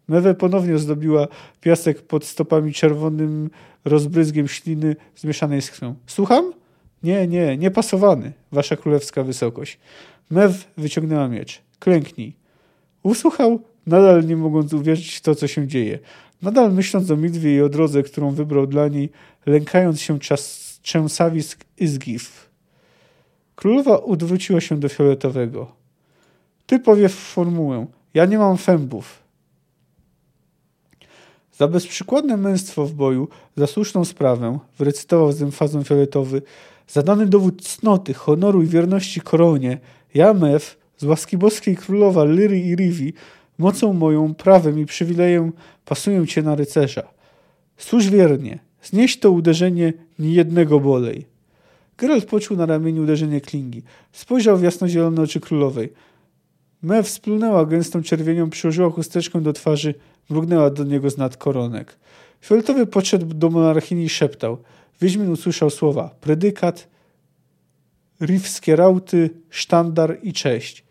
Mewę 0.07 0.33
ponownie 0.33 0.75
ozdobiła 0.75 1.27
piasek 1.61 2.01
pod 2.01 2.25
stopami 2.25 2.73
czerwonym 2.73 3.49
rozbryzgiem 3.85 4.47
śliny 4.47 4.95
zmieszanej 5.15 5.61
z 5.61 5.71
krwią. 5.71 5.95
Słucham? 6.07 6.53
Nie, 7.03 7.27
nie, 7.27 7.57
niepasowany, 7.57 8.31
wasza 8.51 8.75
królewska 8.75 9.23
wysokość. 9.23 9.79
Mew 10.29 10.67
wyciągnęła 10.77 11.27
miecz. 11.27 11.61
Klęknij. 11.79 12.35
Usłuchał, 13.03 13.59
nadal 13.85 14.25
nie 14.25 14.35
mogąc 14.35 14.73
uwierzyć 14.73 15.15
w 15.15 15.21
to, 15.21 15.35
co 15.35 15.47
się 15.47 15.67
dzieje. 15.67 15.99
Nadal 16.41 16.73
myśląc 16.73 17.11
o 17.11 17.17
Midwie 17.17 17.55
i 17.55 17.61
o 17.61 17.69
drodze, 17.69 18.03
którą 18.03 18.31
wybrał 18.31 18.67
dla 18.67 18.87
niej, 18.87 19.09
lękając 19.45 20.01
się 20.01 20.19
czas, 20.19 20.79
trzęsawisk 20.81 21.65
Izgif. 21.77 22.49
Królowa 23.55 24.03
odwróciła 24.03 24.61
się 24.61 24.79
do 24.79 24.89
fioletowego. 24.89 25.78
Ty 26.69 26.79
powie 26.79 27.09
formułę. 27.09 27.85
Ja 28.13 28.25
nie 28.25 28.37
mam 28.37 28.57
fębów. 28.57 29.23
Za 31.57 31.67
bezprzykładne 31.67 32.37
męstwo 32.37 32.85
w 32.85 32.93
boju, 32.93 33.27
za 33.57 33.67
słuszną 33.67 34.05
sprawę, 34.05 34.59
wyrecytował 34.77 35.31
z 35.31 35.41
emfazą 35.41 35.83
fioletowy, 35.83 36.41
za 36.87 37.03
dany 37.03 37.25
dowód 37.25 37.67
cnoty, 37.67 38.13
honoru 38.13 38.63
i 38.63 38.67
wierności 38.67 39.21
koronie, 39.21 39.79
ja, 40.13 40.33
Mew, 40.33 40.77
z 40.97 41.03
łaski 41.03 41.37
boskiej 41.37 41.75
królowa 41.75 42.23
Lyry 42.23 42.59
i 42.59 42.75
Rivi, 42.75 43.13
mocą 43.57 43.93
moją, 43.93 44.33
prawem 44.33 44.79
i 44.79 44.85
przywilejem 44.85 45.51
pasuję 45.85 46.27
cię 46.27 46.41
na 46.41 46.55
rycerza. 46.55 47.03
Służ 47.77 48.09
wiernie, 48.09 48.59
znieś 48.83 49.19
to 49.19 49.31
uderzenie 49.31 49.93
niejednego 50.19 50.79
bolej. 50.79 51.25
Geralt 51.97 52.25
poczuł 52.25 52.57
na 52.57 52.65
ramieniu 52.65 53.03
uderzenie 53.03 53.41
klingi. 53.41 53.83
Spojrzał 54.11 54.57
w 54.57 54.63
jasnozielone 54.63 55.21
oczy 55.21 55.39
królowej. 55.39 55.93
Mew 56.81 57.09
splunęła 57.09 57.65
gęstą 57.65 58.03
czerwienią, 58.03 58.49
przyłożyła 58.49 58.89
chusteczkę 58.89 59.41
do 59.41 59.53
twarzy, 59.53 59.95
mrugnęła 60.29 60.69
do 60.69 60.83
niego 60.83 61.09
z 61.09 61.17
nad 61.17 61.37
koronek. 61.37 61.97
Fioletowy 62.41 62.85
podszedł 62.85 63.25
do 63.25 63.49
monarchini 63.49 64.03
i 64.03 64.09
szeptał. 64.09 64.57
Wiedźmin 65.01 65.29
usłyszał 65.29 65.69
słowa 65.69 66.15
predykat, 66.21 66.87
rifskie 68.21 68.75
rauty, 68.75 69.29
sztandar 69.49 70.17
i 70.23 70.33
cześć. 70.33 70.83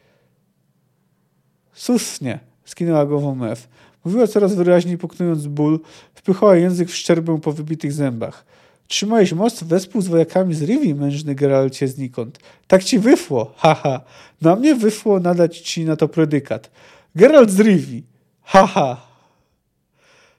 Susnie, 1.72 2.38
skinęła 2.64 3.06
głową 3.06 3.34
Mew. 3.34 3.68
Mówiła 4.04 4.26
coraz 4.26 4.54
wyraźniej, 4.54 4.98
poknując 4.98 5.46
ból, 5.46 5.80
wpychała 6.14 6.56
język 6.56 6.88
w 6.88 6.94
szczerbę 6.94 7.40
po 7.40 7.52
wybitych 7.52 7.92
zębach. 7.92 8.44
Trzymałeś 8.88 9.32
most 9.32 9.64
wespół 9.64 10.02
z 10.02 10.08
wojakami 10.08 10.54
z 10.54 10.62
Rivi, 10.62 10.94
mężny 10.94 11.34
Geralcie 11.34 11.88
znikąd. 11.88 12.38
Tak 12.66 12.84
ci 12.84 12.98
wyfło, 12.98 13.54
haha. 13.56 14.00
Na 14.42 14.56
mnie 14.56 14.74
wyfło 14.74 15.20
nadać 15.20 15.58
ci 15.58 15.84
na 15.84 15.96
to 15.96 16.08
predykat. 16.08 16.70
Geralt 17.14 17.50
z 17.50 17.60
Rivi, 17.60 18.02
haha. 18.42 19.08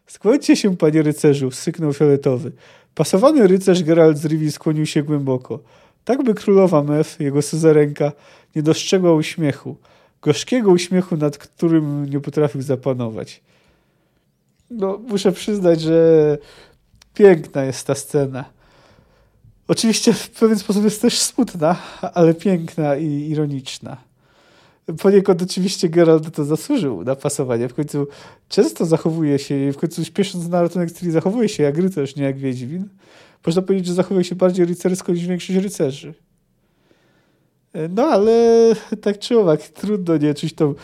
Skłońcie 0.07 0.55
się, 0.55 0.77
panie 0.77 1.01
rycerzu, 1.01 1.51
syknął 1.51 1.93
fioletowy. 1.93 2.51
Pasowany 2.95 3.47
rycerz 3.47 3.83
Geralt 3.83 4.17
z 4.17 4.25
Rivi 4.25 4.51
skłonił 4.51 4.85
się 4.85 5.03
głęboko. 5.03 5.59
Tak 6.05 6.23
by 6.23 6.33
królowa 6.33 6.83
Mef, 6.83 7.19
jego 7.19 7.41
suzerenka, 7.41 8.11
nie 8.55 8.63
dostrzegła 8.63 9.13
uśmiechu. 9.13 9.75
Gorzkiego 10.21 10.71
uśmiechu, 10.71 11.17
nad 11.17 11.37
którym 11.37 12.09
nie 12.09 12.19
potrafił 12.19 12.61
zapanować. 12.61 13.41
No, 14.69 14.99
muszę 15.07 15.31
przyznać, 15.31 15.81
że 15.81 16.37
piękna 17.13 17.63
jest 17.63 17.87
ta 17.87 17.95
scena. 17.95 18.45
Oczywiście 19.67 20.13
w 20.13 20.29
pewien 20.29 20.59
sposób 20.59 20.83
jest 20.83 21.01
też 21.01 21.19
smutna, 21.19 21.75
ale 22.13 22.33
piękna 22.33 22.95
i 22.95 23.29
ironiczna. 23.29 23.97
Poniekąd 25.01 25.41
oczywiście 25.41 25.89
Geralt 25.89 26.35
to 26.35 26.45
zasłużył 26.45 27.03
na 27.03 27.15
pasowanie. 27.15 27.69
W 27.69 27.73
końcu 27.73 28.07
często 28.49 28.85
zachowuje 28.85 29.39
się, 29.39 29.71
w 29.73 29.77
końcu 29.77 30.05
śpiesząc 30.05 30.47
na 30.47 30.61
ratunek 30.61 30.91
Ciri 30.91 31.11
zachowuje 31.11 31.49
się 31.49 31.63
jak 31.63 31.77
rycerz, 31.77 32.15
nie 32.15 32.23
jak 32.23 32.37
Wiedźmin. 32.37 32.89
Można 33.45 33.61
powiedzieć, 33.61 33.87
że 33.87 33.93
zachowuje 33.93 34.23
się 34.23 34.35
bardziej 34.35 34.65
rycersko 34.65 35.11
niż 35.11 35.27
większość 35.27 35.59
rycerzy. 35.59 36.13
No 37.89 38.03
ale 38.03 38.31
tak 39.01 39.19
czy 39.19 39.39
owak, 39.39 39.61
trudno 39.61 40.17
nie 40.17 40.33
czuć 40.33 40.53
tą 40.53 40.75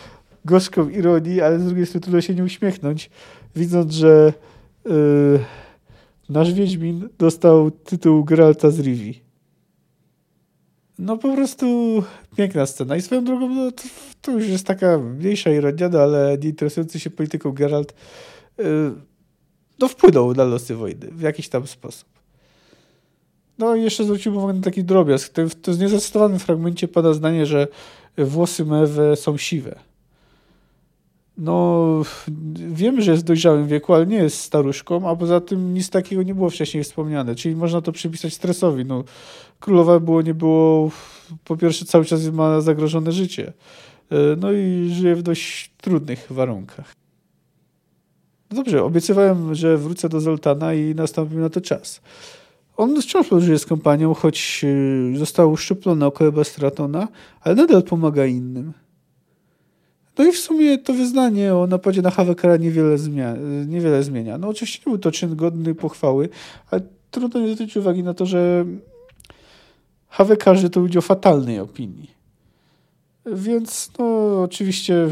gorzką 0.46 0.90
ironii, 0.90 1.42
ale 1.42 1.60
z 1.60 1.66
drugiej 1.66 1.86
strony 1.86 2.02
trudno 2.02 2.22
się 2.22 2.36
nie 2.36 2.44
uśmiechnąć, 2.44 3.10
widząc, 3.56 3.94
że 3.94 4.34
yy, 4.86 5.40
nasz 6.30 6.54
Wiedźmin 6.54 7.10
dostał 7.18 7.72
tytuł 7.72 8.24
Geralta 8.24 8.72
z 8.72 8.80
Rivi. 8.80 9.22
No 11.00 11.18
po 11.18 11.36
prostu 11.36 11.66
piękna 12.38 12.66
scena. 12.66 12.96
I 12.96 13.02
swoją 13.02 13.24
drogą, 13.24 13.50
no, 13.50 13.72
to, 13.72 13.84
to 14.22 14.32
już 14.32 14.48
jest 14.48 14.68
taka 14.68 14.98
mniejsza 14.98 15.50
ironia, 15.50 15.90
no, 15.90 16.00
ale 16.00 16.38
nie 16.44 16.50
interesujący 16.50 17.00
się 17.00 17.10
polityką 17.10 17.52
Geralt 17.52 17.94
yy, 18.58 18.66
no 19.80 19.88
wpłynął 19.88 20.34
na 20.34 20.44
losy 20.44 20.76
wojny 20.76 21.08
w 21.12 21.22
jakiś 21.22 21.50
tam 21.50 21.68
sposób. 21.68 22.10
No 23.58 23.76
i 23.76 23.84
jeszcze 23.84 24.04
zwróciłbym 24.04 24.44
uwagę 24.44 24.54
na 24.54 24.64
taki 24.64 24.84
drobiazg. 24.84 25.34
W 25.50 25.56
tym 25.56 25.80
niezdecydowanym 25.80 26.40
fragmencie 26.40 26.88
pada 26.88 27.14
zdanie, 27.14 27.46
że 27.46 27.68
włosy 28.18 28.66
Mewe 28.66 29.16
są 29.16 29.38
siwe. 29.38 29.80
No, 31.38 32.02
wiemy, 32.72 33.02
że 33.02 33.12
jest 33.12 33.24
w 33.24 33.28
dojrzałym 33.28 33.68
wieku, 33.68 33.94
ale 33.94 34.08
nie 34.08 34.18
jest 34.18 34.40
staruszką, 34.40 35.10
a 35.10 35.16
poza 35.16 35.42
tym 35.42 35.74
nic 35.74 35.90
takiego 35.90 36.24
nie 36.24 36.36
było 36.36 36.50
wcześniej 36.50 36.84
wspomniane, 36.84 37.36
czyli 37.36 37.56
można 37.56 37.82
to 37.82 37.92
przypisać 37.92 38.34
stresowi. 38.34 38.86
No, 38.86 39.04
królowa 39.60 40.00
było, 40.00 40.22
nie 40.22 40.34
było, 40.34 40.92
po 41.44 41.58
pierwsze 41.58 41.86
cały 41.86 42.06
czas 42.06 42.26
ma 42.26 42.62
zagrożone 42.62 43.12
życie, 43.12 43.54
e, 44.12 44.16
no 44.38 44.52
i 44.52 44.90
żyje 44.94 45.16
w 45.16 45.22
dość 45.22 45.72
trudnych 45.78 46.28
warunkach. 46.30 46.94
No 48.52 48.58
dobrze, 48.58 48.84
obiecywałem, 48.84 49.56
że 49.56 49.78
wrócę 49.78 50.10
do 50.10 50.20
Zoltana 50.20 50.74
i 50.74 50.96
nastąpił 50.96 51.40
na 51.40 51.50
to 51.50 51.62
czas. 51.62 52.02
On 52.78 53.02
wciąż 53.02 53.28
podróżuje 53.28 53.60
z 53.60 53.66
kompanią, 53.66 54.14
choć 54.14 54.66
e, 55.14 55.18
został 55.18 55.52
uszczuplony 55.52 56.06
około 56.06 56.44
Stratona, 56.44 57.08
ale 57.42 57.56
nadal 57.56 57.84
pomaga 57.84 58.26
innym. 58.26 58.74
No 60.18 60.26
i 60.26 60.32
w 60.32 60.38
sumie 60.38 60.78
to 60.78 60.94
wyznanie 60.94 61.56
o 61.56 61.68
napadzie 61.68 62.02
na 62.02 62.12
Hawekara 62.12 62.58
niewiele, 62.58 62.98
zmienia, 62.98 63.36
niewiele 63.68 64.04
zmienia. 64.04 64.38
No 64.38 64.48
oczywiście 64.48 64.80
nie 64.86 64.92
był 64.92 65.00
to 65.00 65.12
czyn 65.12 65.36
godny 65.36 65.76
pochwały, 65.76 66.30
ale 66.72 66.82
trudno 67.12 67.40
nie 67.40 67.54
zwrócić 67.54 67.78
uwagi 67.78 68.04
na 68.04 68.14
to, 68.14 68.26
że 68.26 68.66
Hawekarze 70.10 70.70
to 70.70 70.80
ludzie 70.80 71.00
o 71.00 71.02
fatalnej 71.02 71.60
opinii. 71.60 72.16
Więc 73.26 73.92
no 74.00 74.42
oczywiście 74.44 75.08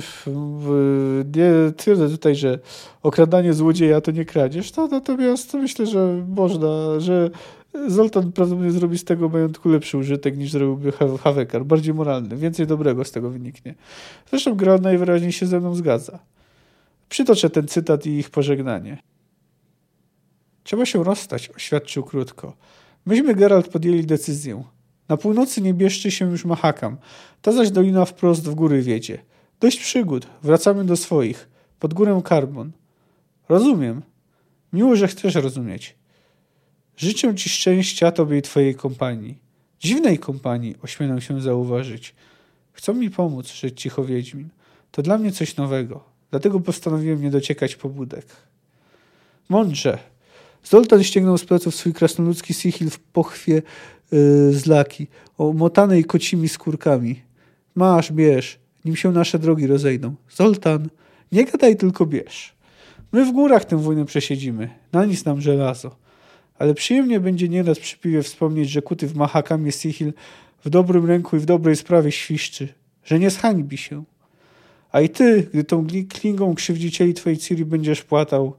nie 1.36 1.74
twierdzę 1.78 2.10
tutaj, 2.10 2.36
że 2.36 2.60
okradanie 3.04 3.54
złodzieja 3.54 4.02
to 4.02 4.12
nie 4.12 4.26
kradzież, 4.26 4.76
no, 4.76 4.88
natomiast 4.88 5.54
myślę, 5.54 5.86
że 5.86 6.26
można, 6.28 7.00
że 7.00 7.30
Zoltan 7.88 8.32
prawdopodobnie 8.32 8.72
zrobi 8.72 8.98
z 8.98 9.04
tego 9.04 9.30
majątku 9.30 9.70
lepszy 9.70 9.98
użytek 9.98 10.38
niż 10.38 10.52
zrobiłby 10.52 10.92
Hawekar, 11.24 11.66
bardziej 11.66 11.94
moralny, 11.94 12.38
więcej 12.38 12.68
dobrego 12.68 13.04
z 13.04 13.12
tego 13.12 13.30
wyniknie. 13.30 13.76
Zresztą 14.30 14.56
gra 14.56 14.78
najwyraźniej 14.78 15.32
się 15.32 15.46
ze 15.46 15.60
mną 15.60 15.76
zgadza. 15.76 16.20
Przytoczę 17.10 17.50
ten 17.50 17.68
cytat 17.68 18.06
i 18.06 18.10
ich 18.10 18.30
pożegnanie. 18.30 18.98
Trzeba 20.64 20.86
się 20.86 21.04
rozstać, 21.04 21.50
oświadczył 21.56 22.04
krótko. 22.04 22.54
Myśmy, 23.06 23.36
Geralt, 23.36 23.68
podjęli 23.68 24.06
decyzję. 24.06 24.64
Na 25.10 25.18
północy 25.18 25.62
nie 25.62 25.74
bierzczy 25.74 26.12
się 26.12 26.32
już 26.32 26.46
Mahakam, 26.46 26.98
ta 27.42 27.52
zaś 27.52 27.72
dolina 27.72 28.06
wprost 28.06 28.50
w 28.50 28.56
góry 28.56 28.82
wiedzie. 28.82 29.20
Dość 29.60 29.80
przygód, 29.80 30.28
wracamy 30.44 30.86
do 30.86 30.98
swoich, 30.98 31.50
pod 31.80 31.94
górę 31.94 32.22
Karbon. 32.24 32.72
Rozumiem. 33.50 34.02
Miło, 34.74 34.96
że 34.96 35.08
chcesz 35.08 35.36
rozumieć. 35.36 35.96
Życzę 36.98 37.36
ci 37.36 37.50
szczęścia 37.50 38.12
tobie 38.12 38.38
i 38.38 38.42
twojej 38.42 38.76
kompanii. 38.76 39.38
Dziwnej 39.80 40.20
kompanii, 40.20 40.76
ośmielę 40.84 41.22
się 41.22 41.42
zauważyć. 41.42 42.16
Chcą 42.74 42.94
mi 42.94 43.10
pomóc, 43.10 43.54
rzekł 43.54 43.76
cicho 43.76 44.06
Wiedźmin. 44.06 44.50
To 44.92 45.02
dla 45.02 45.18
mnie 45.18 45.32
coś 45.32 45.56
nowego, 45.56 46.04
dlatego 46.32 46.60
postanowiłem 46.60 47.22
nie 47.22 47.32
dociekać 47.32 47.76
pobudek. 47.76 48.26
Mądrze. 49.50 49.98
Zoltan 50.64 51.04
ściągnął 51.04 51.38
z 51.38 51.46
pleców 51.46 51.76
swój 51.76 51.94
krasnoludzki 51.94 52.54
sichil 52.54 52.90
w 52.90 53.00
pochwie 53.00 53.54
yy, 54.12 54.54
z 54.54 54.88
omotanej 55.38 56.06
kocimi 56.06 56.50
skórkami. 56.50 57.22
Masz, 57.76 58.12
bierz, 58.12 58.60
nim 58.86 58.96
się 58.96 59.12
nasze 59.12 59.40
drogi 59.40 59.68
rozejdą. 59.68 60.16
Zoltan, 60.30 60.90
nie 61.32 61.46
gadaj, 61.46 61.78
tylko 61.78 62.06
bierz. 62.06 62.56
My 63.12 63.26
w 63.26 63.32
górach 63.32 63.66
tę 63.66 63.78
wojnę 63.78 64.06
przesiedzimy, 64.06 64.70
na 64.92 65.06
nic 65.06 65.26
nam 65.26 65.42
żelazo 65.42 66.03
ale 66.64 66.74
przyjemnie 66.74 67.20
będzie 67.20 67.50
nieraz 67.50 67.80
przy 67.80 67.98
piwie 67.98 68.24
wspomnieć, 68.24 68.70
że 68.70 68.82
kuty 68.82 69.08
w 69.08 69.16
Mahakamie 69.16 69.72
Sihil 69.72 70.14
w 70.66 70.70
dobrym 70.70 71.06
ręku 71.06 71.36
i 71.36 71.40
w 71.40 71.46
dobrej 71.46 71.76
sprawie 71.76 72.12
świszczy, 72.12 72.74
że 73.04 73.20
nie 73.20 73.30
zhańbi 73.30 73.78
się. 73.78 74.04
A 74.92 75.02
i 75.02 75.10
ty, 75.10 75.50
gdy 75.54 75.64
tą 75.64 75.88
klingą 76.10 76.56
krzywdzicieli 76.56 77.14
twojej 77.14 77.38
Ciri 77.38 77.66
będziesz 77.66 78.04
płatał, 78.04 78.58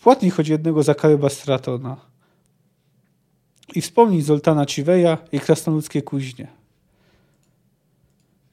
płatnij 0.00 0.30
choć 0.30 0.48
jednego 0.48 0.82
za 0.82 0.94
Kaleba 0.94 1.28
Stratona. 1.28 1.96
I 3.74 3.80
wspomnij 3.80 4.22
Zoltana 4.22 4.66
Ciweja 4.66 5.18
i 5.32 5.40
krasnoludzkie 5.40 6.02
kuźnie. 6.02 6.48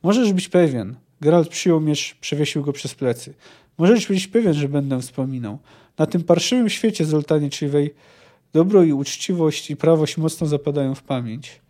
Możesz 0.03 0.34
być 0.34 0.49
pewien, 0.49 0.95
Geralt 1.21 1.49
przyjął 1.49 1.82
miecz, 1.82 2.15
przewiesił 2.21 2.63
go 2.63 2.73
przez 2.73 2.95
plecy. 2.95 3.34
Możesz 3.77 4.07
być 4.07 4.27
pewien, 4.27 4.53
że 4.53 4.69
będę 4.69 5.01
wspominał. 5.01 5.59
Na 5.97 6.05
tym 6.05 6.23
parszywym 6.23 6.69
świecie 6.69 7.05
Zoltanie 7.05 7.49
Ciwej 7.49 7.93
Dobro 8.54 8.84
i 8.84 8.93
uczciwość 8.93 9.72
i 9.72 9.76
prawość 9.76 10.18
mocno 10.18 10.47
zapadają 10.47 10.95
w 10.95 11.04
pamięć. 11.04 11.62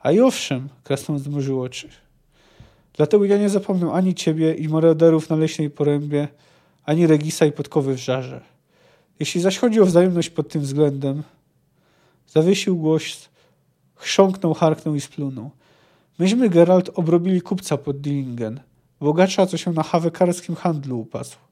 A 0.00 0.12
i 0.12 0.20
owszem, 0.20 0.68
Krasnolud 0.84 1.22
zmrużył 1.22 1.62
oczy. 1.62 1.88
Dlatego 2.96 3.24
ja 3.24 3.38
nie 3.38 3.48
zapomnę 3.48 3.92
ani 3.92 4.14
ciebie 4.14 4.54
i 4.54 4.68
morderów 4.68 5.30
na 5.30 5.36
leśnej 5.36 5.70
porębie, 5.70 6.28
ani 6.84 7.06
Regisa 7.06 7.46
i 7.46 7.52
podkowy 7.52 7.94
w 7.94 7.98
żarze. 7.98 8.40
Jeśli 9.20 9.40
zaś 9.40 9.58
chodzi 9.58 9.80
o 9.80 9.86
wzajemność 9.86 10.30
pod 10.30 10.48
tym 10.48 10.62
względem, 10.62 11.22
zawiesił 12.26 12.76
głos, 12.76 13.28
chrząknął, 13.94 14.54
harknął 14.54 14.94
i 14.94 15.00
splunął. 15.00 15.50
Myśmy, 16.18 16.48
Geralt, 16.48 16.90
obrobili 16.94 17.40
kupca 17.40 17.76
pod 17.76 18.00
Dillingen, 18.00 18.60
bogacza, 19.00 19.46
co 19.46 19.56
się 19.56 19.72
na 19.72 19.82
hawekarskim 19.82 20.54
handlu 20.54 21.00
upasł. 21.00 21.43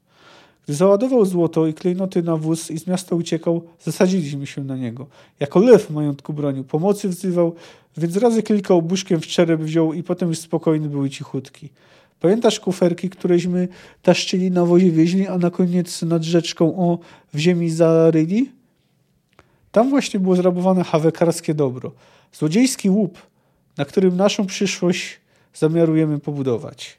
Gdy 0.65 0.73
załadował 0.73 1.25
złoto 1.25 1.67
i 1.67 1.73
klejnoty 1.73 2.23
na 2.23 2.37
wóz 2.37 2.71
i 2.71 2.79
z 2.79 2.87
miasta 2.87 3.15
uciekał, 3.15 3.63
zasadziliśmy 3.79 4.47
się 4.47 4.63
na 4.63 4.77
niego. 4.77 5.07
Jako 5.39 5.59
lew 5.59 5.89
majątku 5.89 6.33
bronił, 6.33 6.63
pomocy 6.63 7.09
wzywał, 7.09 7.55
więc 7.97 8.17
razy 8.17 8.43
kilka 8.43 8.73
obuszkiem 8.73 9.21
w 9.21 9.27
czerep 9.27 9.61
wziął 9.61 9.93
i 9.93 10.03
potem 10.03 10.29
już 10.29 10.39
spokojny 10.39 10.89
był 10.89 11.05
i 11.05 11.09
cichutki. 11.09 11.69
Pamiętasz 12.19 12.59
kuferki, 12.59 13.09
któreśmy 13.09 13.67
taszczyli 14.01 14.51
na 14.51 14.65
wozie 14.65 14.91
wieźli, 14.91 15.27
a 15.27 15.37
na 15.37 15.49
koniec 15.49 16.01
nad 16.01 16.23
rzeczką 16.23 16.77
o 16.77 16.99
w 17.33 17.37
ziemi 17.37 17.69
zaryli? 17.69 18.51
Tam 19.71 19.89
właśnie 19.89 20.19
było 20.19 20.35
zrabowane 20.35 20.83
hawekarskie 20.83 21.53
dobro. 21.53 21.91
Złodziejski 22.33 22.89
łup, 22.89 23.17
na 23.77 23.85
którym 23.85 24.17
naszą 24.17 24.45
przyszłość 24.45 25.19
zamiarujemy 25.53 26.19
pobudować. 26.19 26.97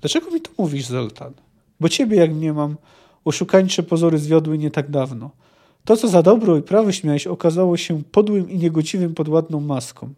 Dlaczego 0.00 0.30
mi 0.30 0.40
to 0.40 0.50
mówisz, 0.58 0.86
Zoltan? 0.86 1.32
Bo 1.80 1.88
ciebie, 1.88 2.16
jak 2.16 2.34
mnie 2.34 2.52
mam, 2.52 2.76
oszukańcze 3.24 3.82
pozory 3.82 4.18
zwiodły 4.18 4.58
nie 4.58 4.70
tak 4.70 4.90
dawno. 4.90 5.30
To, 5.84 5.96
co 5.96 6.08
za 6.08 6.22
dobro 6.22 6.56
i 6.56 6.62
prawość 6.62 7.04
miałeś, 7.04 7.26
okazało 7.26 7.76
się 7.76 8.02
podłym 8.02 8.50
i 8.50 8.58
niegodziwym 8.58 9.14
pod 9.14 9.28
ładną 9.28 9.60
maską. 9.60 10.14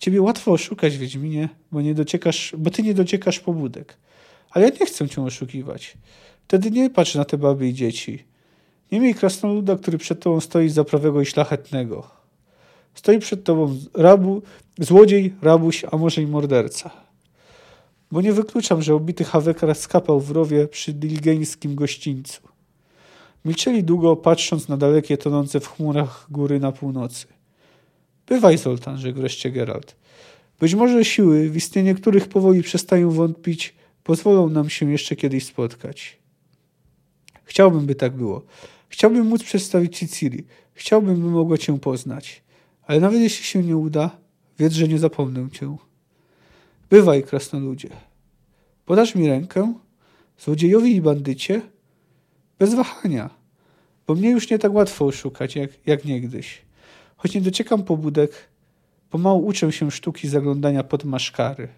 Ciebie 0.00 0.22
łatwo 0.22 0.52
oszukać, 0.52 0.98
Wiedźminie, 0.98 1.48
bo, 1.72 1.80
nie 1.80 1.94
dociekasz, 1.94 2.54
bo 2.58 2.70
ty 2.70 2.82
nie 2.82 2.94
dociekasz 2.94 3.40
pobudek. 3.40 3.96
Ale 4.50 4.64
ja 4.64 4.70
nie 4.80 4.86
chcę 4.86 5.08
cię 5.08 5.22
oszukiwać. 5.22 5.96
Wtedy 6.44 6.70
nie 6.70 6.90
patrz 6.90 7.14
na 7.14 7.24
te 7.24 7.38
baby 7.38 7.68
i 7.68 7.74
dzieci. 7.74 8.24
Nie 8.92 9.00
miej 9.00 9.14
krasnoluda, 9.14 9.76
który 9.76 9.98
przed 9.98 10.20
tobą 10.20 10.40
stoi 10.40 10.68
za 10.68 10.84
prawego 10.84 11.20
i 11.20 11.26
szlachetnego. 11.26 12.10
Stoi 12.94 13.18
przed 13.18 13.44
tobą 13.44 13.76
rabu, 13.94 14.42
złodziej, 14.78 15.34
rabuś, 15.42 15.84
a 15.90 15.96
może 15.96 16.22
i 16.22 16.26
morderca 16.26 17.01
bo 18.12 18.20
nie 18.20 18.32
wykluczam, 18.32 18.82
że 18.82 18.94
obity 18.94 19.24
Hawekar 19.24 19.74
skapał 19.74 20.20
w 20.20 20.30
rowie 20.30 20.68
przy 20.68 20.92
diligeńskim 20.92 21.74
gościńcu. 21.74 22.42
Milczeli 23.44 23.84
długo, 23.84 24.16
patrząc 24.16 24.68
na 24.68 24.76
dalekie, 24.76 25.16
tonące 25.16 25.60
w 25.60 25.68
chmurach 25.68 26.26
góry 26.30 26.60
na 26.60 26.72
północy. 26.72 27.26
Bywaj, 28.26 28.58
Zoltan, 28.58 28.98
rzekł 28.98 29.18
wreszcie 29.18 29.50
Geralt. 29.50 29.96
Być 30.60 30.74
może 30.74 31.04
siły, 31.04 31.50
w 31.50 31.56
istnienie 31.56 31.94
których 31.94 32.28
powoli 32.28 32.62
przestają 32.62 33.10
wątpić, 33.10 33.74
pozwolą 34.04 34.48
nam 34.48 34.70
się 34.70 34.90
jeszcze 34.90 35.16
kiedyś 35.16 35.46
spotkać. 35.46 36.18
Chciałbym, 37.44 37.86
by 37.86 37.94
tak 37.94 38.16
było. 38.16 38.42
Chciałbym 38.88 39.26
móc 39.26 39.42
przedstawić 39.42 39.98
ci 39.98 40.08
Ciri. 40.08 40.44
Chciałbym, 40.74 41.22
by 41.22 41.30
mogła 41.30 41.58
cię 41.58 41.78
poznać. 41.78 42.42
Ale 42.86 43.00
nawet 43.00 43.20
jeśli 43.20 43.44
się 43.44 43.62
nie 43.62 43.76
uda, 43.76 44.10
wiedz, 44.58 44.72
że 44.72 44.88
nie 44.88 44.98
zapomnę 44.98 45.48
cię. 45.50 45.76
Bywaj, 46.92 47.22
krasnoludzie. 47.22 47.88
Podasz 48.86 49.14
mi 49.14 49.28
rękę? 49.28 49.74
Złodziejowi 50.38 50.96
i 50.96 51.00
bandycie? 51.00 51.62
Bez 52.58 52.74
wahania, 52.74 53.30
bo 54.06 54.14
mnie 54.14 54.30
już 54.30 54.50
nie 54.50 54.58
tak 54.58 54.74
łatwo 54.74 55.04
oszukać, 55.04 55.56
jak, 55.56 55.70
jak 55.86 56.04
niegdyś. 56.04 56.62
Choć 57.16 57.34
nie 57.34 57.40
dociekam 57.40 57.82
pobudek, 57.82 58.32
pomału 59.10 59.46
uczę 59.46 59.72
się 59.72 59.90
sztuki 59.90 60.28
zaglądania 60.28 60.84
pod 60.84 61.04
maszkary. 61.04 61.68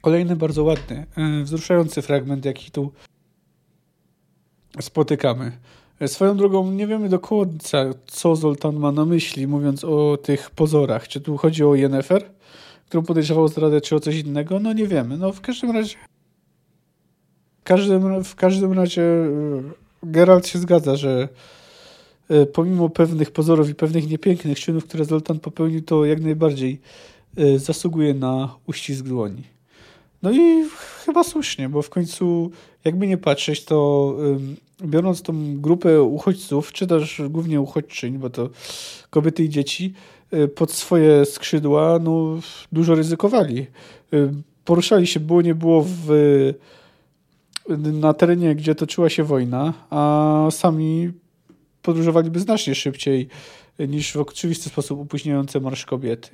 Kolejny 0.00 0.36
bardzo 0.36 0.64
ładny, 0.64 1.06
e, 1.16 1.42
wzruszający 1.42 2.02
fragment, 2.02 2.44
jaki 2.44 2.70
tu 2.70 2.92
spotykamy. 4.80 5.58
E, 6.00 6.08
swoją 6.08 6.36
drogą 6.36 6.70
nie 6.70 6.86
wiemy 6.86 7.08
do 7.08 7.18
końca, 7.18 7.84
co 8.06 8.36
Zoltan 8.36 8.76
ma 8.76 8.92
na 8.92 9.04
myśli, 9.04 9.46
mówiąc 9.46 9.84
o 9.84 10.16
tych 10.16 10.50
pozorach. 10.50 11.08
Czy 11.08 11.20
tu 11.20 11.36
chodzi 11.36 11.64
o 11.64 11.74
Yennefer? 11.74 12.37
Którą 12.88 13.02
podejrzewał 13.02 13.48
zdradę, 13.48 13.80
czy 13.80 13.96
o 13.96 14.00
coś 14.00 14.16
innego, 14.16 14.60
no 14.60 14.72
nie 14.72 14.86
wiemy. 14.86 15.18
No 15.18 15.32
w 15.32 15.40
każdym 15.40 15.70
razie 15.70 15.96
w 17.60 17.64
każdym, 17.64 18.24
w 18.24 18.34
każdym 18.34 18.72
razie 18.72 19.02
e, 19.02 19.28
Geralt 20.02 20.46
się 20.46 20.58
zgadza, 20.58 20.96
że 20.96 21.28
e, 22.28 22.46
pomimo 22.46 22.88
pewnych 22.88 23.30
pozorów 23.30 23.70
i 23.70 23.74
pewnych 23.74 24.10
niepięknych 24.10 24.60
czynów, 24.60 24.84
które 24.84 25.04
Zoltan 25.04 25.40
popełnił, 25.40 25.82
to 25.82 26.04
jak 26.04 26.20
najbardziej 26.20 26.80
e, 27.36 27.58
zasługuje 27.58 28.14
na 28.14 28.54
uścisk 28.66 29.04
dłoni. 29.04 29.42
No 30.22 30.32
i 30.32 30.64
chyba 31.04 31.24
słusznie, 31.24 31.68
bo 31.68 31.82
w 31.82 31.90
końcu, 31.90 32.50
jakby 32.84 33.06
nie 33.06 33.16
patrzeć, 33.16 33.64
to 33.64 34.16
biorąc 34.82 35.22
tą 35.22 35.60
grupę 35.60 36.02
uchodźców, 36.02 36.72
czy 36.72 36.86
też 36.86 37.22
głównie 37.30 37.60
uchodźczyń, 37.60 38.18
bo 38.18 38.30
to 38.30 38.48
kobiety 39.10 39.44
i 39.44 39.48
dzieci, 39.48 39.94
Y, 39.94 40.17
pod 40.54 40.72
swoje 40.72 41.24
skrzydła, 41.24 41.98
no, 41.98 42.40
dużo 42.72 42.94
ryzykowali. 42.94 43.66
Y, 44.14 44.30
poruszali 44.64 45.06
się, 45.06 45.20
było 45.20 45.42
nie 45.42 45.54
było 45.54 45.84
w, 45.88 46.08
na 47.76 48.14
terenie, 48.14 48.54
gdzie 48.54 48.74
toczyła 48.74 49.08
się 49.08 49.24
wojna, 49.24 49.74
a 49.90 50.46
sami 50.50 51.12
podróżowaliby 51.82 52.40
znacznie 52.40 52.74
szybciej 52.74 53.28
niż 53.78 54.12
w 54.12 54.20
oczywisty 54.20 54.68
sposób 54.68 55.00
upóźniające 55.00 55.60
marsz 55.60 55.86
kobiety. 55.86 56.30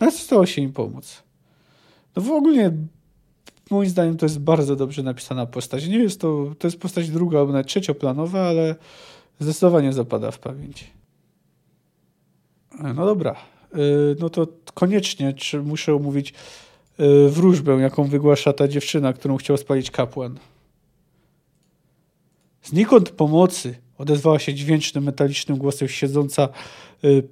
No 0.00 0.06
ale 0.06 0.12
stało 0.12 0.46
się 0.46 0.62
im 0.62 0.72
pomóc. 0.72 1.22
No 2.16 2.22
w 2.22 2.30
ogóle 2.30 2.76
moim 3.70 3.90
zdaniem 3.90 4.16
to 4.16 4.26
jest 4.26 4.38
bardzo 4.38 4.76
dobrze 4.76 5.02
napisana 5.02 5.46
postać. 5.46 5.86
Nie 5.86 5.98
jest 5.98 6.20
to, 6.20 6.54
to 6.58 6.66
jest 6.66 6.80
postać 6.80 7.10
druga 7.10 7.44
nawet 7.44 7.66
trzecioplanowa, 7.66 8.40
ale 8.40 8.74
zdecydowanie 9.40 9.92
zapada 9.92 10.30
w 10.30 10.38
pamięć. 10.38 10.90
No 12.94 13.06
dobra. 13.06 13.36
no 14.20 14.30
to 14.30 14.46
koniecznie 14.74 15.32
czy 15.32 15.62
muszę 15.62 15.94
omówić 15.94 16.34
wróżbę, 17.28 17.72
jaką 17.72 18.04
wygłasza 18.04 18.52
ta 18.52 18.68
dziewczyna, 18.68 19.12
którą 19.12 19.36
chciał 19.36 19.56
spalić 19.56 19.90
kapłan. 19.90 20.38
Znikąd 22.62 23.10
pomocy 23.10 23.74
odezwała 23.98 24.38
się 24.38 24.54
dźwięcznym, 24.54 25.04
metalicznym 25.04 25.58
głosem 25.58 25.88
siedząca 25.88 26.48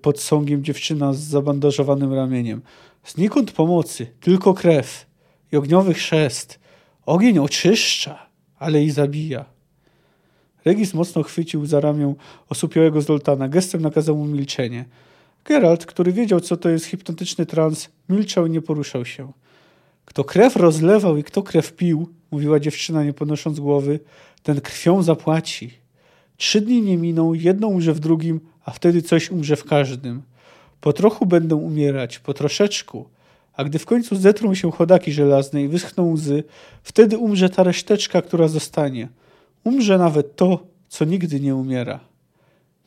pod 0.03 0.20
sągiem 0.20 0.64
dziewczyna 0.64 1.12
z 1.12 1.18
zabandażowanym 1.18 2.14
ramieniem. 2.14 2.62
Znikąd 3.05 3.53
pomocy, 3.53 4.07
tylko 4.20 4.55
krew 4.55 5.07
i 5.53 5.57
ogniowy 5.57 5.95
chrzest. 5.95 6.61
Ogień 7.07 7.38
oczyszcza, 7.38 8.26
ale 8.59 8.84
i 8.84 8.91
zabija. 8.91 9.45
Regis 10.64 10.95
mocno 10.95 11.22
chwycił 11.22 11.66
za 11.66 11.80
ramię 11.80 12.14
osłupiałego 12.49 13.01
Zoltana. 13.01 13.49
Gestem 13.49 13.82
nakazał 13.82 14.16
mu 14.16 14.24
milczenie. 14.24 14.84
Geralt, 15.45 15.86
który 15.86 16.12
wiedział, 16.12 16.41
co 16.41 16.57
to 16.57 16.68
jest 16.68 16.84
hipnotyczny 16.84 17.47
trans, 17.47 17.88
milczał 18.09 18.47
i 18.47 18.51
nie 18.51 18.61
poruszał 18.61 19.05
się. 19.05 19.32
Kto 20.05 20.24
krew 20.24 20.57
rozlewał 20.57 21.16
i 21.16 21.24
kto 21.24 21.43
krew 21.43 21.72
pił, 21.72 22.09
mówiła 22.30 22.61
dziewczyna, 22.61 23.05
nie 23.05 23.12
podnosząc 23.12 23.61
głowy, 23.61 24.01
ten 24.43 24.61
krwią 24.61 25.03
zapłaci. 25.03 25.70
Trzy 26.36 26.61
dni 26.61 26.82
nie 26.82 26.97
miną, 26.97 27.34
jedno 27.34 27.68
umrze 27.68 27.93
w 27.93 28.01
drugim, 28.01 28.41
a 28.64 28.70
wtedy 28.70 29.03
coś 29.03 29.30
umrze 29.30 29.57
w 29.57 29.64
każdym. 29.64 30.22
Po 30.80 30.93
trochu 30.93 31.26
będą 31.26 31.57
umierać, 31.57 32.18
po 32.18 32.34
troszeczku, 32.34 33.09
a 33.53 33.64
gdy 33.64 33.78
w 33.78 33.86
końcu 33.86 34.16
zetrą 34.16 34.55
się 34.55 34.72
chodaki 34.72 35.12
żelazne 35.12 35.62
i 35.62 35.68
wyschną 35.68 36.12
łzy, 36.12 36.45
wtedy 36.82 37.18
umrze 37.18 37.49
ta 37.49 37.62
reszteczka, 37.62 38.22
która 38.22 38.49
zostanie. 38.49 39.09
Umrze 39.64 39.99
nawet 39.99 40.36
to, 40.36 40.66
co 40.88 41.05
nigdy 41.05 41.41
nie 41.41 41.55
umiera. 41.55 42.01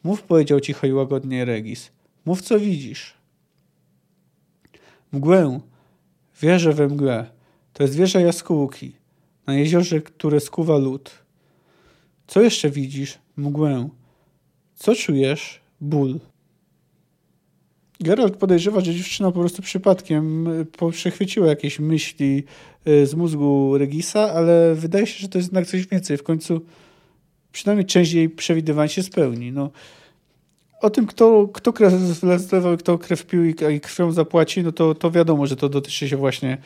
Mów, 0.04 0.24
powiedział 0.24 0.60
cicho 0.60 0.88
i 0.88 0.94
łagodnie 0.94 1.46
Regis. 1.46 1.92
Mów, 2.26 2.42
co 2.42 2.60
widzisz. 2.60 3.14
Mgłę. 5.12 5.60
Wierzę 6.42 6.74
we 6.74 6.88
mgłę. 6.88 7.26
To 7.74 7.84
jest 7.84 7.96
wieża 7.96 8.20
jaskółki. 8.20 8.92
Na 9.48 9.54
jeziorze, 9.54 10.02
które 10.02 10.40
skuwa 10.40 10.78
lód. 10.78 11.12
Co 12.28 12.42
jeszcze 12.42 12.70
widzisz? 12.70 13.18
Mgłę. 13.38 13.90
Co 14.76 14.96
czujesz? 14.96 15.62
Ból. 15.82 16.20
Geralt 18.00 18.38
podejrzewa, 18.38 18.82
że 18.82 18.94
dziewczyna 18.94 19.32
po 19.32 19.40
prostu 19.40 19.62
przypadkiem 19.62 20.48
y, 20.48 20.92
przechwyciła 20.92 21.48
jakieś 21.48 21.80
myśli 21.80 22.44
y, 22.88 23.08
z 23.08 23.16
mózgu 23.16 23.78
Regisa, 23.78 24.34
ale 24.34 24.76
wydaje 24.76 25.08
się, 25.08 25.20
że 25.20 25.30
to 25.30 25.38
jest 25.38 25.50
jednak 25.50 25.68
coś 25.68 25.88
więcej. 25.88 26.18
W 26.18 26.24
końcu 26.24 26.62
przynajmniej 27.52 27.86
część 27.86 28.14
jej 28.14 28.30
przewidywań 28.30 28.90
się 28.90 29.04
spełni. 29.04 29.52
No, 29.52 29.72
o 30.84 30.90
tym, 30.90 31.08
kto, 31.08 31.50
kto 31.54 31.74
krew 31.74 31.94
zlewał, 32.38 32.78
kto 32.78 32.98
krew 32.98 33.26
pił 33.26 33.46
i 33.46 33.80
krwią 33.82 34.12
zapłaci, 34.12 34.64
no 34.64 34.72
to, 34.72 34.96
to 34.96 35.12
wiadomo, 35.12 35.48
że 35.48 35.56
to 35.56 35.70
dotyczy 35.70 36.10
się 36.10 36.18
właśnie 36.18 36.58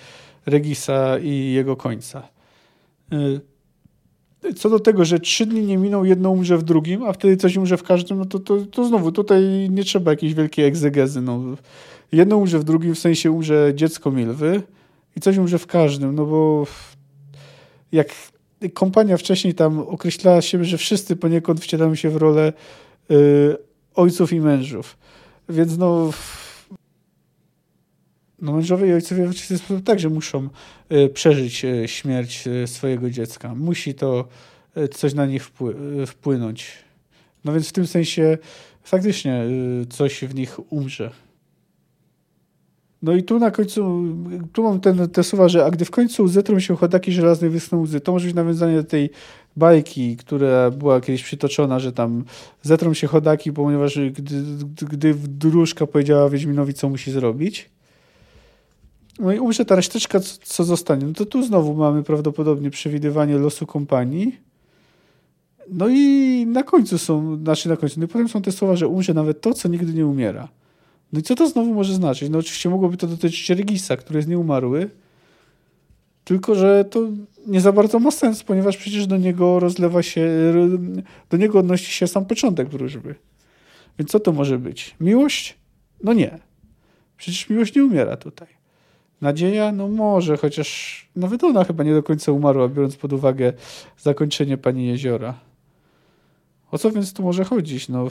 Regisa 0.45 1.19
i 1.19 1.51
jego 1.51 1.75
końca. 1.75 2.27
Y, 3.13 4.53
co 4.53 4.69
do 4.69 4.79
tego, 4.79 5.05
że 5.05 5.19
trzy 5.19 5.45
dni 5.45 5.61
nie 5.61 5.77
miną, 5.77 6.03
jedno 6.03 6.29
umrze 6.29 6.57
w 6.57 6.63
drugim, 6.63 7.03
a 7.03 7.13
wtedy 7.13 7.37
coś 7.37 7.57
umrze 7.57 7.77
w 7.77 7.83
każdym, 7.83 8.17
no 8.17 8.25
to, 8.25 8.39
to, 8.39 8.57
to 8.71 8.85
znowu 8.85 9.11
tutaj 9.11 9.67
nie 9.69 9.83
trzeba 9.83 10.11
jakiejś 10.11 10.33
wielkiej 10.33 10.65
egzegezy. 10.65 11.21
No. 11.21 11.41
Jedno 12.11 12.37
umrze 12.37 12.59
w 12.59 12.63
drugim, 12.63 12.95
w 12.95 12.99
sensie 12.99 13.31
umrze 13.31 13.71
dziecko 13.75 14.11
Milwy 14.11 14.61
i 15.15 15.19
coś 15.19 15.37
umrze 15.37 15.57
w 15.57 15.67
każdym, 15.67 16.15
no 16.15 16.25
bo 16.25 16.67
jak 17.91 18.07
kompania 18.73 19.17
wcześniej 19.17 19.53
tam 19.53 19.79
określała 19.79 20.41
się, 20.41 20.63
że 20.65 20.77
wszyscy 20.77 21.15
poniekąd 21.15 21.61
wcielamy 21.61 21.97
się 21.97 22.09
w 22.09 22.15
rolę 22.15 22.53
y, 23.11 23.66
ojców 23.97 24.33
i 24.33 24.39
mężów. 24.41 24.97
Więc 25.49 25.77
no 25.77 26.11
no 28.41 28.51
mężowie 28.51 28.87
i 28.87 28.93
ojcowie 28.93 29.25
w 29.25 29.29
oczywisty 29.29 29.57
sposób 29.57 29.83
także 29.83 30.09
muszą 30.09 30.49
e, 30.89 31.09
przeżyć 31.09 31.65
e, 31.65 31.87
śmierć 31.87 32.47
e, 32.47 32.67
swojego 32.67 33.09
dziecka. 33.09 33.55
Musi 33.55 33.93
to 33.93 34.27
coś 34.93 35.13
na 35.13 35.25
nich 35.25 35.51
wpłynąć. 36.07 36.71
No 37.45 37.53
więc 37.53 37.69
w 37.69 37.71
tym 37.71 37.87
sensie 37.87 38.37
faktycznie 38.83 39.43
coś 39.89 40.23
w 40.23 40.35
nich 40.35 40.73
umrze. 40.73 41.11
No 43.01 43.15
i 43.15 43.23
tu 43.23 43.39
na 43.39 43.51
końcu, 43.51 44.03
tu 44.53 44.63
mam 44.63 44.79
ten, 44.79 45.09
te 45.09 45.23
słowa, 45.23 45.49
że 45.49 45.65
a 45.65 45.71
gdy 45.71 45.85
w 45.85 45.91
końcu 45.91 46.27
zetrą 46.27 46.59
się 46.59 46.75
chodaki 46.75 47.11
żelaznej 47.11 47.49
wyschną 47.49 47.81
łzy, 47.81 48.01
to 48.01 48.11
może 48.11 48.25
być 48.25 48.35
nawiązanie 48.35 48.75
do 48.75 48.83
tej 48.83 49.09
bajki, 49.57 50.17
która 50.17 50.71
była 50.71 51.01
kiedyś 51.01 51.23
przytoczona, 51.23 51.79
że 51.79 51.91
tam 51.91 52.23
zetrą 52.61 52.93
się 52.93 53.07
chodaki, 53.07 53.53
ponieważ 53.53 53.99
gdy, 54.09 54.43
gdy 54.85 55.13
wróżka 55.13 55.87
powiedziała 55.87 56.29
Wiedźminowi, 56.29 56.73
co 56.73 56.89
musi 56.89 57.11
zrobić, 57.11 57.69
no 59.19 59.33
i 59.33 59.39
umrze 59.39 59.65
ta 59.65 59.75
reszteczka, 59.75 60.19
co, 60.43 60.63
zostanie. 60.63 61.05
No 61.05 61.13
to 61.13 61.25
tu 61.25 61.43
znowu 61.43 61.73
mamy 61.73 62.03
prawdopodobnie 62.03 62.69
przewidywanie 62.69 63.37
losu 63.37 63.65
kompanii. 63.65 64.35
No 65.71 65.87
i 65.89 66.45
na 66.47 66.63
końcu 66.63 66.97
są, 66.97 67.37
znaczy 67.37 67.69
na 67.69 67.77
końcu, 67.77 67.99
no 67.99 68.05
i 68.05 68.07
potem 68.07 68.29
są 68.29 68.41
te 68.41 68.51
słowa, 68.51 68.75
że 68.75 68.87
umrze 68.87 69.13
nawet 69.13 69.41
to, 69.41 69.53
co 69.53 69.69
nigdy 69.69 69.93
nie 69.93 70.07
umiera. 70.07 70.47
No 71.13 71.19
i 71.19 71.23
co 71.23 71.35
to 71.35 71.49
znowu 71.49 71.73
może 71.73 71.93
znaczyć? 71.93 72.29
No 72.29 72.37
oczywiście 72.37 72.69
mogłoby 72.69 72.97
to 72.97 73.07
dotyczyć 73.07 73.49
Regisa, 73.49 73.97
który 73.97 74.19
jest 74.19 74.29
nieumarły, 74.29 74.89
tylko 76.27 76.55
że 76.55 76.85
to 76.85 77.07
nie 77.45 77.61
za 77.61 77.71
bardzo 77.71 77.99
ma 77.99 78.11
sens, 78.11 78.43
ponieważ 78.43 78.77
przecież 78.77 79.07
do 79.07 79.17
niego 79.17 79.59
rozlewa 79.59 80.03
się, 80.03 80.29
do 81.29 81.37
niego 81.37 81.59
odnosi 81.59 81.91
się 81.91 82.07
sam 82.07 82.25
początek 82.25 82.69
wróżby. 82.69 83.15
Więc 83.99 84.11
co 84.11 84.19
to 84.19 84.31
może 84.31 84.59
być? 84.59 84.95
Miłość? 84.99 85.57
No 86.03 86.13
nie. 86.13 86.39
Przecież 87.17 87.49
miłość 87.49 87.75
nie 87.75 87.83
umiera 87.83 88.17
tutaj. 88.17 88.47
Nadzieja? 89.21 89.71
No 89.71 89.87
może, 89.87 90.37
chociaż 90.37 91.09
nawet 91.15 91.43
ona 91.43 91.63
chyba 91.63 91.83
nie 91.83 91.93
do 91.93 92.03
końca 92.03 92.31
umarła, 92.31 92.69
biorąc 92.69 92.95
pod 92.95 93.13
uwagę 93.13 93.53
zakończenie 93.97 94.57
Pani 94.57 94.87
Jeziora. 94.87 95.39
O 96.71 96.77
co 96.77 96.91
więc 96.91 97.13
tu 97.13 97.23
może 97.23 97.43
chodzić? 97.43 97.89
No, 97.89 98.07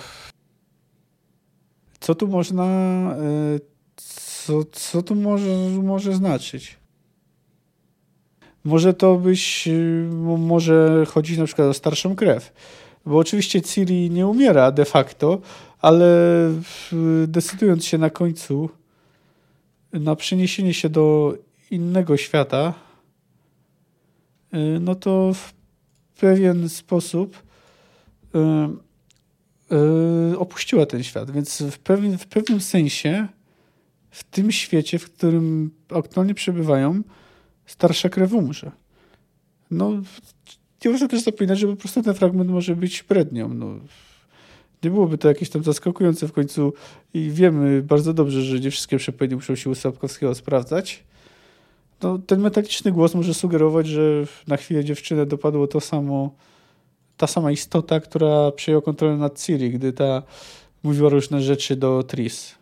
co 2.01 2.15
tu 2.15 2.29
można, 2.29 2.65
e, 2.65 3.59
co, 3.97 4.65
co 4.73 5.03
tu 5.03 5.15
może, 5.15 5.51
może 5.83 6.15
znaczyć? 6.15 6.86
Może 8.67 8.95
to 8.95 9.17
być, 9.17 9.69
może 10.39 11.07
chodzić 11.09 11.39
na 11.39 11.45
przykład 11.45 11.69
o 11.69 11.75
starszą 11.75 12.17
krew. 12.17 12.53
Bo 13.07 13.19
oczywiście 13.19 13.63
Ciri 13.63 14.11
nie 14.11 14.27
umiera 14.27 14.71
de 14.71 14.85
facto, 14.85 15.41
ale 15.81 16.09
decydując 17.27 17.85
się 17.85 17.99
na 17.99 18.11
końcu 18.11 18.71
na 19.93 20.17
przeniesienie 20.17 20.75
się 20.75 20.89
do 20.89 21.35
innego 21.71 22.17
świata, 22.17 22.75
y, 24.55 24.81
no 24.81 24.95
to 24.95 25.33
w 25.35 25.53
pewien 26.21 26.69
sposób 26.69 27.43
y, 28.35 28.39
y, 30.33 30.39
opuściła 30.39 30.87
ten 30.87 31.03
świat. 31.03 31.31
Więc 31.31 31.63
w 31.63 31.79
pewnym, 31.79 32.19
w 32.19 32.27
pewnym 32.27 32.61
sensie 32.61 33.29
w 34.11 34.25
tym 34.25 34.53
świecie, 34.53 34.99
w 34.99 35.11
którym 35.11 35.71
aktualnie 35.91 36.35
przebywają, 36.35 37.03
starsza 37.67 38.09
krew 38.09 38.33
umrze. 38.33 38.73
No, 39.71 39.93
nie 40.85 40.91
można 40.91 41.09
też 41.09 41.23
zapominać, 41.23 41.59
że 41.59 41.67
po 41.67 41.77
prostu 41.77 42.03
ten 42.03 42.15
fragment 42.15 42.51
może 42.51 42.77
być 42.77 43.03
brednią. 43.03 43.49
No, 43.49 43.79
nie 44.85 44.91
byłoby 44.91 45.19
to 45.19 45.29
jakieś 45.29 45.51
tam 45.51 45.63
zaskakujące 45.63 46.29
w 46.29 46.33
końcu 46.33 46.73
i 47.15 47.31
wiemy 47.31 47.83
bardzo 47.83 48.15
dobrze, 48.15 48.43
że 48.43 48.61
nie 48.61 48.71
wszystkie 48.71 48.97
przepowiednie 48.99 49.37
muszą 49.37 49.55
się 49.55 49.71
u 49.71 49.75
Sapkowskiego 49.75 50.35
sprawdzać. 50.35 51.05
No, 52.03 52.19
ten 52.19 52.41
metaliczny 52.41 52.93
głos 52.93 53.15
może 53.15 53.35
sugerować, 53.35 53.87
że 53.87 54.25
na 54.47 54.57
chwilę 54.57 54.85
dziewczynę 54.85 55.27
dopadło 55.27 55.67
to 55.67 55.81
samo, 55.81 56.35
ta 57.17 57.27
sama 57.27 57.51
istota, 57.51 58.01
która 58.01 58.53
przejęła 58.53 58.83
kontrolę 58.83 59.17
nad 59.17 59.43
Ciri, 59.43 59.71
gdy 59.71 59.93
ta 59.93 60.23
mówiła 60.83 61.09
różne 61.09 61.43
rzeczy 61.43 61.77
do 61.77 62.03
Tris. 62.03 62.55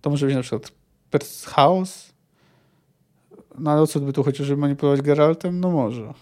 To 0.00 0.10
może 0.10 0.26
być 0.26 0.34
na 0.34 0.42
przykład 0.42 0.72
chaos. 1.46 2.09
No 3.58 3.70
ale 3.70 3.82
o 3.82 3.86
co 3.86 4.00
by 4.00 4.12
tu 4.12 4.22
chodziło, 4.22 4.46
żeby 4.46 4.60
manipulować 4.60 5.02
Geraltem? 5.02 5.60
No 5.60 5.70
może. 5.70 6.12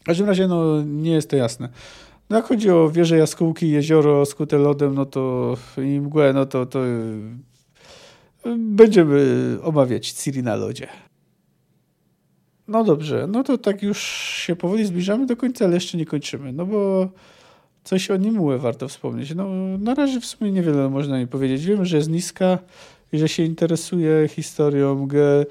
W 0.00 0.04
każdym 0.04 0.26
razie 0.26 0.48
no, 0.48 0.82
nie 0.82 1.10
jest 1.10 1.30
to 1.30 1.36
jasne. 1.36 1.68
No 2.30 2.36
jak 2.36 2.46
chodzi 2.46 2.70
o 2.70 2.90
wieże 2.90 3.18
jaskółki, 3.18 3.70
jezioro 3.70 4.26
skute 4.26 4.58
lodem, 4.58 4.94
no 4.94 5.06
to 5.06 5.54
i 5.78 6.00
mgłę, 6.00 6.32
no 6.32 6.46
to, 6.46 6.66
to 6.66 6.86
y, 6.86 7.20
będziemy 8.56 9.58
omawiać 9.62 10.10
Ciri 10.10 10.42
na 10.42 10.56
lodzie. 10.56 10.88
No 12.68 12.84
dobrze, 12.84 13.26
no 13.26 13.42
to 13.42 13.58
tak 13.58 13.82
już 13.82 13.98
się 14.46 14.56
powoli 14.56 14.84
zbliżamy 14.84 15.26
do 15.26 15.36
końca, 15.36 15.64
ale 15.64 15.74
jeszcze 15.74 15.98
nie 15.98 16.06
kończymy, 16.06 16.52
no 16.52 16.66
bo 16.66 17.08
coś 17.84 18.10
o 18.10 18.16
Nimue 18.16 18.58
warto 18.58 18.88
wspomnieć. 18.88 19.34
No 19.34 19.48
na 19.78 19.94
razie 19.94 20.20
w 20.20 20.26
sumie 20.26 20.52
niewiele 20.52 20.90
można 20.90 21.18
mi 21.18 21.26
powiedzieć. 21.26 21.66
Wiemy, 21.66 21.86
że 21.86 21.96
jest 21.96 22.10
niska 22.10 22.58
że 23.12 23.28
się 23.28 23.42
interesuje 23.42 24.28
historią 24.28 25.06
Ge 25.06 25.46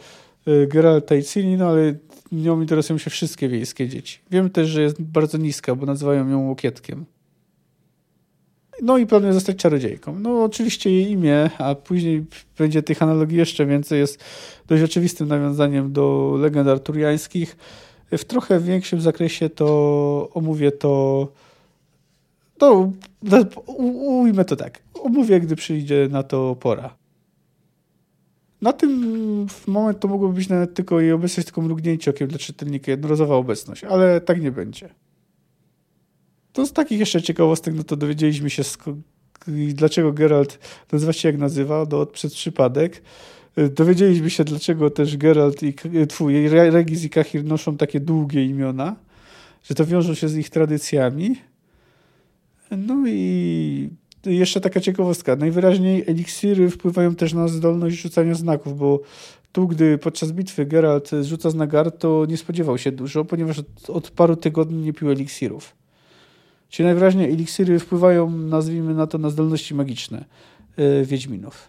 y, 0.47 0.67
Geralta 0.67 1.15
i 1.15 1.23
no 1.57 1.67
ale 1.67 1.95
nią 2.31 2.61
interesują 2.61 2.97
się 2.97 3.09
wszystkie 3.09 3.49
wiejskie 3.49 3.89
dzieci. 3.89 4.19
Wiem 4.31 4.49
też, 4.49 4.69
że 4.69 4.81
jest 4.81 5.01
bardzo 5.01 5.37
niska, 5.37 5.75
bo 5.75 5.85
nazywają 5.85 6.29
ją 6.29 6.47
łokietkiem. 6.47 7.05
No 8.81 8.97
i 8.97 9.05
planuje 9.05 9.33
zostać 9.33 9.57
czarodziejką. 9.57 10.19
No 10.19 10.43
oczywiście 10.43 10.91
jej 10.91 11.11
imię, 11.11 11.49
a 11.57 11.75
później 11.75 12.25
będzie 12.57 12.83
tych 12.83 13.03
analogii 13.03 13.37
jeszcze 13.37 13.65
więcej, 13.65 13.99
jest 13.99 14.23
dość 14.67 14.83
oczywistym 14.83 15.27
nawiązaniem 15.27 15.93
do 15.93 16.35
legend 16.39 16.67
arturiańskich. 16.67 17.57
W 18.11 18.25
trochę 18.25 18.59
większym 18.59 19.01
zakresie 19.01 19.49
to 19.49 20.29
omówię 20.33 20.71
to 20.71 21.27
no, 22.61 22.91
ujmę 24.05 24.45
to 24.45 24.55
tak. 24.55 24.81
Omówię, 24.93 25.39
gdy 25.39 25.55
przyjdzie 25.55 26.07
na 26.11 26.23
to 26.23 26.55
pora. 26.59 26.95
Na 28.63 28.73
tym 28.73 29.47
moment 29.67 29.99
to 29.99 30.07
mogłoby 30.07 30.33
być 30.33 30.49
nawet 30.49 30.73
tylko 30.73 30.99
jej 30.99 31.11
obecność, 31.11 31.45
tylko 31.45 31.61
mrugnięcie 31.61 32.11
okiem 32.11 32.27
dla 32.27 32.39
czytelnika, 32.39 32.91
jednorazowa 32.91 33.35
obecność, 33.35 33.83
ale 33.83 34.21
tak 34.21 34.41
nie 34.41 34.51
będzie. 34.51 34.89
To 36.53 36.65
z 36.65 36.73
takich 36.73 36.99
jeszcze 36.99 37.21
ciekawostek, 37.21 37.73
no 37.73 37.83
to 37.83 37.95
dowiedzieliśmy 37.95 38.49
się, 38.49 38.63
dlaczego 39.73 40.13
Geralt 40.13 40.59
nazywa 40.91 41.13
się 41.13 41.29
jak 41.29 41.37
nazywa, 41.37 41.85
no, 41.91 42.05
przez 42.05 42.33
przypadek. 42.33 43.01
Dowiedzieliśmy 43.75 44.29
się, 44.29 44.43
dlaczego 44.43 44.89
też 44.89 45.17
Geralt 45.17 45.63
i 45.63 45.73
twój, 46.09 46.49
Regis 46.49 47.03
i 47.03 47.09
Kahir 47.09 47.43
noszą 47.43 47.77
takie 47.77 47.99
długie 47.99 48.45
imiona, 48.45 48.95
że 49.63 49.75
to 49.75 49.85
wiążą 49.85 50.13
się 50.13 50.29
z 50.29 50.37
ich 50.37 50.49
tradycjami. 50.49 51.35
No 52.71 53.03
i 53.07 53.89
jeszcze 54.25 54.61
taka 54.61 54.79
ciekawostka. 54.79 55.35
Najwyraźniej 55.35 56.03
eliksiry 56.07 56.69
wpływają 56.69 57.15
też 57.15 57.33
na 57.33 57.47
zdolność 57.47 57.95
rzucania 57.95 58.33
znaków, 58.33 58.77
bo 58.77 58.99
tu, 59.51 59.67
gdy 59.67 59.97
podczas 59.97 60.31
bitwy 60.31 60.65
Geralt 60.65 61.11
rzuca 61.21 61.49
znak 61.49 61.71
to 61.99 62.25
nie 62.29 62.37
spodziewał 62.37 62.77
się 62.77 62.91
dużo, 62.91 63.25
ponieważ 63.25 63.59
od, 63.59 63.89
od 63.89 64.11
paru 64.11 64.35
tygodni 64.35 64.77
nie 64.85 64.93
pił 64.93 65.11
eliksirów. 65.11 65.75
Czyli 66.69 66.85
najwyraźniej 66.85 67.31
eliksiry 67.31 67.79
wpływają, 67.79 68.29
nazwijmy 68.29 68.93
na 68.93 69.07
to, 69.07 69.17
na 69.17 69.29
zdolności 69.29 69.75
magiczne 69.75 70.25
yy, 70.77 71.05
Wiedźminów. 71.05 71.67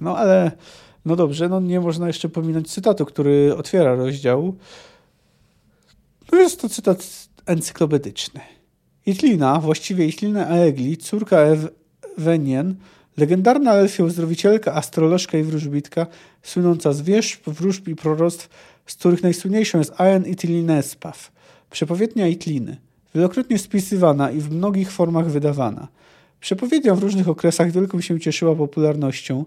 No 0.00 0.16
ale, 0.16 0.52
no 1.04 1.16
dobrze, 1.16 1.48
no 1.48 1.60
nie 1.60 1.80
można 1.80 2.06
jeszcze 2.06 2.28
pominąć 2.28 2.70
cytatu, 2.72 3.04
który 3.06 3.56
otwiera 3.56 3.94
rozdział. 3.94 4.54
No 6.32 6.38
jest 6.38 6.60
to 6.60 6.68
cytat 6.68 7.28
encyklopedyczny. 7.46 8.40
Itlina, 9.10 9.60
właściwie 9.60 10.06
Itlina 10.06 10.46
Aegli, 10.46 10.96
córka 10.96 11.36
Ewenien, 12.18 12.74
legendarna 13.16 13.74
elfia 13.74 14.04
uzdrowicielka, 14.04 14.74
astrolożka 14.74 15.38
i 15.38 15.42
wróżbitka, 15.42 16.06
słynąca 16.42 16.92
z 16.92 17.02
wierzb, 17.02 17.40
wróżb 17.46 17.88
i 17.88 17.96
proroctw, 17.96 18.48
z 18.86 18.94
których 18.94 19.22
najsłynniejszą 19.22 19.78
jest 19.78 20.00
Aen 20.00 20.26
Itlinespaw, 20.26 21.32
przepowiednia 21.70 22.28
Itliny, 22.28 22.76
wielokrotnie 23.14 23.58
spisywana 23.58 24.30
i 24.30 24.40
w 24.40 24.50
mnogich 24.50 24.90
formach 24.90 25.30
wydawana. 25.30 25.88
Przepowiednia 26.40 26.94
w 26.94 27.02
różnych 27.02 27.28
okresach 27.28 27.70
wielką 27.70 28.00
się 28.00 28.20
cieszyła 28.20 28.54
popularnością, 28.54 29.44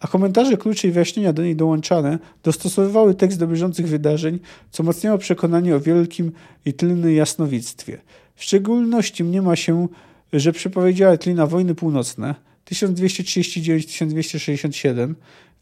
a 0.00 0.08
komentarze, 0.08 0.56
klucze 0.56 0.88
i 0.88 0.90
wyjaśnienia 0.90 1.32
do 1.32 1.42
niej 1.42 1.56
dołączane 1.56 2.18
dostosowywały 2.42 3.14
tekst 3.14 3.38
do 3.38 3.46
bieżących 3.46 3.88
wydarzeń, 3.88 4.38
co 4.70 4.82
wzmacniało 4.82 5.18
przekonanie 5.18 5.76
o 5.76 5.80
wielkim 5.80 6.32
i 6.64 6.72
tylnym 6.72 7.14
jasnowictwie. 7.14 7.98
W 8.34 8.44
szczególności 8.44 9.24
mniema 9.24 9.56
się, 9.56 9.88
że 10.32 10.52
przepowiedziała 10.52 11.16
Tlina 11.16 11.46
wojny 11.46 11.74
północne 11.74 12.34
1239-1267, 12.70 15.14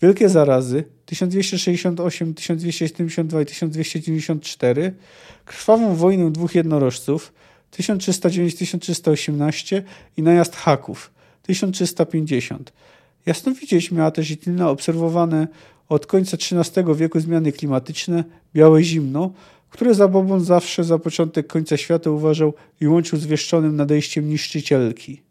wielkie 0.02 0.28
zarazy 0.28 0.84
1268, 1.06 2.34
1272 2.34 3.42
i 3.42 3.46
1294, 3.46 4.94
krwawą 5.44 5.94
wojnę 5.94 6.32
dwóch 6.32 6.54
jednorożców 6.54 7.32
1309-1318 7.72 9.82
i 10.16 10.22
najazd 10.22 10.56
Haków 10.56 11.10
1350. 11.42 12.72
Jasnowidzieć 13.26 13.90
miała 13.90 14.10
też 14.10 14.30
i 14.30 14.36
tylne 14.36 14.68
obserwowane 14.68 15.48
od 15.88 16.06
końca 16.06 16.36
XIII 16.36 16.84
wieku 16.94 17.20
zmiany 17.20 17.52
klimatyczne, 17.52 18.24
białe 18.54 18.82
zimno, 18.82 19.32
które 19.70 19.94
za 19.94 20.08
Bobą 20.08 20.40
zawsze 20.40 20.84
za 20.84 20.98
początek 20.98 21.46
końca 21.46 21.76
świata 21.76 22.10
uważał 22.10 22.54
i 22.80 22.88
łączył 22.88 23.18
z 23.18 23.26
wieszczonym 23.26 23.76
nadejściem 23.76 24.28
niszczycielki. 24.28 25.22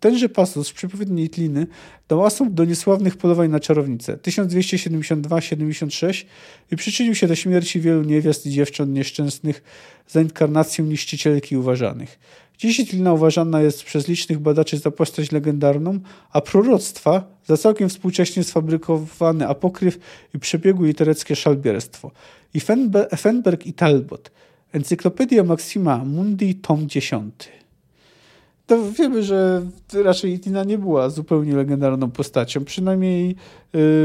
Tenże 0.00 0.28
pasus 0.28 0.68
z 0.68 0.72
przepowiedni 0.72 1.28
Tliny 1.28 1.66
dał 2.08 2.26
asumpt 2.26 2.54
do 2.54 2.64
niesławnych 2.64 3.16
polowań 3.16 3.50
na 3.50 3.60
czarownicę 3.60 4.16
1272-76 4.16 6.24
i 6.72 6.76
przyczynił 6.76 7.14
się 7.14 7.26
do 7.26 7.34
śmierci 7.34 7.80
wielu 7.80 8.02
niewiast 8.02 8.46
i 8.46 8.50
dziewcząt 8.50 8.92
nieszczęsnych 8.92 9.62
za 10.08 10.20
inkarnację 10.20 10.84
niszczycielki 10.84 11.56
uważanych. 11.56 12.18
Dziś 12.58 12.90
Tlina 12.90 13.12
uważana 13.12 13.60
jest 13.60 13.82
przez 13.82 14.08
licznych 14.08 14.38
badaczy 14.38 14.78
za 14.78 14.90
postać 14.90 15.32
legendarną, 15.32 15.98
a 16.32 16.40
proroctwa 16.40 17.24
za 17.46 17.56
całkiem 17.56 17.88
współcześnie 17.88 18.44
sfabrykowany 18.44 19.48
apokryf 19.48 19.98
i 20.34 20.38
przebiegłe 20.38 20.86
litereckie 20.86 21.36
szalbierstwo. 21.36 22.10
I 22.54 22.60
Fenberg 23.16 23.66
i 23.66 23.72
Talbot. 23.72 24.30
Encyklopedia 24.72 25.44
Maxima 25.44 26.04
Mundi, 26.04 26.54
tom 26.54 26.88
10. 26.88 27.34
To 28.66 28.92
wiemy, 28.92 29.22
że 29.22 29.62
raczej 30.04 30.40
Tina 30.40 30.64
nie 30.64 30.78
była 30.78 31.10
zupełnie 31.10 31.56
legendarną 31.56 32.10
postacią. 32.10 32.64
Przynajmniej 32.64 33.30
y, 33.30 33.34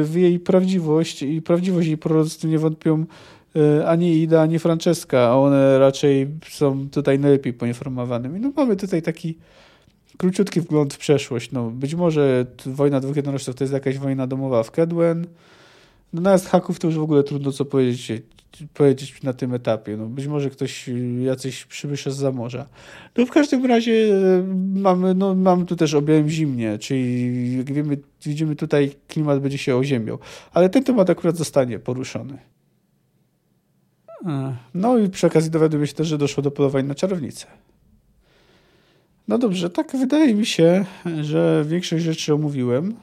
w 0.04 0.12
jej 0.16 0.40
prawdziwość 0.40 1.24
i 1.24 1.42
prawdziwość 1.42 1.88
jej 1.88 1.98
proroctw 1.98 2.44
nie 2.44 2.60
wątpią 2.60 3.06
ani 3.86 4.18
Ida, 4.22 4.42
ani 4.42 4.60
Francesca, 4.60 5.20
a 5.20 5.36
one 5.36 5.80
raczej 5.80 6.28
są 6.50 6.90
tutaj 6.90 7.20
najlepiej 7.20 7.54
poinformowanymi. 7.54 8.40
No 8.40 8.52
mamy 8.56 8.76
tutaj 8.76 9.02
taki 9.02 9.38
króciutki 10.18 10.62
wgląd 10.62 10.94
w 10.94 10.98
przeszłość. 10.98 11.52
No, 11.52 11.72
być 11.72 11.96
może 11.96 12.46
wojna 12.66 13.00
dwóch 13.00 13.16
jednorożców 13.16 13.56
to 13.56 13.64
jest 13.64 13.74
jakaś 13.74 13.98
wojna 13.98 14.28
domowa 14.28 14.64
w 14.64 14.72
Kedwen. 14.72 15.28
No 16.14 16.22
natomiast 16.22 16.48
haków 16.48 16.80
to 16.80 16.88
już 16.88 16.98
w 16.98 17.02
ogóle 17.02 17.24
trudno 17.24 17.52
co 17.52 17.66
powiedzieć, 17.66 18.24
powiedzieć 18.74 19.24
na 19.24 19.34
tym 19.34 19.54
etapie. 19.54 19.98
No, 19.98 20.06
być 20.06 20.28
może 20.28 20.50
ktoś, 20.50 20.90
jacyś 21.26 21.66
przybysze 21.66 22.12
z 22.12 22.36
morza. 22.36 22.68
No 23.18 23.26
w 23.26 23.32
każdym 23.32 23.66
razie 23.66 23.92
y, 23.92 24.44
mamy, 24.76 25.14
no, 25.14 25.36
mamy 25.36 25.66
tu 25.66 25.76
też 25.76 25.94
objęłem 25.94 26.30
zimnie, 26.30 26.78
czyli 26.78 27.58
jak 27.58 27.74
wiemy, 27.74 27.98
widzimy 28.26 28.56
tutaj 28.56 28.92
klimat 29.08 29.40
będzie 29.40 29.58
się 29.58 29.76
oziemiał. 29.76 30.20
Ale 30.54 30.70
ten 30.70 30.84
temat 30.84 31.10
akurat 31.10 31.38
zostanie 31.38 31.80
poruszony. 31.80 32.38
No 34.74 34.98
i 34.98 35.10
przy 35.10 35.28
okazji 35.28 35.52
dowiadujemy 35.52 35.88
się 35.88 35.94
też, 35.94 36.08
że 36.08 36.18
doszło 36.18 36.44
do 36.44 36.52
polowań 36.52 36.86
na 36.86 36.96
czarownicę. 36.96 37.48
No 39.28 39.38
dobrze, 39.38 39.70
tak 39.70 39.92
wydaje 39.92 40.36
mi 40.36 40.46
się, 40.46 40.86
że 41.22 41.66
większość 41.68 42.04
rzeczy 42.04 42.34
omówiłem. 42.34 42.96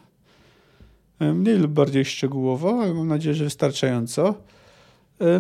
Mniej 1.21 1.59
lub 1.59 1.71
bardziej 1.71 2.05
szczegółowo, 2.05 2.81
ale 2.83 2.95
mam 2.95 3.09
nadzieję, 3.09 3.35
że 3.35 3.45
wystarczająco. 3.45 4.35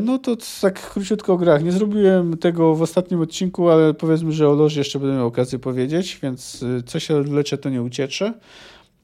No 0.00 0.18
to 0.18 0.36
tak 0.60 0.90
króciutko 0.90 1.32
o 1.32 1.36
grach. 1.36 1.64
Nie 1.64 1.72
zrobiłem 1.72 2.36
tego 2.36 2.74
w 2.74 2.82
ostatnim 2.82 3.20
odcinku, 3.20 3.68
ale 3.68 3.94
powiedzmy, 3.94 4.32
że 4.32 4.48
o 4.48 4.54
loży 4.54 4.80
jeszcze 4.80 4.98
będę 4.98 5.14
miał 5.14 5.26
okazję 5.26 5.58
powiedzieć, 5.58 6.18
więc 6.22 6.64
co 6.86 7.00
się 7.00 7.16
odwlecze, 7.16 7.58
to 7.58 7.70
nie 7.70 7.82
uciecze. 7.82 8.34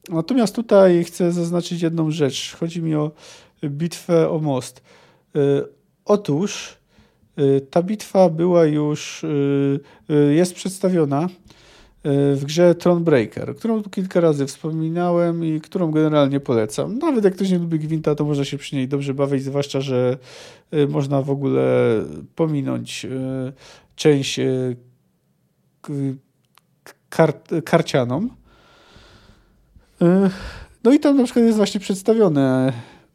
Natomiast 0.09 0.55
tutaj 0.55 1.03
chcę 1.03 1.31
zaznaczyć 1.31 1.81
jedną 1.81 2.11
rzecz. 2.11 2.55
Chodzi 2.59 2.81
mi 2.81 2.95
o 2.95 3.11
bitwę 3.63 4.29
o 4.29 4.39
most. 4.39 4.81
Otóż 6.11 6.77
y, 7.39 7.61
ta 7.69 7.83
bitwa 7.83 8.29
była 8.29 8.65
już, 8.65 9.23
y, 9.23 9.79
y, 10.09 10.33
jest 10.33 10.53
przedstawiona 10.53 11.29
w 12.35 12.41
grze 12.45 12.75
Thronebreaker, 12.75 13.55
którą 13.55 13.83
tu 13.83 13.89
kilka 13.89 14.19
razy 14.19 14.45
wspominałem 14.45 15.45
i 15.45 15.61
którą 15.61 15.91
generalnie 15.91 16.39
polecam. 16.39 16.97
Nawet 16.97 17.25
jak 17.25 17.35
ktoś 17.35 17.49
nie 17.49 17.57
lubi 17.57 17.79
Gwinta, 17.79 18.15
to 18.15 18.25
można 18.25 18.45
się 18.45 18.57
przy 18.57 18.75
niej 18.75 18.87
dobrze 18.87 19.13
bawić, 19.13 19.43
zwłaszcza, 19.43 19.81
że 19.81 20.17
można 20.89 21.21
w 21.21 21.29
ogóle 21.29 21.63
pominąć 22.35 23.07
część 23.95 24.39
kar 27.09 27.33
karcianą. 27.65 28.27
No 30.83 30.93
i 30.93 30.99
tam 30.99 31.17
na 31.17 31.23
przykład 31.23 31.45
jest 31.45 31.57
właśnie 31.57 31.79
przedstawione 31.79 32.73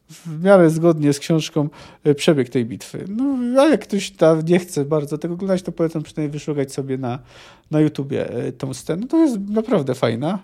w 0.09 0.43
miarę 0.43 0.69
zgodnie 0.69 1.13
z 1.13 1.19
książką 1.19 1.69
e, 2.03 2.15
przebieg 2.15 2.49
tej 2.49 2.65
bitwy. 2.65 3.05
No, 3.09 3.61
a 3.61 3.67
jak 3.67 3.81
ktoś 3.81 4.11
tam 4.11 4.41
nie 4.41 4.59
chce 4.59 4.85
bardzo 4.85 5.17
tego 5.17 5.33
oglądać, 5.33 5.61
to 5.61 5.71
polecam 5.71 6.03
przynajmniej 6.03 6.31
wyszukać 6.31 6.73
sobie 6.73 6.97
na, 6.97 7.19
na 7.71 7.79
YouTubie 7.79 8.29
e, 8.29 8.51
tą 8.51 8.73
scenę. 8.73 9.07
To 9.07 9.17
jest 9.17 9.37
naprawdę 9.49 9.95
fajna. 9.95 10.39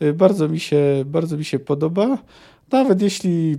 E, 0.00 0.12
bardzo 0.12 0.48
mi 0.48 0.60
się, 0.60 1.04
bardzo 1.06 1.36
mi 1.36 1.44
się 1.44 1.58
podoba. 1.58 2.18
Nawet 2.70 3.02
jeśli 3.02 3.58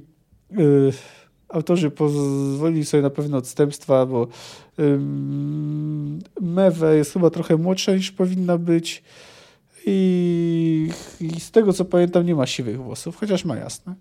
autorzy 1.50 1.92
pozwolili 1.92 2.86
sobie 2.86 3.04
na 3.04 3.10
pewne 3.10 3.38
odstępstwa, 3.38 4.06
bo 4.06 4.28
y, 4.80 5.00
Mewe 6.42 6.98
jest 6.98 7.14
chyba 7.14 7.30
trochę 7.30 7.58
młodsza 7.58 7.96
niż 7.96 8.12
powinna 8.12 8.58
być. 8.58 9.04
I, 9.88 10.90
I 11.22 11.40
z 11.40 11.52
tego 11.52 11.74
co 11.74 11.86
pamiętam, 11.86 12.26
nie 12.26 12.36
ma 12.36 12.46
siwych 12.46 12.84
włosów, 12.84 13.16
chociaż 13.16 13.46
ma 13.46 13.56
jasne. 13.56 13.96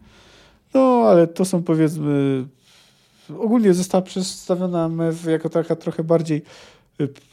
No, 0.74 0.80
ale 1.06 1.26
to 1.26 1.44
są 1.44 1.62
powiedzmy. 1.62 2.46
Ogólnie 3.38 3.74
została 3.74 4.02
przedstawiona 4.02 4.88
MEW 4.88 5.30
jako 5.30 5.48
taka 5.48 5.76
trochę 5.76 6.04
bardziej 6.04 6.42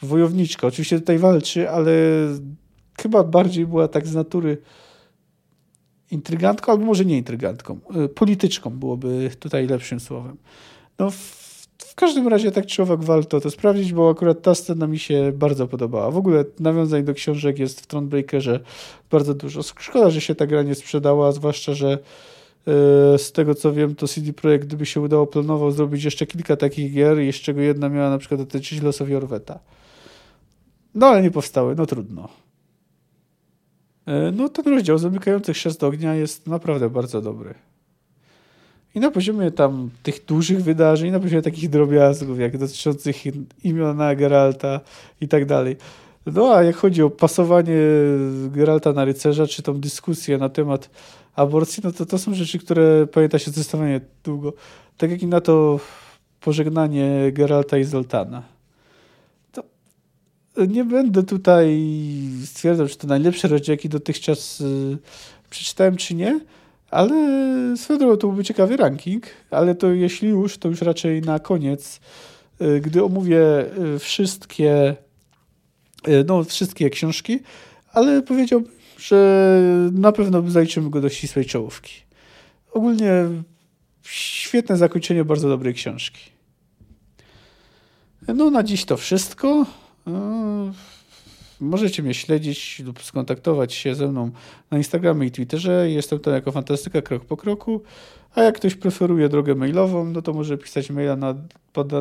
wojowniczka. 0.02 0.66
Oczywiście 0.66 1.00
tutaj 1.00 1.18
walczy, 1.18 1.70
ale 1.70 1.92
chyba 3.02 3.24
bardziej 3.24 3.66
była 3.66 3.88
tak 3.88 4.06
z 4.06 4.14
natury 4.14 4.58
intrygantką, 6.10 6.72
albo 6.72 6.84
może 6.84 7.04
nie 7.04 7.18
intrygantką, 7.18 7.80
polityczką 8.14 8.70
byłoby 8.70 9.30
tutaj 9.40 9.66
lepszym 9.66 10.00
słowem. 10.00 10.36
No, 10.98 11.10
w, 11.10 11.16
w 11.78 11.94
każdym 11.94 12.28
razie 12.28 12.52
tak 12.52 12.66
czy 12.66 12.82
owak 12.82 13.04
warto 13.04 13.40
to 13.40 13.50
sprawdzić, 13.50 13.92
bo 13.92 14.10
akurat 14.10 14.42
ta 14.42 14.54
scena 14.54 14.86
mi 14.86 14.98
się 14.98 15.32
bardzo 15.34 15.68
podobała. 15.68 16.10
W 16.10 16.16
ogóle 16.16 16.44
nawiązań 16.60 17.04
do 17.04 17.14
książek 17.14 17.58
jest 17.58 17.80
w 17.80 17.86
Thronebreakerze 17.86 18.60
bardzo 19.10 19.34
dużo. 19.34 19.62
Szkoda, 19.62 20.10
że 20.10 20.20
się 20.20 20.34
ta 20.34 20.46
gra 20.46 20.62
nie 20.62 20.74
sprzedała, 20.74 21.32
zwłaszcza, 21.32 21.74
że 21.74 21.98
z 23.18 23.32
tego 23.32 23.54
co 23.54 23.72
wiem, 23.72 23.94
to 23.94 24.08
CD 24.08 24.32
Projekt, 24.32 24.66
gdyby 24.66 24.86
się 24.86 25.00
udało, 25.00 25.26
planował 25.26 25.70
zrobić 25.70 26.04
jeszcze 26.04 26.26
kilka 26.26 26.56
takich 26.56 26.92
gier, 26.92 27.18
z 27.32 27.34
czego 27.34 27.60
jedna 27.60 27.88
miała 27.88 28.10
na 28.10 28.18
przykład 28.18 28.40
dotyczyć 28.40 28.82
losowi 28.82 29.14
Orweta. 29.14 29.58
No 30.94 31.06
ale 31.06 31.22
nie 31.22 31.30
powstały, 31.30 31.74
no 31.74 31.86
trudno. 31.86 32.28
E, 34.06 34.32
no 34.32 34.48
ten 34.48 34.68
rozdział 34.68 34.98
zamykający 34.98 35.52
chrzest 35.52 35.80
do 35.80 35.86
ognia 35.86 36.14
jest 36.14 36.46
naprawdę 36.46 36.90
bardzo 36.90 37.20
dobry. 37.20 37.54
I 38.94 39.00
na 39.00 39.10
poziomie 39.10 39.50
tam 39.50 39.90
tych 40.02 40.24
dużych 40.24 40.62
wydarzeń, 40.62 41.10
na 41.10 41.20
poziomie 41.20 41.42
takich 41.42 41.70
drobiazgów, 41.70 42.38
jak 42.38 42.58
dotyczących 42.58 43.16
imiona 43.64 44.14
Geralta 44.14 44.80
i 45.20 45.28
tak 45.28 45.44
dalej. 45.44 45.76
No 46.26 46.54
a 46.54 46.62
jak 46.62 46.76
chodzi 46.76 47.02
o 47.02 47.10
pasowanie 47.10 47.78
Geralta 48.48 48.92
na 48.92 49.04
rycerza, 49.04 49.46
czy 49.46 49.62
tą 49.62 49.80
dyskusję 49.80 50.38
na 50.38 50.48
temat 50.48 50.90
aborcji, 51.34 51.80
no 51.84 51.92
to 51.92 52.06
to 52.06 52.18
są 52.18 52.34
rzeczy, 52.34 52.58
które 52.58 53.06
pamięta 53.06 53.38
się 53.38 53.50
zdecydowanie 53.50 54.00
długo. 54.24 54.52
Tak 54.96 55.10
jak 55.10 55.22
i 55.22 55.26
na 55.26 55.40
to 55.40 55.80
pożegnanie 56.40 57.32
Geralta 57.32 57.78
i 57.78 57.84
Zoltana. 57.84 58.42
To 59.52 60.64
nie 60.64 60.84
będę 60.84 61.22
tutaj 61.22 61.82
stwierdzał, 62.44 62.88
czy 62.88 62.98
to 62.98 63.06
najlepsze 63.06 63.48
rozdział, 63.48 63.72
jaki 63.72 63.88
dotychczas 63.88 64.60
y, 64.60 64.98
przeczytałem, 65.50 65.96
czy 65.96 66.14
nie, 66.14 66.40
ale 66.90 67.14
swoją 67.76 67.98
drogą 67.98 68.16
to 68.16 68.26
byłby 68.26 68.44
ciekawy 68.44 68.76
ranking, 68.76 69.26
ale 69.50 69.74
to 69.74 69.92
jeśli 69.92 70.28
już, 70.28 70.58
to 70.58 70.68
już 70.68 70.82
raczej 70.82 71.22
na 71.22 71.38
koniec, 71.38 72.00
y, 72.62 72.80
gdy 72.80 73.04
omówię 73.04 73.40
y, 73.94 73.98
wszystkie, 73.98 74.96
no, 76.26 76.44
wszystkie 76.44 76.90
książki, 76.90 77.38
ale 77.92 78.22
powiedziałbym, 78.22 78.72
że 78.98 79.58
na 79.92 80.12
pewno 80.12 80.50
zaliczymy 80.50 80.90
go 80.90 81.00
do 81.00 81.08
ścisłej 81.08 81.44
czołówki. 81.44 81.92
Ogólnie 82.72 83.12
świetne 84.02 84.76
zakończenie 84.76 85.24
bardzo 85.24 85.48
dobrej 85.48 85.74
książki. 85.74 86.20
No 88.28 88.50
na 88.50 88.62
dziś 88.62 88.84
to 88.84 88.96
wszystko. 88.96 89.66
Możecie 91.60 92.02
mnie 92.02 92.14
śledzić 92.14 92.82
lub 92.84 93.02
skontaktować 93.02 93.74
się 93.74 93.94
ze 93.94 94.08
mną 94.08 94.30
na 94.70 94.78
Instagramie 94.78 95.26
i 95.26 95.30
Twitterze. 95.30 95.90
Jestem 95.90 96.20
tam 96.20 96.34
jako 96.34 96.52
Fantastyka 96.52 97.02
krok 97.02 97.24
po 97.24 97.36
kroku. 97.36 97.82
A 98.34 98.42
jak 98.42 98.54
ktoś 98.54 98.74
preferuje 98.74 99.28
drogę 99.28 99.54
mailową, 99.54 100.04
no 100.04 100.22
to 100.22 100.32
może 100.32 100.58
pisać 100.58 100.90
maila 100.90 101.16
na, 101.16 101.34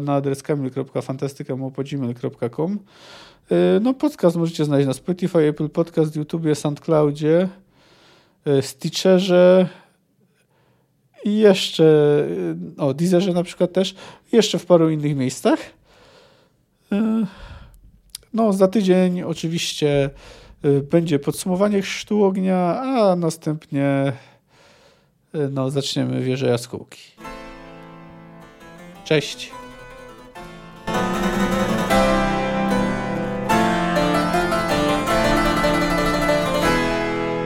na 0.01 0.13
adres 0.13 0.43
kamil.fantastyka.gmail.com 0.43 2.79
y, 3.51 3.55
No 3.81 3.93
podcast 3.93 4.35
możecie 4.35 4.65
znaleźć 4.65 4.87
na 4.87 4.93
Spotify, 4.93 5.39
Apple 5.39 5.69
Podcast, 5.69 6.15
YouTube, 6.15 6.45
SoundCloudzie, 6.53 7.49
y, 8.47 8.61
Stitcherze 8.61 9.69
i 11.23 11.37
jeszcze 11.37 11.83
y, 12.77 12.81
o 12.81 12.93
Deezerze 12.93 13.33
na 13.33 13.43
przykład 13.43 13.73
też, 13.73 13.95
jeszcze 14.31 14.59
w 14.59 14.65
paru 14.65 14.89
innych 14.89 15.15
miejscach. 15.15 15.59
No, 18.33 18.53
za 18.53 18.67
tydzień 18.67 19.21
oczywiście 19.21 20.09
będzie 20.91 21.19
podsumowanie 21.19 21.81
chrztu 21.81 22.23
ognia, 22.23 22.81
a 22.81 23.15
następnie 23.15 24.13
no, 25.33 25.69
zaczniemy 25.69 26.21
wieżę 26.21 26.47
jaskółki. 26.47 26.99
Cześć! 29.05 29.51